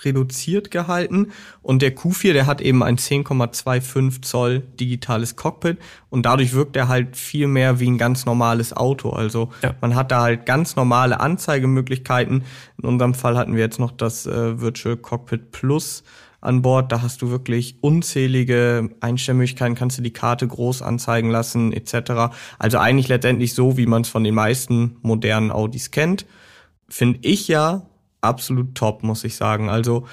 reduziert 0.05 0.71
gehalten 0.71 1.31
und 1.61 1.81
der 1.81 1.95
Q4, 1.95 2.33
der 2.33 2.45
hat 2.45 2.61
eben 2.61 2.83
ein 2.83 2.97
10,25 2.97 4.21
Zoll 4.21 4.59
digitales 4.79 5.35
Cockpit 5.35 5.77
und 6.09 6.25
dadurch 6.25 6.53
wirkt 6.53 6.75
er 6.75 6.87
halt 6.87 7.15
viel 7.17 7.47
mehr 7.47 7.79
wie 7.79 7.89
ein 7.89 7.97
ganz 7.97 8.25
normales 8.25 8.75
Auto. 8.75 9.09
Also 9.09 9.49
ja. 9.61 9.75
man 9.81 9.95
hat 9.95 10.11
da 10.11 10.21
halt 10.21 10.45
ganz 10.45 10.75
normale 10.75 11.19
Anzeigemöglichkeiten. 11.19 12.43
In 12.81 12.87
unserem 12.87 13.13
Fall 13.13 13.37
hatten 13.37 13.55
wir 13.55 13.61
jetzt 13.61 13.79
noch 13.79 13.91
das 13.91 14.25
äh, 14.25 14.59
Virtual 14.59 14.97
Cockpit 14.97 15.51
Plus 15.51 16.03
an 16.43 16.61
Bord. 16.61 16.91
Da 16.91 17.01
hast 17.01 17.21
du 17.21 17.29
wirklich 17.29 17.77
unzählige 17.81 18.89
Einstellmöglichkeiten, 18.99 19.75
kannst 19.75 19.97
du 19.97 20.01
die 20.01 20.13
Karte 20.13 20.47
groß 20.47 20.81
anzeigen 20.81 21.29
lassen 21.29 21.71
etc. 21.73 22.33
Also 22.59 22.77
eigentlich 22.77 23.07
letztendlich 23.07 23.53
so, 23.53 23.77
wie 23.77 23.85
man 23.85 24.03
es 24.03 24.09
von 24.09 24.23
den 24.23 24.35
meisten 24.35 24.97
modernen 25.01 25.51
Audis 25.51 25.91
kennt. 25.91 26.25
Finde 26.89 27.19
ich 27.23 27.47
ja 27.47 27.87
absolut 28.23 28.75
top, 28.75 29.03
muss 29.03 29.23
ich 29.23 29.35
sagen. 29.35 29.69
Also 29.69 30.07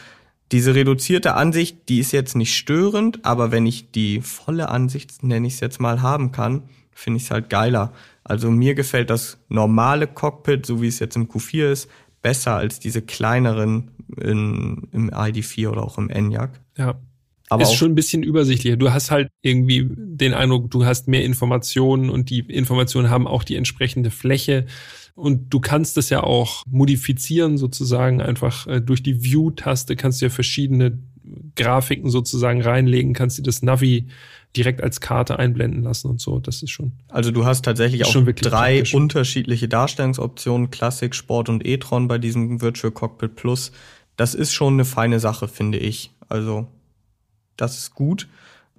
diese 0.52 0.74
reduzierte 0.74 1.34
Ansicht, 1.34 1.88
die 1.88 2.00
ist 2.00 2.12
jetzt 2.12 2.34
nicht 2.36 2.54
störend, 2.54 3.24
aber 3.24 3.52
wenn 3.52 3.66
ich 3.66 3.92
die 3.92 4.20
volle 4.20 4.68
Ansicht, 4.68 5.22
nenne 5.22 5.46
ich 5.46 5.54
es 5.54 5.60
jetzt 5.60 5.80
mal, 5.80 6.02
haben 6.02 6.32
kann, 6.32 6.64
finde 6.92 7.18
ich 7.18 7.24
es 7.24 7.30
halt 7.30 7.50
geiler. 7.50 7.92
Also 8.24 8.50
mir 8.50 8.74
gefällt 8.74 9.10
das 9.10 9.38
normale 9.48 10.06
Cockpit, 10.06 10.66
so 10.66 10.82
wie 10.82 10.88
es 10.88 10.98
jetzt 10.98 11.16
im 11.16 11.28
Q4 11.28 11.70
ist, 11.70 11.90
besser 12.20 12.56
als 12.56 12.80
diese 12.80 13.00
kleineren 13.00 13.92
in, 14.20 14.88
im 14.92 15.10
ID4 15.10 15.68
oder 15.68 15.84
auch 15.84 15.98
im 15.98 16.10
Enyaq. 16.10 16.60
Ja. 16.76 17.00
Aber 17.48 17.64
ist 17.64 17.74
schon 17.74 17.90
ein 17.90 17.96
bisschen 17.96 18.22
übersichtlicher. 18.22 18.76
Du 18.76 18.92
hast 18.92 19.10
halt 19.10 19.28
irgendwie 19.42 19.88
den 19.90 20.34
Eindruck, 20.34 20.70
du 20.70 20.84
hast 20.84 21.08
mehr 21.08 21.24
Informationen 21.24 22.08
und 22.08 22.30
die 22.30 22.40
Informationen 22.40 23.10
haben 23.10 23.26
auch 23.26 23.42
die 23.42 23.56
entsprechende 23.56 24.12
Fläche. 24.12 24.66
Und 25.14 25.52
du 25.52 25.60
kannst 25.60 25.98
es 25.98 26.10
ja 26.10 26.22
auch 26.22 26.62
modifizieren, 26.66 27.58
sozusagen 27.58 28.20
einfach 28.20 28.66
äh, 28.66 28.80
durch 28.80 29.02
die 29.02 29.22
View-Taste 29.22 29.96
kannst 29.96 30.20
du 30.20 30.26
ja 30.26 30.30
verschiedene 30.30 30.98
Grafiken 31.56 32.10
sozusagen 32.10 32.62
reinlegen, 32.62 33.12
kannst 33.12 33.38
du 33.38 33.42
das 33.42 33.62
Navi 33.62 34.06
direkt 34.56 34.82
als 34.82 35.00
Karte 35.00 35.38
einblenden 35.38 35.82
lassen 35.82 36.08
und 36.08 36.20
so. 36.20 36.40
Das 36.40 36.62
ist 36.62 36.70
schon. 36.70 36.92
Also 37.08 37.30
du 37.30 37.44
hast 37.44 37.64
tatsächlich 37.64 38.04
auch 38.04 38.12
drei 38.12 38.76
praktisch. 38.76 38.94
unterschiedliche 38.94 39.68
Darstellungsoptionen, 39.68 40.70
Classic, 40.70 41.14
Sport 41.14 41.48
und 41.48 41.66
e-tron 41.66 42.08
bei 42.08 42.18
diesem 42.18 42.60
Virtual 42.60 42.90
Cockpit 42.90 43.36
Plus. 43.36 43.72
Das 44.16 44.34
ist 44.34 44.52
schon 44.52 44.74
eine 44.74 44.84
feine 44.84 45.20
Sache, 45.20 45.46
finde 45.46 45.78
ich. 45.78 46.10
Also 46.28 46.66
das 47.56 47.78
ist 47.78 47.94
gut. 47.94 48.28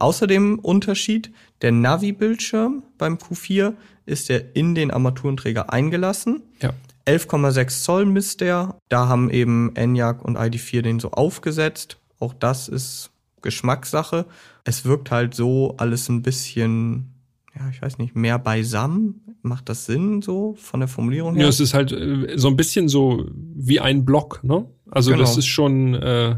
Außerdem 0.02 0.58
Unterschied, 0.60 1.32
der 1.62 1.72
Navi-Bildschirm 1.72 2.82
beim 2.98 3.18
Q4 3.18 3.74
ist 4.08 4.30
der 4.30 4.56
in 4.56 4.74
den 4.74 4.90
Armaturenträger 4.90 5.72
eingelassen. 5.72 6.42
Ja. 6.60 6.72
11,6 7.06 7.84
Zoll 7.84 8.06
misst 8.08 8.42
der. 8.42 8.80
Da 8.90 9.08
haben 9.08 9.30
eben 9.30 9.76
Enyaq 9.76 10.24
und 10.24 10.38
ID4 10.38 10.82
den 10.82 11.00
so 11.00 11.12
aufgesetzt. 11.12 11.98
Auch 12.20 12.34
das 12.34 12.68
ist 12.68 13.12
Geschmackssache. 13.44 14.26
Es 14.64 14.86
wirkt 14.86 15.12
halt 15.12 15.36
so 15.36 15.76
alles 15.78 16.10
ein 16.10 16.24
bisschen, 16.24 17.14
ja, 17.56 17.70
ich 17.70 17.82
weiß 17.82 18.00
nicht, 18.00 18.16
mehr 18.16 18.40
beisammen. 18.40 19.38
Macht 19.44 19.70
das 19.70 19.86
Sinn 19.86 20.24
so 20.24 20.56
von 20.56 20.80
der 20.80 20.90
Formulierung 20.90 21.36
her? 21.36 21.44
Ja, 21.44 21.50
es 21.50 21.60
ist 21.60 21.76
halt 21.76 21.92
äh, 21.92 22.38
so 22.38 22.48
ein 22.48 22.56
bisschen 22.56 22.90
so 22.90 23.26
wie 23.34 23.80
ein 23.80 24.04
Block, 24.04 24.44
ne? 24.44 24.66
Also 24.90 25.12
genau. 25.12 25.24
das 25.24 25.38
ist 25.38 25.48
schon, 25.48 25.94
äh, 25.94 26.38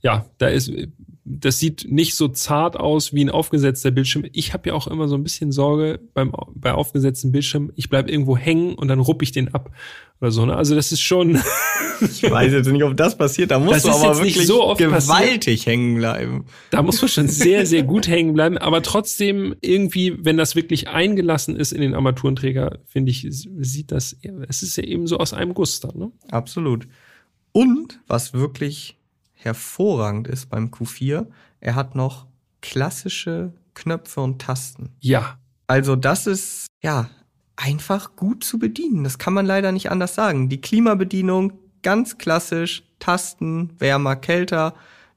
ja, 0.00 0.26
da 0.38 0.48
ist 0.48 0.72
das 1.24 1.58
sieht 1.58 1.86
nicht 1.90 2.14
so 2.14 2.28
zart 2.28 2.76
aus 2.76 3.12
wie 3.12 3.24
ein 3.24 3.30
aufgesetzter 3.30 3.90
Bildschirm. 3.90 4.24
Ich 4.32 4.52
habe 4.52 4.70
ja 4.70 4.74
auch 4.74 4.86
immer 4.86 5.06
so 5.06 5.16
ein 5.16 5.22
bisschen 5.22 5.52
Sorge 5.52 6.00
beim 6.14 6.32
bei 6.54 6.72
aufgesetzten 6.72 7.30
Bildschirm, 7.30 7.72
ich 7.76 7.90
bleib 7.90 8.08
irgendwo 8.08 8.36
hängen 8.36 8.74
und 8.74 8.88
dann 8.88 9.00
rupp 9.00 9.22
ich 9.22 9.32
den 9.32 9.52
ab 9.54 9.70
oder 10.20 10.30
so. 10.30 10.46
Ne? 10.46 10.56
Also 10.56 10.74
das 10.74 10.92
ist 10.92 11.00
schon. 11.00 11.38
ich 12.00 12.22
weiß 12.22 12.52
jetzt 12.52 12.70
nicht, 12.70 12.84
ob 12.84 12.96
das 12.96 13.18
passiert. 13.18 13.50
Da 13.50 13.58
musst 13.58 13.84
das 13.84 14.00
du 14.00 14.06
aber 14.06 14.18
wirklich 14.18 14.46
so 14.46 14.74
gewaltig 14.76 14.90
passiert. 14.90 15.66
hängen 15.66 15.96
bleiben. 15.96 16.46
Da 16.70 16.82
muss 16.82 17.00
man 17.02 17.08
schon 17.08 17.28
sehr, 17.28 17.66
sehr 17.66 17.82
gut 17.82 18.08
hängen 18.08 18.32
bleiben. 18.32 18.56
Aber 18.56 18.82
trotzdem 18.82 19.54
irgendwie, 19.60 20.16
wenn 20.24 20.38
das 20.38 20.56
wirklich 20.56 20.88
eingelassen 20.88 21.54
ist 21.54 21.72
in 21.72 21.82
den 21.82 21.94
Armaturenträger, 21.94 22.78
finde 22.86 23.10
ich, 23.10 23.26
sieht 23.30 23.92
das. 23.92 24.16
Es 24.48 24.62
ist 24.62 24.76
ja 24.76 24.84
eben 24.84 25.06
so 25.06 25.18
aus 25.18 25.34
einem 25.34 25.52
Guss 25.52 25.80
da. 25.80 25.92
Ne? 25.94 26.12
Absolut. 26.30 26.88
Und 27.52 28.00
was 28.06 28.32
wirklich 28.32 28.99
hervorragend 29.42 30.28
ist 30.28 30.50
beim 30.50 30.68
Q4, 30.68 31.26
er 31.60 31.74
hat 31.74 31.94
noch 31.94 32.26
klassische 32.60 33.52
Knöpfe 33.74 34.20
und 34.20 34.40
Tasten. 34.40 34.90
Ja. 35.00 35.38
Also 35.66 35.96
das 35.96 36.26
ist, 36.26 36.66
ja, 36.82 37.08
einfach 37.56 38.16
gut 38.16 38.44
zu 38.44 38.58
bedienen. 38.58 39.04
Das 39.04 39.18
kann 39.18 39.32
man 39.32 39.46
leider 39.46 39.72
nicht 39.72 39.90
anders 39.90 40.14
sagen. 40.14 40.48
Die 40.48 40.60
Klimabedienung, 40.60 41.52
ganz 41.82 42.18
klassisch, 42.18 42.82
Tasten, 42.98 43.70
wärmer, 43.78 44.16
kälter, 44.16 44.74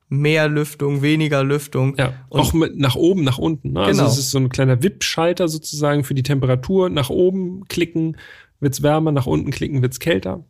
mehr 0.10 0.48
Lüftung, 0.48 1.02
weniger 1.02 1.44
Lüftung. 1.44 1.96
Ja, 1.98 2.14
und 2.30 2.40
auch 2.40 2.54
mit 2.54 2.78
nach 2.78 2.96
oben, 2.96 3.24
nach 3.24 3.40
unten. 3.40 3.74
Ne? 3.74 3.80
Also 3.82 3.92
genau. 3.92 4.04
Also 4.04 4.14
es 4.14 4.26
ist 4.26 4.32
so 4.32 4.38
ein 4.38 4.50
kleiner 4.50 4.84
Wippschalter 4.84 5.48
sozusagen 5.48 6.04
für 6.04 6.14
die 6.14 6.24
Temperatur. 6.24 6.90
Nach 6.90 7.10
oben 7.10 7.66
klicken 7.68 8.18
wird's 8.60 8.84
wärmer, 8.84 9.12
nach 9.12 9.26
unten 9.26 9.52
klicken 9.52 9.82
wird's 9.82 10.00
kälter. 10.00 10.44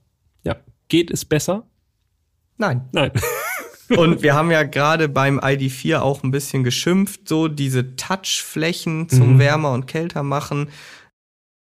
Ja, 0.44 0.58
geht 0.90 1.12
es 1.12 1.26
besser? 1.26 1.66
Nein. 2.58 2.90
Nein. 2.92 3.12
Und 3.90 4.24
wir 4.24 4.34
haben 4.34 4.52
ja 4.52 4.64
gerade 4.64 5.10
beim 5.10 5.40
ID4 5.40 6.00
auch 6.00 6.24
ein 6.24 6.32
bisschen 6.32 6.64
geschimpft, 6.64 7.28
so 7.28 7.48
diese 7.48 7.96
Touchflächen 7.96 9.10
zum 9.10 9.36
Mhm. 9.36 9.40
Wärmer 9.40 9.72
und 9.72 9.88
Kälter 9.88 10.24
machen. 10.24 10.70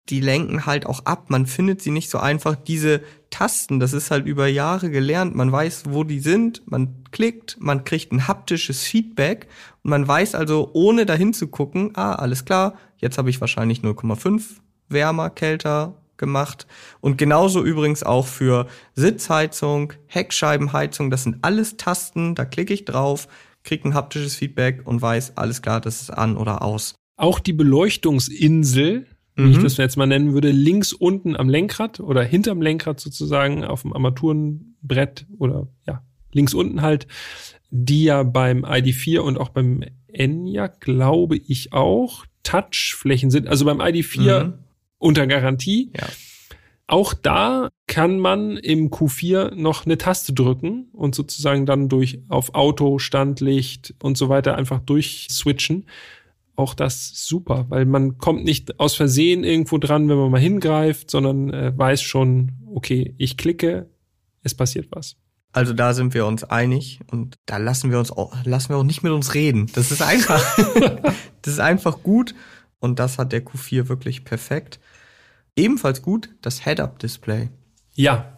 Die 0.09 0.19
lenken 0.19 0.65
halt 0.65 0.85
auch 0.85 1.05
ab. 1.05 1.29
Man 1.29 1.45
findet 1.45 1.81
sie 1.81 1.91
nicht 1.91 2.09
so 2.09 2.17
einfach. 2.17 2.55
Diese 2.55 3.01
Tasten, 3.29 3.79
das 3.79 3.93
ist 3.93 4.11
halt 4.11 4.25
über 4.25 4.47
Jahre 4.47 4.89
gelernt. 4.89 5.35
Man 5.35 5.51
weiß, 5.51 5.83
wo 5.89 6.03
die 6.03 6.19
sind. 6.19 6.63
Man 6.65 7.03
klickt, 7.11 7.57
man 7.59 7.85
kriegt 7.85 8.11
ein 8.11 8.27
haptisches 8.27 8.83
Feedback. 8.83 9.47
Und 9.83 9.91
man 9.91 10.07
weiß 10.07 10.35
also, 10.35 10.71
ohne 10.73 11.05
dahin 11.05 11.33
zu 11.33 11.47
gucken, 11.47 11.91
ah, 11.93 12.13
alles 12.13 12.43
klar, 12.45 12.75
jetzt 12.97 13.17
habe 13.17 13.29
ich 13.29 13.39
wahrscheinlich 13.39 13.81
0,5 13.81 14.43
wärmer, 14.89 15.29
kälter 15.29 16.00
gemacht. 16.21 16.65
Und 17.01 17.17
genauso 17.17 17.61
übrigens 17.61 18.03
auch 18.03 18.27
für 18.27 18.67
Sitzheizung, 18.95 19.91
Heckscheibenheizung. 20.07 21.11
Das 21.11 21.23
sind 21.23 21.39
alles 21.41 21.75
Tasten. 21.75 22.33
Da 22.35 22.45
klicke 22.45 22.73
ich 22.73 22.85
drauf, 22.85 23.27
kriege 23.63 23.89
ein 23.89 23.93
haptisches 23.93 24.35
Feedback 24.35 24.83
und 24.85 25.01
weiß, 25.01 25.35
alles 25.35 25.61
klar, 25.61 25.81
das 25.81 26.01
ist 26.01 26.11
an 26.11 26.37
oder 26.37 26.61
aus. 26.61 26.95
Auch 27.17 27.39
die 27.39 27.51
Beleuchtungsinsel, 27.53 29.05
wie 29.35 29.51
ich 29.51 29.57
Mhm. 29.57 29.63
das 29.63 29.77
jetzt 29.77 29.97
mal 29.97 30.05
nennen 30.07 30.33
würde, 30.33 30.51
links 30.51 30.93
unten 30.93 31.35
am 31.35 31.49
Lenkrad 31.49 31.99
oder 31.99 32.23
hinterm 32.23 32.61
Lenkrad 32.61 32.99
sozusagen 32.99 33.63
auf 33.63 33.81
dem 33.81 33.93
Armaturenbrett 33.93 35.25
oder 35.37 35.67
ja, 35.87 36.03
links 36.31 36.53
unten 36.53 36.81
halt, 36.81 37.07
die 37.69 38.03
ja 38.05 38.23
beim 38.23 38.65
ID4 38.65 39.19
und 39.19 39.37
auch 39.37 39.49
beim 39.49 39.83
Enyaq, 40.07 40.81
glaube 40.81 41.37
ich 41.37 41.73
auch, 41.73 42.25
Touchflächen 42.43 43.29
sind. 43.31 43.47
Also 43.47 43.65
beim 43.65 43.79
ID4 43.79 44.43
Mhm. 44.45 44.53
Unter 45.01 45.27
Garantie. 45.27 45.91
Ja. 45.95 46.07
Auch 46.87 47.13
da 47.13 47.69
kann 47.87 48.19
man 48.19 48.57
im 48.57 48.89
Q4 48.89 49.55
noch 49.55 49.85
eine 49.85 49.97
Taste 49.97 50.33
drücken 50.33 50.89
und 50.93 51.15
sozusagen 51.15 51.65
dann 51.65 51.89
durch 51.89 52.19
auf 52.27 52.53
Auto, 52.53 52.99
Standlicht 52.99 53.95
und 54.01 54.17
so 54.17 54.29
weiter 54.29 54.57
einfach 54.57 54.79
durchswitchen. 54.79 55.87
Auch 56.55 56.73
das 56.73 57.11
super, 57.15 57.65
weil 57.69 57.85
man 57.85 58.17
kommt 58.17 58.43
nicht 58.43 58.79
aus 58.79 58.95
Versehen 58.95 59.43
irgendwo 59.43 59.77
dran, 59.77 60.09
wenn 60.09 60.17
man 60.17 60.31
mal 60.31 60.41
hingreift, 60.41 61.09
sondern 61.09 61.51
äh, 61.53 61.71
weiß 61.75 62.01
schon, 62.01 62.51
okay, 62.73 63.15
ich 63.17 63.37
klicke, 63.37 63.89
es 64.43 64.53
passiert 64.53 64.87
was. 64.91 65.15
Also 65.53 65.73
da 65.73 65.93
sind 65.93 66.13
wir 66.13 66.25
uns 66.25 66.43
einig 66.43 66.99
und 67.09 67.35
da 67.45 67.57
lassen 67.57 67.91
wir 67.91 67.99
uns 67.99 68.11
auch, 68.11 68.33
lassen 68.45 68.69
wir 68.69 68.77
auch 68.77 68.83
nicht 68.83 69.01
mit 69.01 69.11
uns 69.11 69.33
reden. 69.33 69.67
Das 69.73 69.91
ist 69.91 70.01
einfach, 70.01 70.43
das 71.41 71.53
ist 71.53 71.59
einfach 71.59 72.03
gut 72.03 72.35
und 72.79 72.99
das 72.99 73.17
hat 73.17 73.31
der 73.31 73.45
Q4 73.45 73.87
wirklich 73.87 74.25
perfekt. 74.25 74.79
Ebenfalls 75.55 76.01
gut 76.01 76.29
das 76.41 76.63
Head-Up-Display. 76.63 77.49
Ja, 77.93 78.37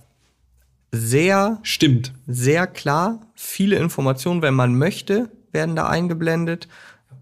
Sehr, 0.92 1.60
stimmt. 1.64 2.14
sehr 2.28 2.68
klar. 2.68 3.22
Viele 3.36 3.78
Informationen, 3.78 4.42
wenn 4.42 4.54
man 4.54 4.76
möchte, 4.78 5.30
werden 5.52 5.76
da 5.76 5.88
eingeblendet. 5.88 6.68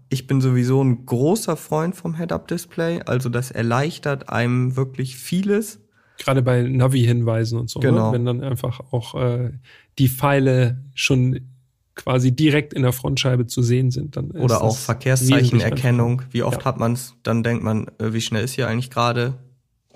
Ich 0.08 0.26
bin 0.26 0.40
sowieso 0.42 0.82
ein 0.82 1.06
großer 1.06 1.56
Freund 1.56 1.94
vom 1.96 2.16
Head-Up-Display. 2.16 3.02
Also 3.06 3.28
das 3.28 3.50
erleichtert 3.50 4.28
einem 4.28 4.76
wirklich 4.76 5.16
vieles. 5.16 5.80
Gerade 6.18 6.42
bei 6.42 6.62
Navi-Hinweisen 6.62 7.58
und 7.58 7.70
so, 7.70 7.80
Genau. 7.80 8.08
ne? 8.08 8.12
wenn 8.18 8.24
dann 8.26 8.42
einfach 8.42 8.80
auch 8.92 9.14
äh, 9.14 9.52
die 9.98 10.08
Pfeile 10.08 10.82
schon 10.94 11.40
quasi 11.94 12.34
direkt 12.34 12.72
in 12.74 12.82
der 12.82 12.92
Frontscheibe 12.92 13.46
zu 13.46 13.62
sehen 13.62 13.90
sind. 13.90 14.16
Dann 14.16 14.30
Oder 14.32 14.62
auch 14.62 14.76
Verkehrszeichenerkennung. 14.76 16.22
Wie 16.30 16.42
oft 16.42 16.60
Ja. 16.60 16.64
hat 16.66 16.78
man 16.78 16.92
es? 16.92 17.14
Dann 17.22 17.42
denkt 17.42 17.62
man, 17.64 17.86
äh, 17.98 18.12
wie 18.12 18.20
schnell 18.20 18.44
ist 18.44 18.54
hier 18.54 18.68
eigentlich 18.68 18.90
gerade? 18.90 19.34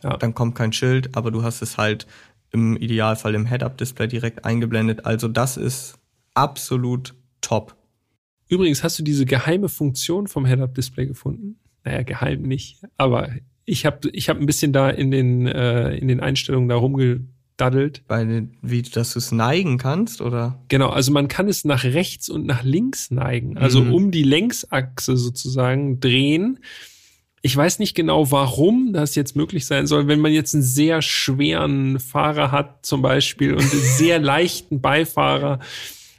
Ja. 0.06 0.16
Dann 0.16 0.34
kommt 0.34 0.54
kein 0.54 0.72
Schild, 0.72 1.16
aber 1.16 1.30
du 1.30 1.42
hast 1.42 1.62
es 1.62 1.76
halt 1.78 2.06
im 2.52 2.76
Idealfall 2.76 3.34
im 3.34 3.46
Head-Up-Display 3.46 4.08
direkt 4.08 4.44
eingeblendet. 4.44 5.04
Also 5.04 5.28
das 5.28 5.56
ist 5.56 5.98
absolut 6.34 7.14
top. 7.40 7.76
Übrigens, 8.48 8.84
hast 8.84 8.98
du 8.98 9.02
diese 9.02 9.26
geheime 9.26 9.68
Funktion 9.68 10.28
vom 10.28 10.46
Head-Up-Display 10.46 11.06
gefunden? 11.06 11.56
Naja, 11.84 12.02
geheim 12.02 12.42
nicht. 12.42 12.78
Aber 12.96 13.30
ich 13.64 13.84
habe 13.84 14.08
ich 14.12 14.28
hab 14.28 14.38
ein 14.38 14.46
bisschen 14.46 14.72
da 14.72 14.88
in 14.90 15.10
den, 15.10 15.46
äh, 15.48 15.96
in 15.96 16.06
den 16.06 16.20
Einstellungen 16.20 16.68
da 16.68 16.76
rumgedaddelt. 16.76 18.04
Weil, 18.06 18.48
wie, 18.62 18.82
dass 18.82 19.14
du 19.14 19.18
es 19.18 19.32
neigen 19.32 19.78
kannst, 19.78 20.20
oder? 20.20 20.62
Genau, 20.68 20.90
also 20.90 21.10
man 21.10 21.26
kann 21.26 21.48
es 21.48 21.64
nach 21.64 21.82
rechts 21.82 22.28
und 22.28 22.46
nach 22.46 22.62
links 22.62 23.10
neigen. 23.10 23.58
Also 23.58 23.82
Mhm. 23.82 23.92
um 23.92 24.10
die 24.12 24.22
Längsachse 24.22 25.16
sozusagen 25.16 25.98
drehen. 25.98 26.60
Ich 27.46 27.56
weiß 27.56 27.78
nicht 27.78 27.94
genau, 27.94 28.32
warum 28.32 28.92
das 28.92 29.14
jetzt 29.14 29.36
möglich 29.36 29.66
sein 29.66 29.86
soll. 29.86 30.08
Wenn 30.08 30.18
man 30.18 30.32
jetzt 30.32 30.52
einen 30.52 30.64
sehr 30.64 31.00
schweren 31.00 32.00
Fahrer 32.00 32.50
hat 32.50 32.84
zum 32.84 33.02
Beispiel 33.02 33.52
und 33.54 33.60
einen 33.60 33.82
sehr 33.98 34.18
leichten 34.18 34.80
Beifahrer, 34.80 35.60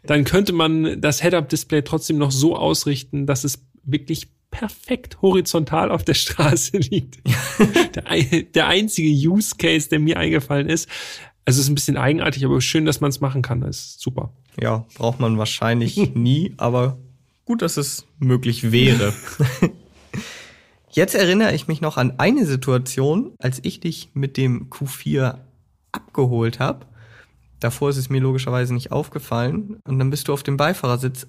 dann 0.06 0.24
könnte 0.24 0.54
man 0.54 1.02
das 1.02 1.22
Head-Up-Display 1.22 1.82
trotzdem 1.82 2.18
noch 2.18 2.32
so 2.32 2.56
ausrichten, 2.56 3.26
dass 3.26 3.44
es 3.44 3.62
wirklich 3.84 4.30
perfekt 4.52 5.22
horizontal 5.22 5.92
auf 5.92 6.06
der 6.06 6.14
Straße 6.14 6.78
liegt. 6.92 7.18
der, 7.94 8.44
der 8.44 8.68
einzige 8.68 9.10
Use 9.10 9.56
Case, 9.58 9.90
der 9.90 10.00
mir 10.00 10.16
eingefallen 10.16 10.70
ist. 10.70 10.88
Also 11.44 11.60
es 11.60 11.66
ist 11.66 11.70
ein 11.70 11.76
bisschen 11.76 11.98
eigenartig, 11.98 12.46
aber 12.46 12.62
schön, 12.62 12.86
dass 12.86 13.02
man 13.02 13.10
es 13.10 13.20
machen 13.20 13.42
kann. 13.42 13.60
Das 13.60 13.80
ist 13.80 14.00
super. 14.00 14.32
Ja, 14.62 14.86
braucht 14.96 15.20
man 15.20 15.38
wahrscheinlich 15.38 15.98
nie, 16.16 16.54
aber 16.56 16.98
gut, 17.44 17.62
dass 17.62 17.76
es 17.76 18.06
möglich 18.18 18.72
wäre. 18.72 19.14
Jetzt 20.90 21.16
erinnere 21.16 21.54
ich 21.54 21.68
mich 21.68 21.82
noch 21.82 21.98
an 21.98 22.14
eine 22.18 22.46
Situation, 22.46 23.34
als 23.40 23.60
ich 23.64 23.80
dich 23.80 24.10
mit 24.14 24.38
dem 24.38 24.70
Q4 24.70 25.38
abgeholt 25.92 26.60
habe. 26.60 26.86
Davor 27.60 27.90
ist 27.90 27.98
es 27.98 28.10
mir 28.10 28.22
logischerweise 28.22 28.74
nicht 28.74 28.92
aufgefallen. 28.92 29.80
Und 29.84 30.00
dann 30.00 30.10
bist 30.10 30.28
du 30.28 30.34
auf 30.34 30.44
den 30.44 30.58
Beifahrersitz 30.58 31.28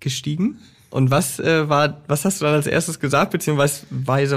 gestiegen. 0.00 0.58
Und 0.90 1.10
was 1.10 1.40
äh, 1.40 1.68
war, 1.68 2.02
was 2.06 2.24
hast 2.24 2.40
du 2.40 2.44
dann 2.44 2.54
als 2.54 2.66
erstes 2.66 3.00
gesagt, 3.00 3.32
beziehungsweise 3.32 3.86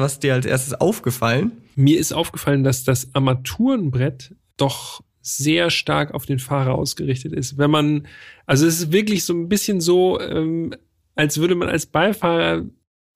was 0.01 0.19
dir 0.19 0.33
als 0.33 0.45
erstes 0.45 0.73
aufgefallen? 0.73 1.51
Mir 1.75 1.99
ist 1.99 2.13
aufgefallen, 2.13 2.63
dass 2.63 2.85
das 2.85 3.13
Armaturenbrett 3.13 4.35
doch 4.55 5.03
sehr 5.21 5.69
stark 5.69 6.13
auf 6.13 6.25
den 6.25 6.39
Fahrer 6.39 6.75
ausgerichtet 6.75 7.33
ist. 7.33 7.57
Wenn 7.57 7.71
man, 7.71 8.07
also 8.45 8.65
es 8.65 8.79
ist 8.79 8.91
wirklich 8.91 9.25
so 9.25 9.33
ein 9.33 9.49
bisschen 9.49 9.81
so, 9.81 10.19
ähm, 10.21 10.73
als 11.15 11.39
würde 11.39 11.55
man 11.55 11.67
als 11.67 11.87
Beifahrer 11.87 12.63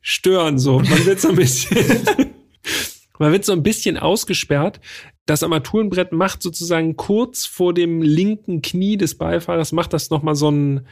stören, 0.02 0.60
so. 0.60 0.80
Man 0.80 1.06
wird 1.06 1.20
so 1.20 1.30
ein 1.30 1.36
bisschen, 1.36 1.78
man 3.20 3.32
wird 3.32 3.46
so 3.46 3.54
ein 3.54 3.64
bisschen 3.64 3.98
ausgesperrt. 3.98 4.80
Das 5.26 5.44
Armaturenbrett 5.44 6.12
macht 6.12 6.42
sozusagen 6.42 6.96
kurz 6.96 7.46
vor 7.46 7.74
dem 7.74 8.02
linken 8.02 8.62
Knie 8.62 8.98
des 8.98 9.16
Beifahrers, 9.18 9.72
macht 9.72 9.94
das 9.94 10.10
nochmal 10.10 10.36
so 10.36 10.50
ein, 10.50 10.88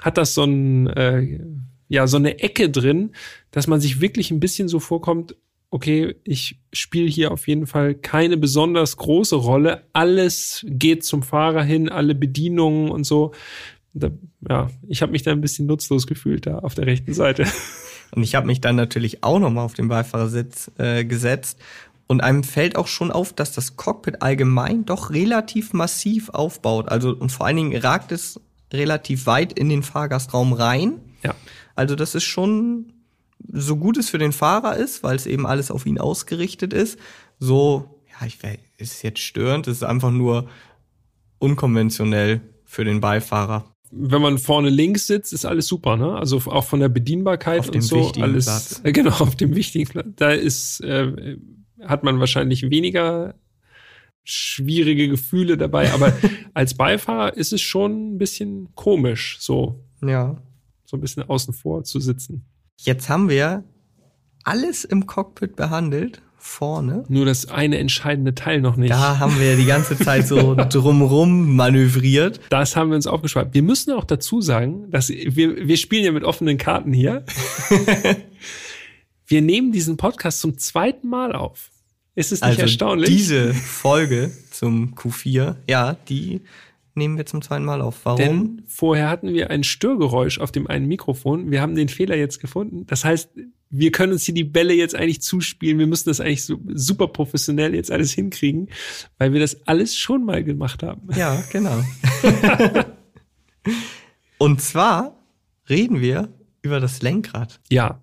hat 0.00 0.18
das 0.18 0.34
so 0.34 0.44
ein, 0.44 0.88
äh, 0.88 1.40
ja, 1.88 2.06
so 2.06 2.16
eine 2.16 2.40
Ecke 2.40 2.68
drin, 2.70 3.12
dass 3.52 3.66
man 3.66 3.80
sich 3.80 4.00
wirklich 4.00 4.30
ein 4.30 4.40
bisschen 4.40 4.68
so 4.68 4.80
vorkommt, 4.80 5.36
okay, 5.70 6.16
ich 6.24 6.58
spiele 6.72 7.08
hier 7.08 7.32
auf 7.32 7.46
jeden 7.48 7.66
Fall 7.66 7.94
keine 7.94 8.36
besonders 8.36 8.96
große 8.96 9.36
Rolle. 9.36 9.84
Alles 9.92 10.64
geht 10.68 11.04
zum 11.04 11.22
Fahrer 11.22 11.62
hin, 11.62 11.88
alle 11.88 12.14
Bedienungen 12.14 12.90
und 12.90 13.04
so. 13.04 13.32
Da, 13.92 14.10
ja, 14.48 14.70
ich 14.88 15.02
habe 15.02 15.12
mich 15.12 15.22
da 15.22 15.32
ein 15.32 15.40
bisschen 15.40 15.66
nutzlos 15.66 16.06
gefühlt 16.06 16.46
da 16.46 16.58
auf 16.58 16.74
der 16.74 16.86
rechten 16.86 17.14
Seite. 17.14 17.46
Und 18.12 18.22
ich 18.22 18.34
habe 18.34 18.46
mich 18.46 18.60
dann 18.60 18.76
natürlich 18.76 19.22
auch 19.22 19.38
nochmal 19.38 19.64
auf 19.64 19.74
den 19.74 19.88
Beifahrersitz 19.88 20.70
äh, 20.78 21.04
gesetzt. 21.04 21.58
Und 22.06 22.22
einem 22.22 22.44
fällt 22.44 22.76
auch 22.76 22.86
schon 22.86 23.10
auf, 23.10 23.32
dass 23.32 23.52
das 23.52 23.76
Cockpit 23.76 24.22
allgemein 24.22 24.84
doch 24.84 25.10
relativ 25.10 25.72
massiv 25.72 26.30
aufbaut. 26.30 26.88
Also 26.88 27.10
und 27.10 27.32
vor 27.32 27.46
allen 27.46 27.56
Dingen 27.56 27.76
ragt 27.76 28.12
es 28.12 28.40
relativ 28.72 29.26
weit 29.26 29.52
in 29.52 29.68
den 29.68 29.82
Fahrgastraum 29.82 30.52
rein. 30.52 31.00
Ja. 31.22 31.34
Also 31.74 31.96
das 31.96 32.14
ist 32.14 32.24
schon 32.24 32.92
so 33.52 33.76
gut 33.76 33.96
es 33.96 34.08
für 34.08 34.18
den 34.18 34.32
Fahrer 34.32 34.76
ist, 34.76 35.02
weil 35.02 35.16
es 35.16 35.26
eben 35.26 35.46
alles 35.46 35.70
auf 35.70 35.86
ihn 35.86 35.98
ausgerichtet 35.98 36.72
ist. 36.72 36.98
So, 37.38 38.00
ja, 38.08 38.26
ich 38.26 38.42
weiß, 38.42 38.58
ist 38.78 39.02
jetzt 39.02 39.20
störend, 39.20 39.66
es 39.68 39.78
ist 39.78 39.82
einfach 39.82 40.10
nur 40.10 40.48
unkonventionell 41.38 42.40
für 42.64 42.84
den 42.84 43.00
Beifahrer. 43.00 43.75
Wenn 43.98 44.20
man 44.22 44.38
vorne 44.38 44.68
links 44.68 45.06
sitzt, 45.06 45.32
ist 45.32 45.44
alles 45.44 45.66
super, 45.66 45.96
ne? 45.96 46.12
Also 46.16 46.36
auch 46.46 46.64
von 46.64 46.80
der 46.80 46.88
Bedienbarkeit 46.88 47.60
Auf 47.60 47.66
und 47.66 47.74
dem 47.76 47.82
so 47.82 47.96
wichtigen 48.00 48.22
alles. 48.24 48.44
Platz. 48.44 48.80
Äh, 48.84 48.92
genau, 48.92 49.10
auf 49.18 49.36
dem 49.36 49.54
wichtigen 49.54 49.86
Platz. 49.88 50.06
Da 50.16 50.30
ist, 50.30 50.80
äh, 50.80 51.36
hat 51.82 52.02
man 52.04 52.20
wahrscheinlich 52.20 52.70
weniger 52.70 53.34
schwierige 54.24 55.08
Gefühle 55.08 55.56
dabei, 55.56 55.92
aber 55.92 56.12
als 56.54 56.74
Beifahrer 56.74 57.36
ist 57.36 57.52
es 57.52 57.60
schon 57.60 58.14
ein 58.14 58.18
bisschen 58.18 58.68
komisch, 58.74 59.36
so, 59.40 59.84
Ja. 60.02 60.42
so 60.84 60.96
ein 60.96 61.00
bisschen 61.00 61.22
außen 61.22 61.54
vor 61.54 61.84
zu 61.84 62.00
sitzen. 62.00 62.44
Jetzt 62.78 63.08
haben 63.08 63.28
wir 63.28 63.64
alles 64.42 64.84
im 64.84 65.06
Cockpit 65.06 65.56
behandelt, 65.56 66.22
vorne. 66.46 67.04
Nur 67.08 67.26
das 67.26 67.48
eine 67.48 67.78
entscheidende 67.78 68.34
Teil 68.34 68.60
noch 68.60 68.76
nicht. 68.76 68.90
Da 68.90 69.18
haben 69.18 69.38
wir 69.38 69.56
die 69.56 69.66
ganze 69.66 69.98
Zeit 69.98 70.26
so 70.26 70.54
drumrum 70.68 71.56
manövriert. 71.56 72.40
Das 72.48 72.76
haben 72.76 72.90
wir 72.90 72.96
uns 72.96 73.06
aufgeschrieben. 73.06 73.52
Wir 73.52 73.62
müssen 73.62 73.92
auch 73.92 74.04
dazu 74.04 74.40
sagen, 74.40 74.90
dass 74.90 75.08
wir, 75.10 75.66
wir 75.68 75.76
spielen 75.76 76.04
ja 76.04 76.12
mit 76.12 76.24
offenen 76.24 76.56
Karten 76.56 76.92
hier. 76.92 77.24
wir 79.26 79.42
nehmen 79.42 79.72
diesen 79.72 79.96
Podcast 79.96 80.40
zum 80.40 80.56
zweiten 80.56 81.08
Mal 81.08 81.34
auf. 81.34 81.70
Ist 82.14 82.32
es 82.32 82.40
nicht 82.40 82.48
Also 82.48 82.62
erstaunlich? 82.62 83.10
diese 83.10 83.52
Folge 83.52 84.30
zum 84.50 84.94
Q4, 84.94 85.56
ja, 85.68 85.94
die 86.08 86.40
nehmen 86.94 87.18
wir 87.18 87.26
zum 87.26 87.42
zweiten 87.42 87.64
Mal 87.64 87.82
auf. 87.82 88.00
Warum? 88.04 88.18
Denn 88.18 88.62
vorher 88.66 89.10
hatten 89.10 89.34
wir 89.34 89.50
ein 89.50 89.64
Störgeräusch 89.64 90.38
auf 90.38 90.50
dem 90.50 90.66
einen 90.66 90.86
Mikrofon. 90.86 91.50
Wir 91.50 91.60
haben 91.60 91.74
den 91.74 91.88
Fehler 91.90 92.16
jetzt 92.16 92.40
gefunden. 92.40 92.86
Das 92.86 93.04
heißt, 93.04 93.30
wir 93.70 93.90
können 93.92 94.12
uns 94.12 94.24
hier 94.24 94.34
die 94.34 94.44
Bälle 94.44 94.74
jetzt 94.74 94.94
eigentlich 94.94 95.22
zuspielen. 95.22 95.78
Wir 95.78 95.86
müssen 95.86 96.08
das 96.08 96.20
eigentlich 96.20 96.44
so 96.44 96.60
super 96.68 97.08
professionell 97.08 97.74
jetzt 97.74 97.90
alles 97.90 98.12
hinkriegen, 98.12 98.68
weil 99.18 99.32
wir 99.32 99.40
das 99.40 99.66
alles 99.66 99.96
schon 99.96 100.24
mal 100.24 100.44
gemacht 100.44 100.82
haben. 100.82 101.08
Ja, 101.16 101.42
genau. 101.50 101.82
Und 104.38 104.60
zwar 104.60 105.16
reden 105.68 106.00
wir 106.00 106.28
über 106.62 106.80
das 106.80 107.02
Lenkrad. 107.02 107.60
Ja. 107.70 108.00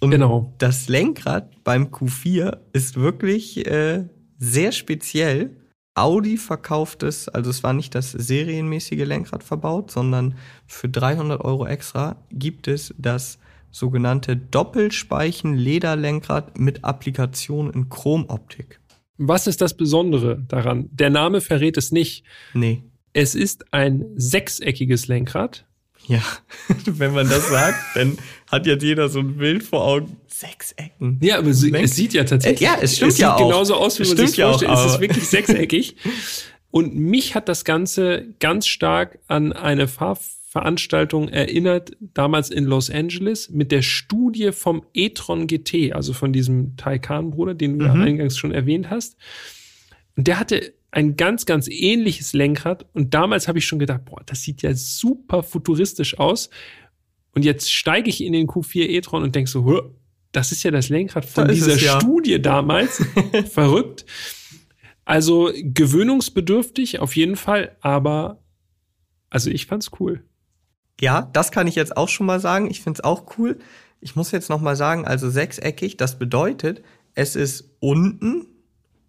Und 0.00 0.10
Genau. 0.10 0.52
das 0.58 0.88
Lenkrad 0.88 1.62
beim 1.62 1.86
Q4 1.86 2.58
ist 2.72 2.96
wirklich 2.96 3.66
äh, 3.66 4.04
sehr 4.38 4.72
speziell. 4.72 5.56
Audi 5.94 6.38
verkauft 6.38 7.02
es, 7.02 7.28
also 7.28 7.50
es 7.50 7.62
war 7.62 7.74
nicht 7.74 7.94
das 7.94 8.10
serienmäßige 8.10 9.04
Lenkrad 9.04 9.44
verbaut, 9.44 9.90
sondern 9.90 10.34
für 10.66 10.88
300 10.88 11.40
Euro 11.44 11.66
extra 11.66 12.16
gibt 12.30 12.66
es 12.66 12.94
das 12.96 13.38
sogenannte 13.72 14.36
Doppelspeichen-Lederlenkrad 14.36 16.58
mit 16.58 16.84
Applikation 16.84 17.72
in 17.72 17.88
Chromoptik. 17.88 18.78
Was 19.18 19.46
ist 19.46 19.60
das 19.60 19.76
Besondere 19.76 20.42
daran? 20.48 20.88
Der 20.92 21.10
Name 21.10 21.40
verrät 21.40 21.76
es 21.76 21.92
nicht. 21.92 22.24
Nee. 22.54 22.82
Es 23.12 23.34
ist 23.34 23.64
ein 23.72 24.04
sechseckiges 24.16 25.06
Lenkrad. 25.08 25.66
Ja, 26.08 26.22
wenn 26.86 27.12
man 27.14 27.28
das 27.28 27.48
sagt, 27.48 27.76
dann 27.94 28.18
hat 28.50 28.66
jetzt 28.66 28.82
jeder 28.82 29.08
so 29.08 29.20
ein 29.20 29.36
Bild 29.36 29.62
vor 29.62 29.84
Augen. 29.84 30.16
Sechs 30.26 30.72
Ecken. 30.72 31.20
Ja, 31.22 31.38
aber 31.38 31.50
Lenk- 31.50 31.84
es 31.84 31.94
sieht 31.94 32.12
ja 32.14 32.24
tatsächlich. 32.24 32.60
Ja, 32.60 32.76
es 32.80 32.96
stimmt 32.96 33.12
sieht 33.12 33.20
ja 33.22 33.36
auch. 33.36 33.46
genauso 33.46 33.76
aus, 33.76 33.98
wie 33.98 34.02
Es 34.02 34.16
man 34.16 34.26
sich 34.26 34.36
ja 34.38 34.46
auch, 34.48 34.60
vorstellt. 34.60 34.78
es 34.86 34.94
ist 34.94 35.00
wirklich 35.00 35.28
sechseckig. 35.28 35.96
Und 36.72 36.96
mich 36.96 37.34
hat 37.36 37.48
das 37.48 37.64
Ganze 37.64 38.26
ganz 38.40 38.66
stark 38.66 39.18
an 39.28 39.52
eine 39.52 39.86
Fahrveranstaltung 40.52 41.28
erinnert, 41.28 41.92
damals 42.00 42.50
in 42.50 42.64
Los 42.64 42.90
Angeles, 42.90 43.48
mit 43.48 43.72
der 43.72 43.80
Studie 43.82 44.52
vom 44.52 44.84
e-tron 44.92 45.46
GT, 45.46 45.92
also 45.94 46.12
von 46.12 46.32
diesem 46.32 46.76
Taycan-Bruder, 46.76 47.54
den 47.54 47.78
du 47.78 47.86
ja 47.86 47.94
Mhm. 47.94 48.02
eingangs 48.02 48.36
schon 48.36 48.52
erwähnt 48.52 48.90
hast. 48.90 49.16
Und 50.14 50.28
der 50.28 50.38
hatte 50.38 50.74
ein 50.90 51.16
ganz, 51.16 51.46
ganz 51.46 51.68
ähnliches 51.70 52.34
Lenkrad. 52.34 52.84
Und 52.92 53.14
damals 53.14 53.48
habe 53.48 53.58
ich 53.58 53.64
schon 53.66 53.78
gedacht, 53.78 54.04
boah, 54.04 54.20
das 54.26 54.42
sieht 54.42 54.60
ja 54.60 54.74
super 54.74 55.42
futuristisch 55.42 56.18
aus. 56.18 56.50
Und 57.34 57.46
jetzt 57.46 57.72
steige 57.72 58.10
ich 58.10 58.22
in 58.22 58.34
den 58.34 58.46
Q4 58.46 58.90
e-tron 58.90 59.22
und 59.22 59.34
denk 59.34 59.48
so, 59.48 59.64
"Hö, 59.64 59.80
das 60.32 60.52
ist 60.52 60.62
ja 60.64 60.70
das 60.70 60.90
Lenkrad 60.90 61.24
von 61.24 61.46
Da 61.48 61.52
dieser 61.54 61.72
es 61.76 61.82
ja. 61.82 61.98
Studie 61.98 62.42
damals. 62.42 63.02
Verrückt. 63.50 64.04
Also 65.06 65.50
gewöhnungsbedürftig 65.54 66.98
auf 67.00 67.16
jeden 67.16 67.36
Fall, 67.36 67.74
aber 67.80 68.42
also 69.30 69.48
ich 69.50 69.64
fand's 69.64 69.90
cool. 69.98 70.22
Ja, 71.02 71.28
das 71.32 71.50
kann 71.50 71.66
ich 71.66 71.74
jetzt 71.74 71.96
auch 71.96 72.08
schon 72.08 72.26
mal 72.26 72.38
sagen. 72.38 72.70
Ich 72.70 72.80
find's 72.80 73.00
auch 73.00 73.36
cool. 73.36 73.58
Ich 74.00 74.14
muss 74.14 74.30
jetzt 74.30 74.48
noch 74.48 74.60
mal 74.60 74.76
sagen, 74.76 75.04
also 75.04 75.28
sechseckig, 75.28 75.96
das 75.96 76.16
bedeutet, 76.16 76.84
es 77.16 77.34
ist 77.34 77.64
unten 77.80 78.46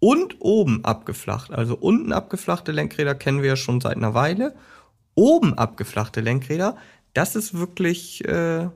und 0.00 0.40
oben 0.40 0.84
abgeflacht. 0.84 1.52
Also 1.52 1.76
unten 1.76 2.12
abgeflachte 2.12 2.72
Lenkräder 2.72 3.14
kennen 3.14 3.42
wir 3.42 3.50
ja 3.50 3.56
schon 3.56 3.80
seit 3.80 3.96
einer 3.96 4.12
Weile. 4.12 4.56
Oben 5.14 5.54
abgeflachte 5.54 6.20
Lenkräder, 6.20 6.76
das 7.12 7.36
ist 7.36 7.54
wirklich 7.54 8.24
äh, 8.24 8.68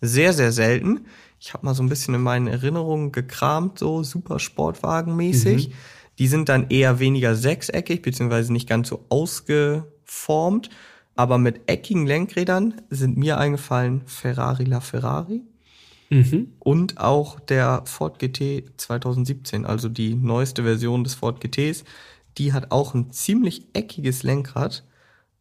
sehr, 0.00 0.32
sehr 0.32 0.50
selten. 0.50 1.06
Ich 1.38 1.54
habe 1.54 1.64
mal 1.64 1.74
so 1.74 1.84
ein 1.84 1.88
bisschen 1.88 2.16
in 2.16 2.22
meinen 2.22 2.48
Erinnerungen 2.48 3.12
gekramt, 3.12 3.78
so 3.78 4.02
super 4.02 4.40
Sportwagenmäßig. 4.40 5.70
Die 6.18 6.26
sind 6.26 6.48
dann 6.48 6.68
eher 6.70 6.98
weniger 6.98 7.36
sechseckig, 7.36 8.02
beziehungsweise 8.02 8.52
nicht 8.52 8.68
ganz 8.68 8.88
so 8.88 9.04
ausgeformt. 9.08 10.70
Aber 11.16 11.38
mit 11.38 11.62
eckigen 11.68 12.06
Lenkrädern 12.06 12.74
sind 12.90 13.16
mir 13.16 13.38
eingefallen 13.38 14.02
Ferrari 14.06 14.64
La 14.64 14.80
Ferrari 14.80 15.42
Mhm. 16.08 16.52
und 16.60 16.98
auch 16.98 17.40
der 17.40 17.82
Ford 17.86 18.20
GT 18.20 18.62
2017, 18.76 19.66
also 19.66 19.88
die 19.88 20.14
neueste 20.14 20.62
Version 20.62 21.02
des 21.02 21.14
Ford 21.14 21.40
GTs. 21.40 21.82
Die 22.38 22.52
hat 22.52 22.70
auch 22.70 22.94
ein 22.94 23.10
ziemlich 23.10 23.64
eckiges 23.72 24.22
Lenkrad. 24.22 24.84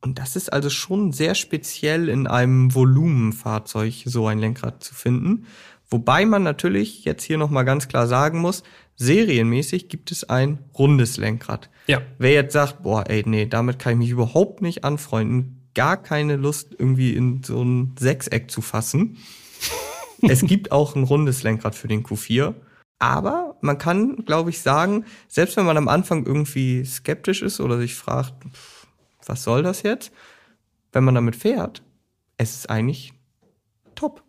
Und 0.02 0.18
das 0.18 0.36
ist 0.36 0.52
also 0.52 0.72
schon 0.72 1.12
sehr 1.12 1.36
speziell 1.36 2.10
in 2.10 2.26
einem 2.26 2.74
Volumenfahrzeug, 2.74 3.94
so 4.06 4.28
ein 4.28 4.40
Lenkrad 4.40 4.84
zu 4.84 4.96
finden. 4.96 5.46
Wobei 5.90 6.26
man 6.26 6.42
natürlich 6.42 7.06
jetzt 7.06 7.24
hier 7.24 7.38
nochmal 7.38 7.66
ganz 7.66 7.88
klar 7.88 8.08
sagen 8.08 8.40
muss, 8.40 8.64
serienmäßig 8.96 9.88
gibt 9.88 10.12
es 10.12 10.24
ein 10.24 10.60
rundes 10.78 11.18
Lenkrad. 11.18 11.70
Ja. 11.88 12.02
Wer 12.18 12.32
jetzt 12.32 12.54
sagt, 12.54 12.82
boah, 12.84 13.04
ey, 13.08 13.24
nee, 13.26 13.46
damit 13.46 13.78
kann 13.78 13.94
ich 13.94 14.00
mich 14.00 14.10
überhaupt 14.10 14.62
nicht 14.62 14.84
anfreunden, 14.84 15.62
gar 15.76 16.02
keine 16.02 16.36
Lust, 16.36 16.76
irgendwie 16.78 17.14
in 17.14 17.44
so 17.44 17.62
ein 17.62 17.96
Sechseck 18.00 18.50
zu 18.50 18.62
fassen. 18.62 19.18
es 20.22 20.42
gibt 20.42 20.72
auch 20.72 20.96
ein 20.96 21.04
rundes 21.04 21.44
Lenkrad 21.44 21.76
für 21.76 21.88
den 21.88 22.04
Q4. 22.04 22.56
Aber 22.98 23.58
man 23.62 23.78
kann, 23.78 24.26
glaube 24.26 24.50
ich, 24.50 24.62
sagen, 24.62 25.06
selbst 25.28 25.58
wenn 25.58 25.66
man 25.66 25.78
am 25.78 25.90
Anfang 25.90 26.26
irgendwie 26.26 26.84
skeptisch 26.86 27.42
ist 27.42 27.60
oder 27.60 27.78
sich 27.78 27.94
fragt, 27.94 28.34
was 29.26 29.44
soll 29.44 29.64
das 29.64 29.84
jetzt? 29.84 30.12
Wenn 30.92 31.04
man 31.04 31.16
damit 31.16 31.36
fährt, 31.36 31.84
es 32.38 32.56
ist 32.56 32.70
eigentlich 32.70 33.14
top. 33.96 34.24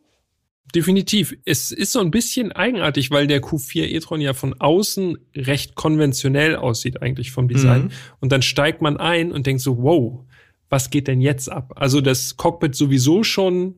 Definitiv. 0.74 1.36
Es 1.44 1.70
ist 1.70 1.92
so 1.92 2.00
ein 2.00 2.10
bisschen 2.10 2.50
eigenartig, 2.52 3.10
weil 3.10 3.28
der 3.28 3.40
Q4 3.40 3.84
e-tron 3.84 4.20
ja 4.20 4.34
von 4.34 4.60
außen 4.60 5.16
recht 5.34 5.76
konventionell 5.76 6.56
aussieht 6.56 7.02
eigentlich 7.02 7.30
vom 7.30 7.46
Design. 7.46 7.84
Mhm. 7.84 7.90
Und 8.20 8.32
dann 8.32 8.42
steigt 8.42 8.82
man 8.82 8.96
ein 8.96 9.32
und 9.32 9.46
denkt 9.46 9.62
so, 9.62 9.78
wow, 9.78 10.25
was 10.68 10.90
geht 10.90 11.08
denn 11.08 11.20
jetzt 11.20 11.50
ab? 11.50 11.72
Also 11.76 12.00
das 12.00 12.36
Cockpit 12.36 12.74
sowieso 12.74 13.22
schon 13.22 13.76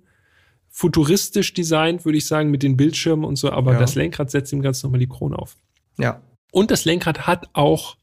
futuristisch 0.70 1.54
designt, 1.54 2.04
würde 2.04 2.18
ich 2.18 2.26
sagen, 2.26 2.50
mit 2.50 2.62
den 2.62 2.76
Bildschirmen 2.76 3.24
und 3.24 3.36
so, 3.36 3.50
aber 3.50 3.72
Ja. 3.74 3.78
das 3.78 3.94
Lenkrad 3.94 4.30
setzt 4.30 4.52
ihm 4.52 4.62
ganz 4.62 4.82
nochmal 4.82 5.00
die 5.00 5.08
Krone 5.08 5.38
auf. 5.38 5.56
Ja. 5.98 6.22
Und 6.52 6.70
das 6.70 6.84
Lenkrad 6.84 7.26
hat 7.26 7.48
auch 7.52 7.96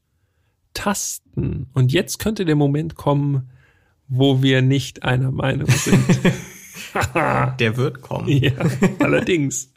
Tasten. 0.74 1.68
Und 1.72 1.92
jetzt 1.92 2.18
könnte 2.18 2.44
der 2.44 2.56
Moment 2.56 2.94
kommen, 2.96 3.50
wo 4.08 4.42
wir 4.42 4.62
nicht 4.62 5.02
einer 5.04 5.30
Meinung 5.32 5.68
sind. 5.70 6.04
Der 7.58 7.76
wird 7.76 8.00
kommen. 8.02 8.28
Ja, 8.28 8.52
allerdings. 9.00 9.72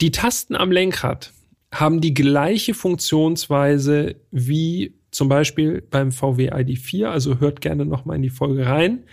Die 0.00 0.10
Tasten 0.10 0.54
am 0.56 0.70
Lenkrad 0.70 1.32
haben 1.72 2.00
die 2.00 2.14
gleiche 2.14 2.74
Funktionsweise 2.74 4.16
wie 4.30 4.94
zum 5.10 5.28
Beispiel 5.28 5.82
beim 5.82 6.12
VW 6.12 6.50
ID4, 6.50 7.06
also 7.06 7.40
hört 7.40 7.60
gerne 7.60 7.84
noch 7.84 8.04
mal 8.04 8.16
in 8.16 8.22
die 8.22 8.30
Folge 8.30 8.66
rein. 8.66 9.04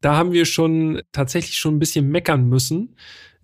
Da 0.00 0.16
haben 0.16 0.32
wir 0.32 0.44
schon 0.44 1.00
tatsächlich 1.12 1.58
schon 1.58 1.76
ein 1.76 1.78
bisschen 1.80 2.08
meckern 2.08 2.48
müssen, 2.48 2.94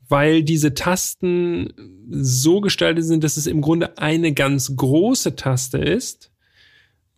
weil 0.09 0.43
diese 0.43 0.75
Tasten 0.75 1.73
so 2.11 2.61
gestaltet 2.61 3.05
sind, 3.05 3.25
dass 3.25 3.37
es 3.37 3.47
im 3.47 3.61
Grunde 3.61 3.99
eine 3.99 4.33
ganz 4.33 4.77
große 4.77 5.35
Taste 5.35 5.79
ist, 5.79 6.31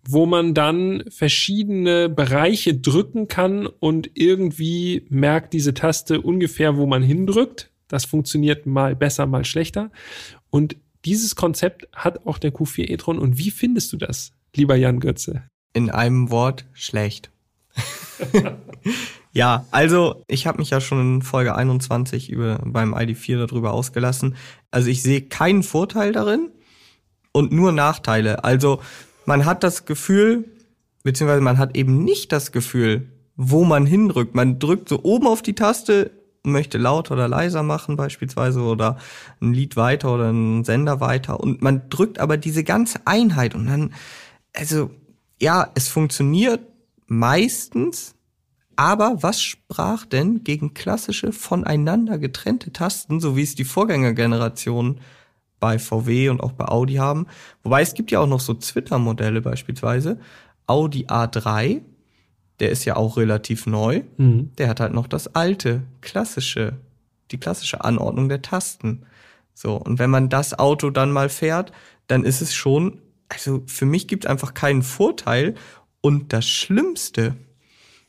wo 0.09 0.24
man 0.24 0.55
dann 0.55 1.03
verschiedene 1.09 2.09
Bereiche 2.09 2.74
drücken 2.74 3.28
kann 3.28 3.66
und 3.66 4.11
irgendwie 4.14 5.05
merkt 5.09 5.53
diese 5.53 5.74
Taste 5.74 6.20
ungefähr, 6.20 6.76
wo 6.76 6.87
man 6.87 7.03
hindrückt. 7.03 7.70
Das 7.89 8.05
funktioniert 8.05 8.66
mal 8.66 8.95
besser, 8.95 9.26
mal 9.26 9.45
schlechter. 9.45 9.91
Und 10.51 10.76
dieses 11.05 11.37
Konzept 11.37 11.89
hat 11.93 12.26
auch 12.26 12.39
der 12.39 12.53
Q4 12.53 12.91
e-tron. 12.91 13.18
Und 13.18 13.39
wie 13.39 13.51
findest 13.51 13.93
du 13.93 13.97
das, 13.97 14.32
lieber 14.57 14.77
Jan 14.77 15.01
Götze? 15.01 15.43
In 15.73 15.91
einem 15.91 16.31
Wort 16.31 16.67
schlecht. 16.73 17.31
ja, 19.33 19.67
also 19.71 20.23
ich 20.29 20.47
habe 20.47 20.59
mich 20.59 20.71
ja 20.71 20.81
schon 20.81 21.17
in 21.17 21.23
Folge 21.23 21.55
21 21.55 22.31
über 22.31 22.61
beim 22.65 22.95
ID4 22.95 23.47
darüber 23.47 23.73
ausgelassen. 23.73 24.37
Also 24.71 24.89
ich 24.89 25.03
sehe 25.03 25.23
keinen 25.23 25.63
Vorteil 25.63 26.13
darin 26.13 26.51
und 27.33 27.53
nur 27.53 27.73
Nachteile. 27.73 28.45
Also 28.45 28.81
man 29.27 29.45
hat 29.45 29.63
das 29.63 29.85
Gefühl, 29.85 30.45
beziehungsweise 31.03 31.43
man 31.43 31.59
hat 31.59 31.77
eben 31.77 32.05
nicht 32.05 32.33
das 32.33 32.53
Gefühl, 32.53 33.13
wo 33.37 33.65
man 33.65 33.87
hindrückt. 33.87 34.35
Man 34.35 34.59
drückt 34.59 34.89
so 34.89 35.03
oben 35.03 35.27
auf 35.27 35.43
die 35.43 35.55
Taste, 35.55 36.11
möchte 36.43 36.79
lauter 36.79 37.15
oder 37.15 37.29
leiser 37.29 37.63
machen 37.63 37.97
beispielsweise 37.97 38.61
oder 38.61 38.97
ein 39.41 39.53
Lied 39.53 39.77
weiter 39.77 40.15
oder 40.15 40.29
einen 40.29 40.65
Sender 40.65 41.01
weiter 41.01 41.41
und 41.41 41.61
man 41.61 41.89
drückt 41.91 42.21
aber 42.21 42.37
diese 42.37 42.65
ganze 42.65 43.01
Einheit 43.05 43.55
und 43.55 43.67
dann, 43.67 43.93
also 44.57 44.91
ja, 45.41 45.71
es 45.75 45.89
funktioniert 45.89 46.61
meistens, 47.07 48.15
aber 48.75 49.23
was 49.23 49.41
sprach 49.41 50.07
denn 50.07 50.45
gegen 50.45 50.75
klassische 50.75 51.33
voneinander 51.33 52.19
getrennte 52.19 52.73
Tasten, 52.73 53.21
so 53.21 53.37
wie 53.37 53.43
es 53.43 53.55
die 53.55 53.65
Vorgängergeneration 53.65 55.01
bei 55.61 55.79
VW 55.79 56.31
und 56.31 56.43
auch 56.43 56.53
bei 56.53 56.67
Audi 56.67 56.95
haben? 56.95 57.27
Wobei 57.63 57.83
es 57.83 57.95
gibt 57.95 58.11
ja 58.11 58.21
auch 58.21 58.27
noch 58.27 58.41
so 58.41 58.55
Twitter-Modelle 58.55 59.41
beispielsweise. 59.41 60.19
Audi 60.67 61.07
A3, 61.07 61.83
der 62.61 62.71
ist 62.71 62.85
ja 62.85 62.97
auch 62.97 63.17
relativ 63.17 63.67
neu. 63.67 64.03
Mhm. 64.17 64.53
Der 64.59 64.69
hat 64.69 64.81
halt 64.81 64.93
noch 64.93 65.07
das 65.07 65.35
alte, 65.35 65.83
klassische, 66.01 66.75
die 67.31 67.39
klassische 67.39 67.85
Anordnung 67.85 68.29
der 68.29 68.43
Tasten. 68.43 69.03
So, 69.55 69.77
und 69.77 69.99
wenn 69.99 70.11
man 70.11 70.29
das 70.29 70.59
Auto 70.59 70.91
dann 70.91 71.13
mal 71.13 71.29
fährt, 71.29 71.73
dann 72.09 72.25
ist 72.25 72.43
es 72.43 72.55
schon, 72.55 73.01
also 73.29 73.62
für 73.66 73.87
mich 73.87 74.09
gibt 74.09 74.24
es 74.24 74.31
einfach 74.31 74.55
keinen 74.55 74.83
Vorteil. 74.83 75.55
Und 76.01 76.33
das 76.33 76.47
Schlimmste, 76.47 77.37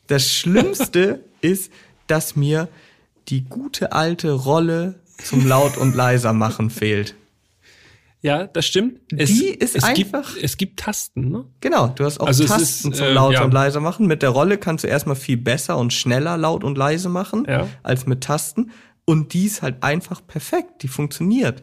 das 0.08 0.32
Schlimmste 0.32 1.24
ist, 1.42 1.72
dass 2.08 2.36
mir 2.36 2.68
die 3.28 3.44
gute 3.44 3.92
alte 3.92 4.32
Rolle 4.32 5.00
zum 5.24 5.48
Laut 5.48 5.78
und 5.78 5.96
leiser 5.96 6.34
machen 6.34 6.70
fehlt. 6.70 7.16
Ja, 8.22 8.48
das 8.48 8.66
stimmt. 8.66 9.00
Es, 9.16 9.30
die 9.30 9.48
ist 9.48 9.76
es 9.76 9.84
einfach. 9.84 10.34
Gibt, 10.34 10.44
es 10.44 10.58
gibt 10.58 10.80
Tasten, 10.80 11.30
ne? 11.30 11.46
Genau, 11.62 11.88
du 11.88 12.04
hast 12.04 12.20
auch 12.20 12.28
also 12.28 12.46
Tasten 12.46 12.92
ist, 12.92 12.98
zum 12.98 13.08
äh, 13.08 13.14
laut 13.14 13.34
ja. 13.34 13.44
und 13.44 13.54
leise 13.54 13.80
machen. 13.80 14.08
Mit 14.08 14.22
der 14.22 14.30
Rolle 14.30 14.58
kannst 14.58 14.84
du 14.84 14.88
erstmal 14.88 15.16
viel 15.16 15.38
besser 15.38 15.78
und 15.78 15.94
schneller 15.94 16.36
laut 16.36 16.64
und 16.64 16.78
leise 16.78 17.10
machen 17.10 17.46
ja. 17.48 17.68
als 17.84 18.06
mit 18.06 18.22
Tasten. 18.22 18.72
Und 19.06 19.34
die 19.34 19.46
ist 19.46 19.62
halt 19.62 19.84
einfach 19.84 20.26
perfekt. 20.26 20.84
Die 20.84 20.88
funktioniert. 20.88 21.62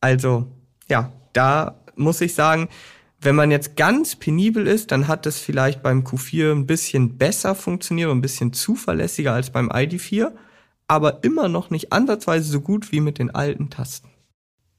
Also, 0.00 0.52
ja, 0.88 1.12
da 1.32 1.80
muss 1.98 2.20
ich 2.20 2.34
sagen, 2.34 2.68
wenn 3.20 3.34
man 3.34 3.50
jetzt 3.50 3.76
ganz 3.76 4.14
penibel 4.16 4.66
ist, 4.66 4.92
dann 4.92 5.08
hat 5.08 5.26
das 5.26 5.38
vielleicht 5.38 5.82
beim 5.82 6.04
Q4 6.04 6.52
ein 6.52 6.66
bisschen 6.66 7.18
besser 7.18 7.54
funktioniert 7.54 8.10
und 8.10 8.18
ein 8.18 8.22
bisschen 8.22 8.52
zuverlässiger 8.52 9.32
als 9.32 9.50
beim 9.50 9.70
ID4, 9.70 10.32
aber 10.86 11.24
immer 11.24 11.48
noch 11.48 11.70
nicht 11.70 11.92
ansatzweise 11.92 12.50
so 12.50 12.60
gut 12.60 12.92
wie 12.92 13.00
mit 13.00 13.18
den 13.18 13.30
alten 13.34 13.70
Tasten. 13.70 14.08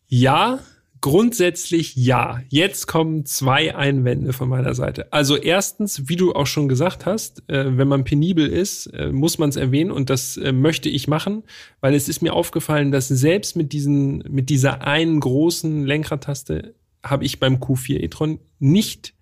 Ja, 0.08 0.60
grundsätzlich 1.02 1.96
ja. 1.96 2.42
Jetzt 2.50 2.88
kommen 2.88 3.26
zwei 3.26 3.76
Einwände 3.76 4.34
von 4.34 4.50
meiner 4.50 4.74
Seite. 4.74 5.12
Also 5.12 5.36
erstens, 5.36 6.08
wie 6.10 6.16
du 6.16 6.34
auch 6.34 6.48
schon 6.48 6.68
gesagt 6.68 7.06
hast, 7.06 7.44
äh, 7.48 7.78
wenn 7.78 7.88
man 7.88 8.06
penibel 8.06 8.48
ist, 8.48 8.88
äh, 8.88 9.12
muss 9.12 9.38
man 9.38 9.50
es 9.50 9.56
erwähnen 9.56 9.92
und 9.92 10.10
das 10.10 10.38
äh, 10.38 10.52
möchte 10.52 10.90
ich 10.90 11.08
machen, 11.08 11.44
weil 11.82 11.94
es 11.94 12.10
ist 12.10 12.22
mir 12.22 12.34
aufgefallen, 12.34 12.92
dass 12.92 13.08
selbst 13.08 13.56
mit 13.56 13.72
diesen 13.74 14.24
mit 14.30 14.50
dieser 14.50 14.82
einen 14.82 15.20
großen 15.20 15.86
Lenkradtaste 15.86 16.74
habe 17.04 17.26
ich 17.26 17.40
beim 17.40 17.56
Q4 17.56 18.00
e-tron 18.00 18.40
nicht 18.60 19.14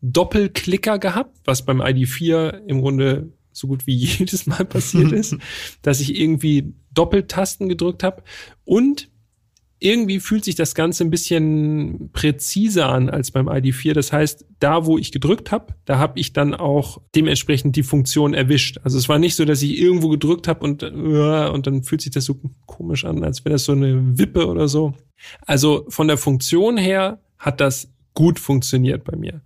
Doppelklicker 0.00 0.98
gehabt, 0.98 1.38
was 1.44 1.64
beim 1.64 1.80
ID4 1.80 2.66
im 2.66 2.80
Grunde 2.80 3.32
so 3.52 3.66
gut 3.66 3.86
wie 3.86 3.94
jedes 3.96 4.46
Mal 4.46 4.64
passiert 4.64 5.12
ist, 5.12 5.36
dass 5.82 6.00
ich 6.00 6.18
irgendwie 6.18 6.74
Doppeltasten 6.92 7.68
gedrückt 7.68 8.02
habe. 8.02 8.22
Und 8.64 9.10
irgendwie 9.80 10.18
fühlt 10.18 10.44
sich 10.44 10.56
das 10.56 10.74
Ganze 10.74 11.04
ein 11.04 11.10
bisschen 11.10 12.10
präziser 12.12 12.88
an 12.88 13.08
als 13.08 13.30
beim 13.30 13.48
ID4. 13.48 13.92
Das 13.92 14.12
heißt, 14.12 14.44
da 14.58 14.86
wo 14.86 14.98
ich 14.98 15.12
gedrückt 15.12 15.52
habe, 15.52 15.74
da 15.84 15.98
habe 15.98 16.18
ich 16.18 16.32
dann 16.32 16.54
auch 16.54 17.00
dementsprechend 17.14 17.76
die 17.76 17.82
Funktion 17.84 18.34
erwischt. 18.34 18.80
Also 18.82 18.98
es 18.98 19.08
war 19.08 19.18
nicht 19.18 19.36
so, 19.36 19.44
dass 19.44 19.62
ich 19.62 19.78
irgendwo 19.78 20.08
gedrückt 20.08 20.48
habe 20.48 20.64
und, 20.64 20.82
uh, 20.82 21.50
und 21.52 21.66
dann 21.66 21.84
fühlt 21.84 22.00
sich 22.00 22.12
das 22.12 22.24
so 22.24 22.40
komisch 22.66 23.04
an, 23.04 23.22
als 23.22 23.44
wäre 23.44 23.54
das 23.54 23.64
so 23.64 23.72
eine 23.72 24.18
Wippe 24.18 24.48
oder 24.48 24.68
so. 24.68 24.94
Also 25.42 25.86
von 25.88 26.08
der 26.08 26.18
Funktion 26.18 26.76
her 26.76 27.20
hat 27.38 27.60
das 27.60 27.92
gut 28.14 28.40
funktioniert 28.40 29.04
bei 29.04 29.16
mir. 29.16 29.42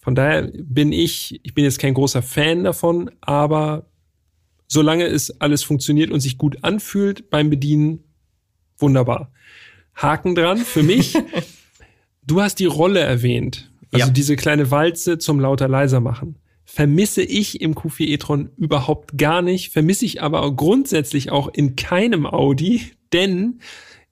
Von 0.00 0.14
daher 0.14 0.50
bin 0.54 0.92
ich, 0.92 1.40
ich 1.42 1.54
bin 1.54 1.64
jetzt 1.64 1.78
kein 1.78 1.94
großer 1.94 2.22
Fan 2.22 2.64
davon, 2.64 3.10
aber 3.20 3.86
solange 4.66 5.06
es 5.06 5.40
alles 5.40 5.62
funktioniert 5.62 6.10
und 6.10 6.20
sich 6.20 6.38
gut 6.38 6.62
anfühlt 6.62 7.30
beim 7.30 7.50
Bedienen, 7.50 8.04
wunderbar. 8.78 9.30
Haken 9.94 10.34
dran 10.34 10.58
für 10.58 10.82
mich. 10.82 11.16
du 12.26 12.40
hast 12.40 12.58
die 12.58 12.66
Rolle 12.66 13.00
erwähnt. 13.00 13.70
Also 13.92 14.06
ja. 14.06 14.12
diese 14.12 14.36
kleine 14.36 14.70
Walze 14.70 15.18
zum 15.18 15.38
lauter 15.38 15.68
leiser 15.68 16.00
machen. 16.00 16.36
Vermisse 16.64 17.22
ich 17.22 17.60
im 17.60 17.74
Q4 17.74 18.06
e-tron 18.06 18.50
überhaupt 18.56 19.16
gar 19.16 19.42
nicht, 19.42 19.70
vermisse 19.70 20.04
ich 20.04 20.22
aber 20.22 20.50
grundsätzlich 20.56 21.30
auch 21.30 21.48
in 21.48 21.76
keinem 21.76 22.26
Audi, 22.26 22.92
denn 23.12 23.60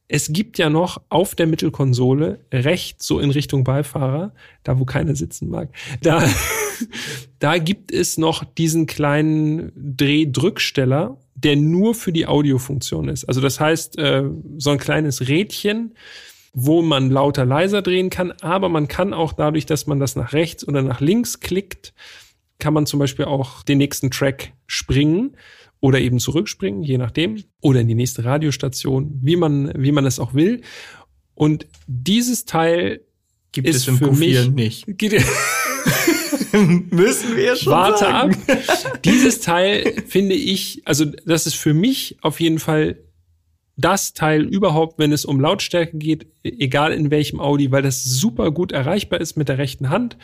es 0.06 0.30
gibt 0.30 0.58
ja 0.58 0.68
noch 0.68 1.00
auf 1.08 1.34
der 1.34 1.46
Mittelkonsole 1.46 2.44
rechts 2.52 3.06
so 3.06 3.18
in 3.18 3.30
Richtung 3.30 3.64
Beifahrer, 3.64 4.34
da 4.62 4.78
wo 4.78 4.84
keiner 4.84 5.16
sitzen 5.16 5.48
mag, 5.48 5.70
da, 6.02 6.28
da 7.38 7.56
gibt 7.56 7.90
es 7.90 8.18
noch 8.18 8.44
diesen 8.44 8.86
kleinen 8.86 9.72
Drehdrücksteller 9.74 11.18
der 11.44 11.56
nur 11.56 11.94
für 11.94 12.12
die 12.12 12.26
Audiofunktion 12.26 13.08
ist. 13.08 13.24
Also 13.24 13.40
das 13.40 13.60
heißt, 13.60 13.98
äh, 13.98 14.24
so 14.58 14.70
ein 14.70 14.78
kleines 14.78 15.28
Rädchen, 15.28 15.94
wo 16.52 16.82
man 16.82 17.10
lauter 17.10 17.44
leiser 17.44 17.82
drehen 17.82 18.10
kann, 18.10 18.32
aber 18.40 18.68
man 18.68 18.88
kann 18.88 19.14
auch 19.14 19.32
dadurch, 19.32 19.66
dass 19.66 19.86
man 19.86 19.98
das 19.98 20.16
nach 20.16 20.32
rechts 20.32 20.66
oder 20.66 20.82
nach 20.82 21.00
links 21.00 21.40
klickt, 21.40 21.94
kann 22.58 22.74
man 22.74 22.86
zum 22.86 22.98
Beispiel 22.98 23.24
auch 23.24 23.62
den 23.62 23.78
nächsten 23.78 24.10
Track 24.10 24.52
springen 24.66 25.36
oder 25.80 26.00
eben 26.00 26.20
zurückspringen, 26.20 26.82
je 26.82 26.98
nachdem, 26.98 27.42
oder 27.60 27.80
in 27.80 27.88
die 27.88 27.94
nächste 27.94 28.24
Radiostation, 28.24 29.18
wie 29.22 29.36
man, 29.36 29.72
wie 29.76 29.92
man 29.92 30.06
es 30.06 30.20
auch 30.20 30.34
will. 30.34 30.60
Und 31.34 31.66
dieses 31.86 32.44
Teil 32.44 33.00
gibt 33.50 33.66
ist 33.66 33.76
es 33.76 33.88
im 33.88 33.98
für 33.98 34.10
Q4 34.10 34.50
mich, 34.50 34.86
nicht. 34.86 35.02
Müssen 36.90 37.36
wir 37.36 37.56
schon 37.56 37.72
Warte 37.72 37.98
sagen. 37.98 38.36
ab. 38.48 38.58
Dieses 39.04 39.40
Teil 39.40 40.02
finde 40.06 40.34
ich, 40.34 40.82
also 40.84 41.04
das 41.04 41.46
ist 41.46 41.54
für 41.54 41.74
mich 41.74 42.16
auf 42.22 42.40
jeden 42.40 42.58
Fall 42.58 42.98
das 43.76 44.12
Teil 44.12 44.42
überhaupt, 44.42 44.98
wenn 44.98 45.12
es 45.12 45.24
um 45.24 45.40
Lautstärke 45.40 45.96
geht, 45.96 46.26
egal 46.42 46.92
in 46.92 47.10
welchem 47.10 47.40
Audi, 47.40 47.72
weil 47.72 47.82
das 47.82 48.04
super 48.04 48.50
gut 48.50 48.70
erreichbar 48.70 49.20
ist 49.20 49.36
mit 49.36 49.48
der 49.48 49.58
rechten 49.58 49.90
Hand 49.90 50.16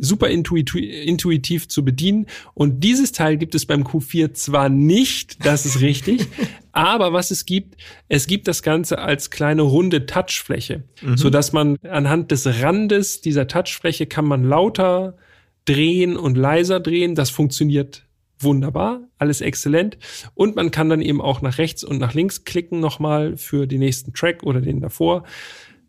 super 0.00 0.28
intuitiv, 0.28 1.68
zu 1.68 1.84
bedienen. 1.84 2.26
Und 2.54 2.82
dieses 2.82 3.12
Teil 3.12 3.36
gibt 3.36 3.54
es 3.54 3.66
beim 3.66 3.82
Q4 3.84 4.32
zwar 4.32 4.68
nicht, 4.68 5.44
das 5.44 5.66
ist 5.66 5.80
richtig, 5.80 6.26
aber 6.72 7.12
was 7.12 7.30
es 7.30 7.46
gibt, 7.46 7.76
es 8.08 8.26
gibt 8.26 8.48
das 8.48 8.62
Ganze 8.62 8.98
als 8.98 9.30
kleine 9.30 9.62
runde 9.62 10.06
Touchfläche, 10.06 10.84
mhm. 11.02 11.16
so 11.16 11.30
dass 11.30 11.52
man 11.52 11.76
anhand 11.82 12.30
des 12.30 12.46
Randes 12.62 13.20
dieser 13.20 13.46
Touchfläche 13.46 14.06
kann 14.06 14.24
man 14.24 14.44
lauter 14.44 15.16
drehen 15.64 16.16
und 16.16 16.36
leiser 16.36 16.80
drehen. 16.80 17.14
Das 17.14 17.30
funktioniert 17.30 18.06
wunderbar, 18.38 19.02
alles 19.18 19.40
exzellent. 19.40 19.98
Und 20.34 20.56
man 20.56 20.70
kann 20.70 20.88
dann 20.88 21.02
eben 21.02 21.20
auch 21.20 21.42
nach 21.42 21.58
rechts 21.58 21.84
und 21.84 21.98
nach 21.98 22.14
links 22.14 22.44
klicken 22.44 22.80
nochmal 22.80 23.36
für 23.36 23.66
den 23.66 23.80
nächsten 23.80 24.12
Track 24.14 24.42
oder 24.42 24.60
den 24.60 24.80
davor. 24.80 25.24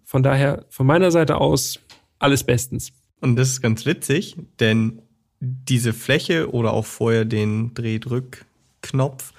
Von 0.03 0.23
daher, 0.23 0.65
von 0.69 0.85
meiner 0.85 1.11
Seite 1.11 1.37
aus, 1.37 1.79
alles 2.19 2.43
bestens. 2.43 2.91
Und 3.21 3.35
das 3.35 3.49
ist 3.49 3.61
ganz 3.61 3.85
witzig, 3.85 4.35
denn 4.59 5.01
diese 5.39 5.93
Fläche 5.93 6.51
oder 6.51 6.73
auch 6.73 6.85
vorher 6.85 7.25
den 7.25 7.73
Drehdrückknopf 7.73 9.33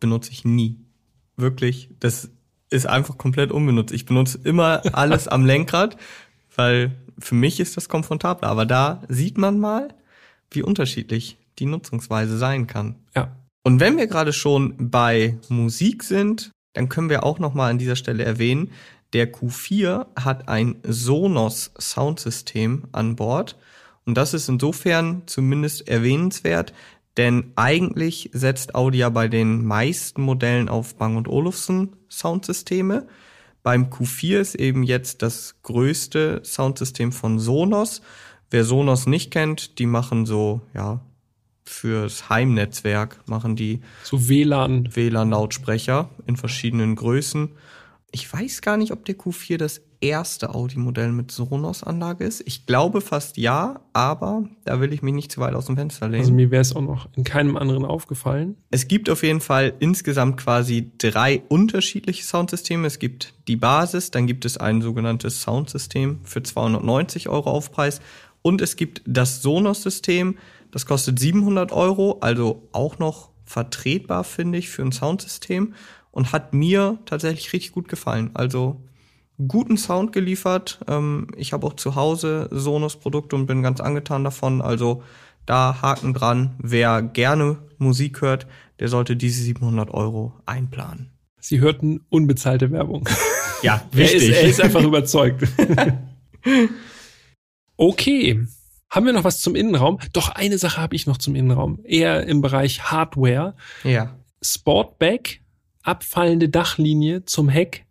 benutze 0.00 0.32
ich 0.32 0.44
nie. 0.44 0.76
Wirklich, 1.36 1.90
das 2.00 2.30
ist 2.70 2.86
einfach 2.86 3.18
komplett 3.18 3.50
unbenutzt. 3.50 3.92
Ich 3.92 4.06
benutze 4.06 4.38
immer 4.44 4.82
alles 4.92 5.28
am 5.28 5.44
Lenkrad, 5.44 5.96
weil 6.54 6.92
für 7.20 7.34
mich 7.34 7.60
ist 7.60 7.76
das 7.76 7.88
komfortabler. 7.88 8.48
Aber 8.48 8.66
da 8.66 9.02
sieht 9.08 9.38
man 9.38 9.58
mal, 9.58 9.94
wie 10.50 10.62
unterschiedlich 10.62 11.38
die 11.58 11.66
Nutzungsweise 11.66 12.38
sein 12.38 12.66
kann. 12.66 12.96
Ja. 13.14 13.36
Und 13.62 13.80
wenn 13.80 13.96
wir 13.96 14.06
gerade 14.06 14.32
schon 14.32 14.90
bei 14.90 15.38
Musik 15.48 16.02
sind, 16.02 16.50
dann 16.72 16.88
können 16.88 17.10
wir 17.10 17.24
auch 17.24 17.38
noch 17.38 17.54
mal 17.54 17.70
an 17.70 17.78
dieser 17.78 17.96
Stelle 17.96 18.24
erwähnen, 18.24 18.70
der 19.12 19.32
Q4 19.32 20.06
hat 20.16 20.48
ein 20.48 20.76
Sonos 20.84 21.72
Soundsystem 21.78 22.84
an 22.92 23.16
Bord. 23.16 23.58
Und 24.06 24.16
das 24.16 24.34
ist 24.34 24.48
insofern 24.48 25.22
zumindest 25.26 25.88
erwähnenswert, 25.88 26.72
denn 27.16 27.52
eigentlich 27.56 28.30
setzt 28.32 28.74
Audi 28.74 28.98
ja 28.98 29.10
bei 29.10 29.28
den 29.28 29.64
meisten 29.64 30.22
Modellen 30.22 30.68
auf 30.68 30.94
Bang 30.94 31.26
Olufsen 31.26 31.96
Soundsysteme. 32.08 33.06
Beim 33.62 33.86
Q4 33.86 34.38
ist 34.40 34.54
eben 34.54 34.82
jetzt 34.82 35.22
das 35.22 35.56
größte 35.62 36.42
Soundsystem 36.44 37.12
von 37.12 37.38
Sonos. 37.38 38.00
Wer 38.50 38.64
Sonos 38.64 39.06
nicht 39.06 39.30
kennt, 39.30 39.78
die 39.78 39.86
machen 39.86 40.26
so, 40.26 40.62
ja, 40.74 41.00
fürs 41.64 42.28
Heimnetzwerk 42.28 43.20
machen 43.26 43.54
die 43.54 43.80
so 44.02 44.28
WLAN 44.28 44.96
WLAN 44.96 45.30
Lautsprecher 45.30 46.10
in 46.26 46.36
verschiedenen 46.36 46.96
Größen 46.96 47.50
ich 48.12 48.32
weiß 48.32 48.62
gar 48.62 48.76
nicht, 48.76 48.92
ob 48.92 49.04
der 49.04 49.16
Q4 49.16 49.56
das 49.56 49.82
erste 50.00 50.54
Audi-Modell 50.54 51.12
mit 51.12 51.30
Sonos-Anlage 51.30 52.24
ist. 52.24 52.42
Ich 52.46 52.66
glaube 52.66 53.00
fast 53.00 53.36
ja, 53.36 53.80
aber 53.92 54.44
da 54.64 54.80
will 54.80 54.92
ich 54.92 55.02
mich 55.02 55.14
nicht 55.14 55.32
zu 55.32 55.40
weit 55.40 55.54
aus 55.54 55.66
dem 55.66 55.76
Fenster 55.76 56.08
lehnen. 56.08 56.22
Also 56.22 56.32
mir 56.32 56.50
wäre 56.50 56.62
es 56.62 56.74
auch 56.74 56.80
noch 56.80 57.08
in 57.16 57.24
keinem 57.24 57.56
anderen 57.56 57.84
aufgefallen. 57.84 58.56
Es 58.70 58.88
gibt 58.88 59.10
auf 59.10 59.22
jeden 59.22 59.40
Fall 59.40 59.74
insgesamt 59.78 60.38
quasi 60.38 60.92
drei 60.98 61.42
unterschiedliche 61.48 62.24
Soundsysteme. 62.24 62.86
Es 62.86 62.98
gibt 62.98 63.34
die 63.48 63.56
Basis, 63.56 64.10
dann 64.10 64.26
gibt 64.26 64.44
es 64.44 64.56
ein 64.56 64.80
sogenanntes 64.80 65.42
Soundsystem 65.42 66.20
für 66.24 66.42
290 66.42 67.28
Euro 67.28 67.50
Aufpreis 67.50 68.00
und 68.42 68.62
es 68.62 68.76
gibt 68.76 69.02
das 69.06 69.42
Sonos-System, 69.42 70.38
das 70.70 70.86
kostet 70.86 71.18
700 71.18 71.72
Euro, 71.72 72.18
also 72.20 72.68
auch 72.72 72.98
noch 72.98 73.30
vertretbar, 73.44 74.24
finde 74.24 74.58
ich, 74.58 74.70
für 74.70 74.82
ein 74.82 74.92
Soundsystem 74.92 75.74
und 76.10 76.32
hat 76.32 76.54
mir 76.54 76.98
tatsächlich 77.04 77.52
richtig 77.52 77.72
gut 77.72 77.88
gefallen. 77.88 78.30
Also 78.34 78.80
guten 79.46 79.76
Sound 79.76 80.12
geliefert. 80.12 80.80
Ähm, 80.88 81.28
ich 81.36 81.52
habe 81.52 81.66
auch 81.66 81.74
zu 81.74 81.94
Hause 81.94 82.48
Sonos-Produkte 82.50 83.36
und 83.36 83.46
bin 83.46 83.62
ganz 83.62 83.80
angetan 83.80 84.24
davon. 84.24 84.62
Also 84.62 85.02
da 85.46 85.82
Haken 85.82 86.14
dran. 86.14 86.54
Wer 86.58 87.02
gerne 87.02 87.58
Musik 87.78 88.20
hört, 88.20 88.46
der 88.78 88.88
sollte 88.88 89.16
diese 89.16 89.42
700 89.42 89.90
Euro 89.90 90.34
einplanen. 90.46 91.10
Sie 91.40 91.60
hörten 91.60 92.00
unbezahlte 92.08 92.70
Werbung. 92.70 93.08
Ja, 93.62 93.86
wichtig. 93.92 94.22
Er 94.22 94.30
ist, 94.30 94.38
er 94.38 94.48
ist 94.48 94.60
einfach 94.62 94.82
überzeugt. 94.82 95.46
okay. 97.76 98.46
Haben 98.88 99.04
wir 99.04 99.12
noch 99.12 99.24
was 99.24 99.42
zum 99.42 99.54
Innenraum? 99.54 99.98
Doch, 100.14 100.30
eine 100.30 100.56
Sache 100.56 100.80
habe 100.80 100.96
ich 100.96 101.06
noch 101.06 101.18
zum 101.18 101.34
Innenraum. 101.34 101.78
Eher 101.84 102.26
im 102.26 102.40
Bereich 102.40 102.90
Hardware. 102.90 103.54
Ja. 103.84 104.16
Sportback, 104.40 105.42
abfallende 105.82 106.48
Dachlinie 106.48 107.26
zum 107.26 107.50
Heck. 107.50 107.84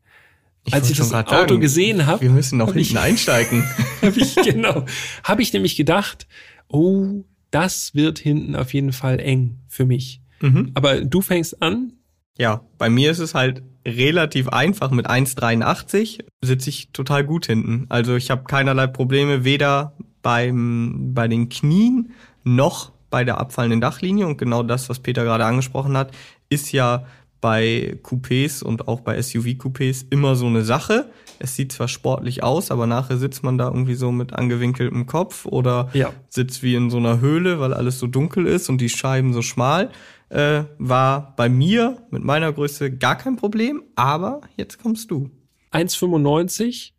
Ich 0.70 0.74
Als 0.76 0.90
ich 0.90 0.98
das 0.98 1.14
Auto 1.14 1.30
sagen, 1.36 1.60
gesehen 1.60 2.06
habe, 2.06 2.22
Wir 2.22 2.30
müssen 2.30 2.58
noch 2.58 2.68
hab 2.70 2.76
ich- 2.76 2.88
hinten 2.90 3.04
einsteigen. 3.04 3.64
habe 4.02 4.20
ich 4.20 4.36
genau, 4.36 4.86
habe 5.24 5.42
ich 5.42 5.52
nämlich 5.54 5.76
gedacht, 5.76 6.28
oh, 6.68 7.24
das 7.52 7.96
wird 7.96 8.20
hinten 8.20 8.56
auf 8.56 8.74
jeden 8.74 8.94
Fall 8.94 9.20
eng 9.20 9.60
für 9.68 9.86
mich. 9.86 10.22
mhm. 10.42 10.72
Aber 10.76 11.02
du 11.02 11.22
fängst 11.22 11.62
an. 11.62 11.94
Ja, 12.38 12.62
bei 12.78 12.90
mir 12.90 13.12
ist 13.12 13.20
es 13.20 13.34
halt 13.36 13.64
relativ 13.86 14.48
einfach. 14.50 14.92
Mit 14.92 15.10
1,83 15.10 16.20
sitze 16.42 16.70
ich 16.70 16.90
total 16.94 17.24
gut 17.26 17.48
hinten. 17.48 17.86
Also 17.90 18.16
ich 18.16 18.30
habe 18.32 18.44
keinerlei 18.44 18.88
Probleme, 18.88 19.44
weder 19.44 19.98
beim, 20.22 21.14
bei 21.14 21.28
den 21.28 21.50
Knien 21.50 22.12
noch 22.44 22.92
bei 23.10 23.24
der 23.24 23.40
abfallenden 23.40 23.82
Dachlinie. 23.82 24.28
Und 24.28 24.38
genau 24.38 24.64
das, 24.64 24.88
was 24.90 25.00
Peter 25.00 25.24
gerade 25.24 25.46
angesprochen 25.46 25.98
hat, 25.98 26.12
ist 26.50 26.72
ja 26.72 27.06
bei 27.42 27.98
Coupés 28.04 28.62
und 28.64 28.88
auch 28.88 29.00
bei 29.02 29.18
SUV-Coupés 29.20 30.06
immer 30.10 30.36
so 30.36 30.48
eine 30.48 30.64
Sache. 30.64 31.10
Es 31.40 31.56
sieht 31.56 31.72
zwar 31.72 31.88
sportlich 31.88 32.44
aus, 32.44 32.70
aber 32.70 32.86
nachher 32.86 33.18
sitzt 33.18 33.44
man 33.44 33.58
da 33.58 33.68
irgendwie 33.68 33.96
so 33.96 34.12
mit 34.12 34.34
angewinkeltem 34.34 35.06
Kopf 35.06 35.46
oder 35.46 35.90
Ja. 35.94 36.12
sitzt 36.30 36.64
wie 36.64 36.76
in 36.76 36.90
so 36.90 36.98
einer 36.98 37.22
Höhle, 37.22 37.60
weil 37.60 37.74
alles 37.74 37.98
so 38.00 38.08
dunkel 38.08 38.46
ist 38.46 38.68
und 38.70 38.80
die 38.82 38.90
Scheiben 38.90 39.34
so 39.34 39.42
schmal. 39.42 39.90
Äh, 40.30 40.66
war 40.78 41.34
bei 41.38 41.50
mir 41.50 42.04
mit 42.12 42.24
meiner 42.24 42.52
Größe 42.54 42.96
gar 42.96 43.18
kein 43.18 43.36
Problem, 43.36 43.84
aber 43.96 44.42
jetzt 44.58 44.78
kommst 44.78 45.10
du. 45.10 45.32
1,95. 45.72 46.92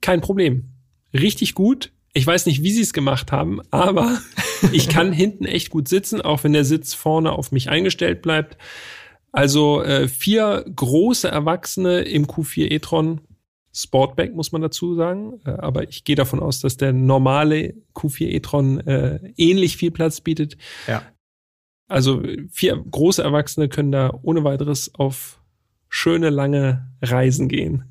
Kein 0.00 0.20
Problem. 0.20 0.70
Richtig 1.12 1.54
gut. 1.54 1.92
Ich 2.12 2.26
weiß 2.26 2.46
nicht, 2.46 2.62
wie 2.62 2.70
sie 2.70 2.82
es 2.82 2.92
gemacht 2.92 3.32
haben, 3.32 3.60
aber 3.70 4.18
ich 4.72 4.88
kann 4.88 5.12
hinten 5.12 5.46
echt 5.46 5.70
gut 5.70 5.88
sitzen, 5.88 6.20
auch 6.20 6.44
wenn 6.44 6.52
der 6.52 6.64
Sitz 6.64 6.94
vorne 6.94 7.32
auf 7.32 7.50
mich 7.50 7.70
eingestellt 7.70 8.22
bleibt. 8.22 8.56
Also 9.34 9.82
äh, 9.82 10.06
vier 10.06 10.64
große 10.76 11.28
Erwachsene 11.28 12.02
im 12.02 12.26
Q4 12.26 12.70
e-tron 12.70 13.20
Sportback 13.74 14.32
muss 14.32 14.52
man 14.52 14.62
dazu 14.62 14.94
sagen, 14.94 15.40
äh, 15.44 15.50
aber 15.50 15.88
ich 15.88 16.04
gehe 16.04 16.14
davon 16.14 16.38
aus, 16.38 16.60
dass 16.60 16.76
der 16.76 16.92
normale 16.92 17.74
Q4 17.96 18.26
e-tron 18.28 18.78
äh, 18.86 19.32
ähnlich 19.36 19.76
viel 19.76 19.90
Platz 19.90 20.20
bietet. 20.20 20.56
Ja. 20.86 21.02
Also 21.88 22.22
vier 22.48 22.76
große 22.76 23.24
Erwachsene 23.24 23.68
können 23.68 23.90
da 23.90 24.16
ohne 24.22 24.44
weiteres 24.44 24.94
auf 24.94 25.40
schöne 25.88 26.30
lange 26.30 26.88
Reisen 27.02 27.48
gehen. 27.48 27.90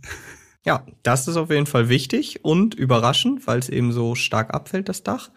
Ja, 0.65 0.85
das 1.03 1.27
ist 1.27 1.35
auf 1.35 1.49
jeden 1.49 1.65
Fall 1.65 1.89
wichtig 1.89 2.45
und 2.45 2.73
überraschend, 2.73 3.47
weil 3.47 3.59
es 3.59 3.67
eben 3.67 3.91
so 3.91 4.15
stark 4.15 4.53
abfällt, 4.53 4.87
das 4.87 5.03
Dach. 5.03 5.29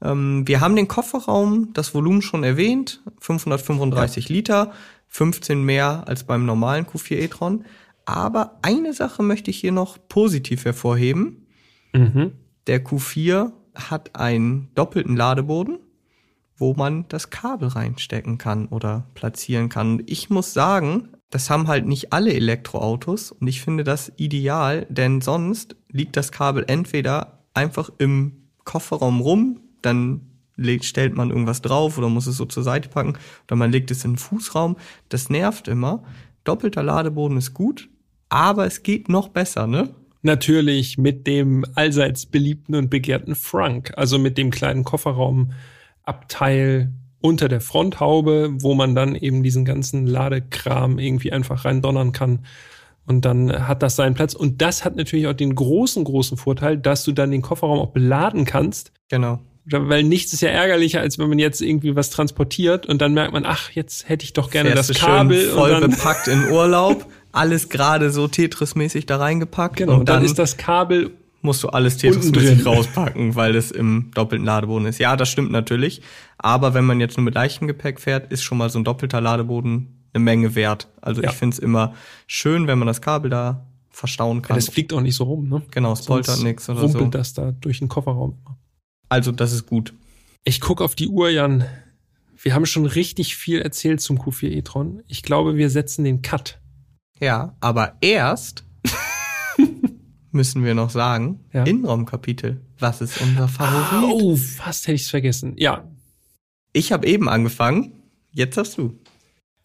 Ähm, 0.00 0.46
wir 0.46 0.60
haben 0.60 0.76
den 0.76 0.86
Kofferraum, 0.86 1.72
das 1.72 1.92
Volumen 1.92 2.22
schon 2.22 2.44
erwähnt, 2.44 3.02
535 3.18 4.28
Liter, 4.28 4.72
15 5.10 5.62
mehr 5.62 6.04
als 6.06 6.24
beim 6.24 6.46
normalen 6.46 6.86
Q4 6.86 7.16
e-tron. 7.16 7.64
Aber 8.06 8.58
eine 8.62 8.92
Sache 8.94 9.22
möchte 9.22 9.50
ich 9.50 9.58
hier 9.58 9.72
noch 9.72 9.98
positiv 10.08 10.64
hervorheben. 10.64 11.46
Mhm. 11.92 12.32
Der 12.66 12.84
Q4 12.84 13.52
hat 13.74 14.16
einen 14.16 14.70
doppelten 14.74 15.16
Ladeboden, 15.16 15.78
wo 16.56 16.74
man 16.74 17.06
das 17.08 17.30
Kabel 17.30 17.68
reinstecken 17.68 18.38
kann 18.38 18.66
oder 18.66 19.06
platzieren 19.14 19.68
kann. 19.68 20.02
Ich 20.06 20.30
muss 20.30 20.52
sagen, 20.52 21.10
das 21.30 21.50
haben 21.50 21.68
halt 21.68 21.86
nicht 21.86 22.12
alle 22.12 22.32
Elektroautos 22.32 23.32
und 23.32 23.46
ich 23.46 23.62
finde 23.62 23.84
das 23.84 24.12
ideal, 24.16 24.86
denn 24.90 25.20
sonst 25.20 25.76
liegt 25.88 26.16
das 26.16 26.32
Kabel 26.32 26.64
entweder 26.66 27.44
einfach 27.54 27.90
im 27.98 28.48
Kofferraum 28.64 29.20
rum, 29.20 29.60
dann 29.82 30.29
legt, 30.60 30.84
stellt 30.84 31.14
man 31.14 31.30
irgendwas 31.30 31.62
drauf 31.62 31.98
oder 31.98 32.08
muss 32.08 32.26
es 32.26 32.36
so 32.36 32.44
zur 32.44 32.62
Seite 32.62 32.88
packen 32.88 33.14
oder 33.46 33.56
man 33.56 33.72
legt 33.72 33.90
es 33.90 34.04
in 34.04 34.12
den 34.12 34.18
Fußraum. 34.18 34.76
Das 35.08 35.30
nervt 35.30 35.68
immer. 35.68 36.02
Doppelter 36.44 36.82
Ladeboden 36.82 37.36
ist 37.36 37.54
gut, 37.54 37.88
aber 38.28 38.66
es 38.66 38.82
geht 38.82 39.08
noch 39.08 39.28
besser, 39.28 39.66
ne? 39.66 39.94
Natürlich 40.22 40.98
mit 40.98 41.26
dem 41.26 41.64
allseits 41.74 42.26
beliebten 42.26 42.74
und 42.74 42.90
begehrten 42.90 43.34
Frunk, 43.34 43.92
also 43.96 44.18
mit 44.18 44.36
dem 44.36 44.50
kleinen 44.50 44.84
Kofferraumabteil 44.84 46.92
unter 47.22 47.48
der 47.48 47.60
Fronthaube, 47.60 48.50
wo 48.60 48.74
man 48.74 48.94
dann 48.94 49.14
eben 49.14 49.42
diesen 49.42 49.64
ganzen 49.64 50.06
Ladekram 50.06 50.98
irgendwie 50.98 51.32
einfach 51.32 51.64
reindonnern 51.64 52.12
kann. 52.12 52.40
Und 53.06 53.24
dann 53.24 53.66
hat 53.66 53.82
das 53.82 53.96
seinen 53.96 54.14
Platz. 54.14 54.34
Und 54.34 54.62
das 54.62 54.84
hat 54.84 54.96
natürlich 54.96 55.26
auch 55.26 55.34
den 55.34 55.54
großen, 55.54 56.04
großen 56.04 56.36
Vorteil, 56.36 56.78
dass 56.78 57.04
du 57.04 57.12
dann 57.12 57.30
den 57.30 57.42
Kofferraum 57.42 57.78
auch 57.78 57.92
beladen 57.92 58.44
kannst. 58.44 58.92
Genau. 59.08 59.40
Weil 59.66 60.02
nichts 60.04 60.32
ist 60.32 60.40
ja 60.40 60.48
ärgerlicher, 60.48 61.00
als 61.00 61.18
wenn 61.18 61.28
man 61.28 61.38
jetzt 61.38 61.60
irgendwie 61.60 61.94
was 61.94 62.10
transportiert 62.10 62.86
und 62.86 63.00
dann 63.00 63.12
merkt 63.14 63.32
man, 63.32 63.44
ach, 63.44 63.70
jetzt 63.70 64.08
hätte 64.08 64.24
ich 64.24 64.32
doch 64.32 64.50
gerne 64.50 64.70
Fährst 64.72 64.90
das 64.90 64.98
Kabel. 64.98 65.40
schön 65.42 65.50
voll 65.54 65.70
und 65.72 65.80
dann, 65.82 65.90
bepackt 65.90 66.28
in 66.28 66.48
Urlaub, 66.50 67.06
alles 67.32 67.68
gerade 67.68 68.10
so 68.10 68.26
Tetris-mäßig 68.26 69.06
da 69.06 69.18
reingepackt 69.18 69.76
genau, 69.76 69.92
und 69.98 70.08
dann, 70.08 70.16
dann, 70.16 70.24
ist 70.24 70.38
das 70.38 70.56
Kabel 70.56 71.10
musst 71.42 71.62
du 71.62 71.68
alles 71.68 71.98
Tetris-mäßig 71.98 72.64
rauspacken, 72.66 73.34
weil 73.34 73.52
das 73.52 73.70
im 73.70 74.10
doppelten 74.14 74.44
Ladeboden 74.46 74.86
ist. 74.86 74.98
Ja, 74.98 75.16
das 75.16 75.28
stimmt 75.30 75.50
natürlich, 75.52 76.02
aber 76.38 76.74
wenn 76.74 76.84
man 76.84 77.00
jetzt 77.00 77.16
nur 77.16 77.24
mit 77.24 77.34
leichtem 77.34 77.66
Gepäck 77.68 78.00
fährt, 78.00 78.30
ist 78.32 78.42
schon 78.42 78.58
mal 78.58 78.68
so 78.70 78.78
ein 78.78 78.84
doppelter 78.84 79.20
Ladeboden 79.20 80.04
eine 80.12 80.24
Menge 80.24 80.54
wert. 80.54 80.88
Also 81.00 81.22
Ja. 81.22 81.30
ich 81.30 81.36
finde 81.36 81.54
es 81.54 81.58
immer 81.58 81.94
schön, 82.26 82.66
wenn 82.66 82.78
man 82.78 82.88
das 82.88 83.00
Kabel 83.00 83.30
da 83.30 83.66
verstauen 83.90 84.38
Ja, 84.38 84.42
kann. 84.48 84.56
das 84.56 84.68
fliegt 84.68 84.92
auch 84.92 85.00
nicht 85.00 85.14
so 85.14 85.24
rum, 85.24 85.48
ne? 85.48 85.62
genau, 85.70 85.92
es 85.92 86.04
poltert 86.04 86.42
nichts 86.42 86.68
oder 86.68 86.80
rumpelt 86.80 87.04
so. 87.04 87.10
das 87.10 87.34
da 87.34 87.52
durch 87.52 87.78
den 87.78 87.88
Kofferraum. 87.88 88.34
Also 89.10 89.32
das 89.32 89.52
ist 89.52 89.66
gut. 89.66 89.92
Ich 90.44 90.60
guck 90.60 90.80
auf 90.80 90.94
die 90.94 91.08
Uhr, 91.08 91.28
Jan. 91.28 91.64
Wir 92.42 92.54
haben 92.54 92.64
schon 92.64 92.86
richtig 92.86 93.36
viel 93.36 93.60
erzählt 93.60 94.00
zum 94.00 94.18
Q4 94.18 94.48
e-tron. 94.48 95.02
Ich 95.08 95.22
glaube, 95.22 95.56
wir 95.56 95.68
setzen 95.68 96.04
den 96.04 96.22
Cut. 96.22 96.58
Ja, 97.18 97.54
aber 97.60 97.98
erst 98.00 98.64
müssen 100.32 100.64
wir 100.64 100.74
noch 100.74 100.90
sagen, 100.90 101.40
Ja. 101.52 101.64
Innenraumkapitel. 101.64 102.60
Was 102.78 103.02
ist 103.02 103.20
unser 103.20 103.46
Favorit? 103.48 104.10
Oh, 104.14 104.36
fast 104.36 104.86
hätte 104.86 104.94
ich 104.94 105.02
es 105.02 105.10
vergessen. 105.10 105.54
Ja, 105.58 105.84
Ich 106.72 106.92
habe 106.92 107.06
eben 107.06 107.28
angefangen, 107.28 107.92
jetzt 108.32 108.56
hast 108.56 108.78
du. 108.78 108.98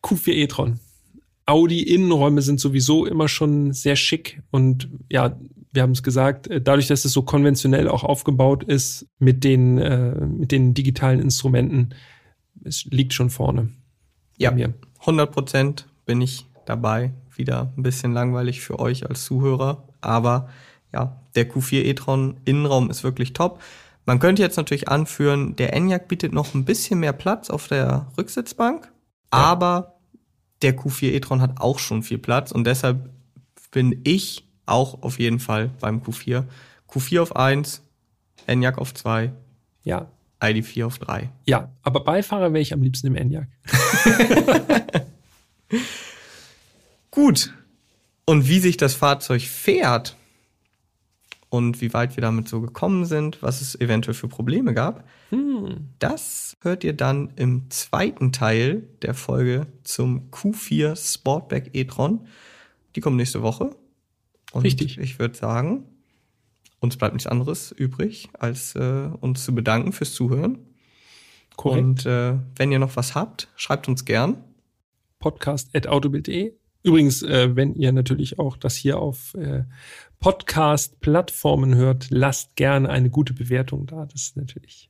Q4 0.04 0.32
e-tron. 0.34 0.80
Audi 1.46 1.84
Innenräume 1.84 2.42
sind 2.42 2.60
sowieso 2.60 3.06
immer 3.06 3.28
schon 3.28 3.72
sehr 3.72 3.96
schick 3.96 4.42
und 4.50 4.90
ja, 5.10 5.40
wir 5.76 5.84
haben 5.84 5.92
es 5.92 6.04
gesagt, 6.04 6.48
äh, 6.48 6.62
dadurch, 6.62 6.88
dass 6.88 7.06
es 7.06 7.12
so 7.14 7.22
konventionell 7.22 7.88
auch 7.88 8.04
aufgebaut 8.04 8.64
ist 8.64 9.08
mit 9.20 9.44
den 9.44 9.78
äh, 9.78 10.26
mit 10.26 10.52
den 10.52 10.74
digitalen 10.74 11.20
Instrumenten, 11.20 11.94
es 12.64 12.86
liegt 12.86 13.14
schon 13.14 13.30
vorne. 13.30 13.70
Ja. 14.38 14.52
Mir. 14.52 14.74
100 15.02 15.32
Prozent 15.32 15.88
bin 16.06 16.22
ich 16.22 16.48
dabei. 16.66 17.14
Wieder 17.36 17.74
ein 17.78 17.84
bisschen 17.84 18.14
langweilig 18.14 18.62
für 18.62 18.80
euch 18.80 19.08
als 19.08 19.26
Zuhörer. 19.26 19.88
Aber 20.02 20.50
ja, 20.94 21.22
der 21.36 21.50
Q4 21.50 21.84
e-tron 21.84 22.38
Innenraum 22.46 22.90
ist 22.90 23.04
wirklich 23.04 23.34
top. 23.34 23.62
Man 24.06 24.20
könnte 24.20 24.42
jetzt 24.42 24.58
natürlich 24.58 24.88
anführen, 24.88 25.56
der 25.56 25.74
Enyaq 25.74 26.08
bietet 26.08 26.32
noch 26.32 26.54
ein 26.54 26.64
bisschen 26.64 27.00
mehr 27.00 27.14
Platz 27.14 27.50
auf 27.50 27.68
der 27.68 28.08
Rücksitzbank. 28.18 28.92
Aber 29.32 29.96
der 30.62 30.78
Q4 30.78 31.12
e-tron 31.12 31.42
hat 31.42 31.60
auch 31.60 31.80
schon 31.80 32.04
viel 32.04 32.18
Platz. 32.18 32.52
Und 32.52 32.66
deshalb 32.66 33.10
bin 33.72 34.00
ich 34.06 34.45
auch 34.66 35.02
auf 35.04 35.20
jeden 35.20 35.40
Fall 35.40 35.70
beim 35.80 36.02
Q4. 36.02 36.44
Q4 36.90 37.22
auf 37.22 37.36
1, 37.36 37.82
Enyaq 38.48 38.78
auf 38.78 38.94
2, 38.94 39.32
Ja, 39.84 40.08
ID4 40.42 40.86
auf 40.86 41.00
3. 41.00 41.30
ja, 41.46 41.72
aber 41.84 42.04
Beifahrer 42.04 42.54
wäre 42.54 42.62
ich 42.62 42.74
am 42.74 42.82
liebsten 42.82 43.08
im 43.08 43.16
Enyaq. 43.16 43.48
Gut. 47.12 47.54
Und 48.26 48.48
wie 48.48 48.60
sich 48.60 48.78
das 48.78 48.94
Fahrzeug 48.96 49.42
fährt 49.44 50.16
und 51.50 51.80
wie 51.80 51.94
weit 51.94 52.18
wir 52.18 52.22
damit 52.22 52.48
so 52.50 52.60
gekommen 52.60 53.06
sind, 53.06 53.42
was 53.42 53.62
es 53.62 53.80
eventuell 53.80 54.16
für 54.16 54.28
Probleme 54.28 54.74
gab, 54.74 55.08
das 56.00 56.58
hört 56.62 56.84
ihr 56.84 56.94
dann 56.94 57.32
im 57.36 57.70
zweiten 57.70 58.32
Teil 58.32 58.84
der 59.02 59.14
Folge 59.14 59.68
zum 59.84 60.30
Q4 60.32 60.96
Sportback 61.14 61.70
e-tron. 61.74 62.28
Die 62.96 63.02
kommt 63.02 63.18
nächste 63.18 63.42
Woche. 63.42 63.76
Und 64.56 64.64
Richtig. 64.64 64.98
ich 64.98 65.20
würde 65.20 65.36
sagen, 65.36 65.84
uns 66.80 66.96
bleibt 66.96 67.14
nichts 67.14 67.28
anderes 67.28 67.72
übrig, 67.74 68.30
als 68.40 68.74
äh, 68.76 69.10
uns 69.20 69.44
zu 69.44 69.54
bedanken 69.54 69.92
fürs 69.92 70.14
Zuhören. 70.14 70.60
Korrekt. 71.58 71.84
Und 71.84 72.06
äh, 72.06 72.38
wenn 72.56 72.72
ihr 72.72 72.80
noch 72.80 72.96
was 72.96 73.16
habt, 73.16 73.50
schreibt 73.58 73.90
uns 73.90 74.06
gern. 74.06 74.46
podcast.autobild.de. 75.20 76.54
Übrigens, 76.84 77.22
äh, 77.22 77.54
wenn 77.54 77.76
ihr 77.76 77.92
natürlich 77.92 78.40
auch 78.40 78.56
das 78.56 78.78
hier 78.78 78.98
auf 78.98 79.34
äh, 79.34 79.66
Podcast-Plattformen 80.22 81.76
hört, 81.76 82.08
lasst 82.10 82.56
gerne 82.56 82.90
eine 82.90 83.10
gute 83.10 83.34
Bewertung 83.34 83.88
da. 83.88 84.06
Das 84.06 84.22
ist 84.22 84.38
natürlich, 84.38 84.90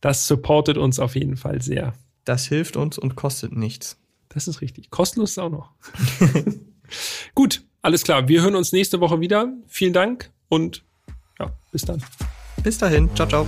das 0.00 0.26
supportet 0.26 0.76
uns 0.76 0.98
auf 0.98 1.14
jeden 1.14 1.36
Fall 1.36 1.62
sehr. 1.62 1.94
Das 2.24 2.46
hilft 2.46 2.76
uns 2.76 2.98
und 2.98 3.14
kostet 3.14 3.52
nichts. 3.52 3.96
Das 4.28 4.48
ist 4.48 4.60
richtig. 4.60 4.90
Kostenlos 4.90 5.30
ist 5.32 5.38
auch 5.38 5.50
noch. 5.50 5.70
Gut, 7.36 7.62
alles 7.84 8.02
klar. 8.02 8.28
Wir 8.28 8.42
hören 8.42 8.56
uns 8.56 8.72
nächste 8.72 9.00
Woche 9.00 9.20
wieder. 9.20 9.52
Vielen 9.68 9.92
Dank 9.92 10.30
und 10.48 10.82
ja, 11.38 11.52
bis 11.70 11.82
dann. 11.82 12.02
Bis 12.62 12.78
dahin. 12.78 13.14
Ciao, 13.14 13.28
ciao. 13.28 13.46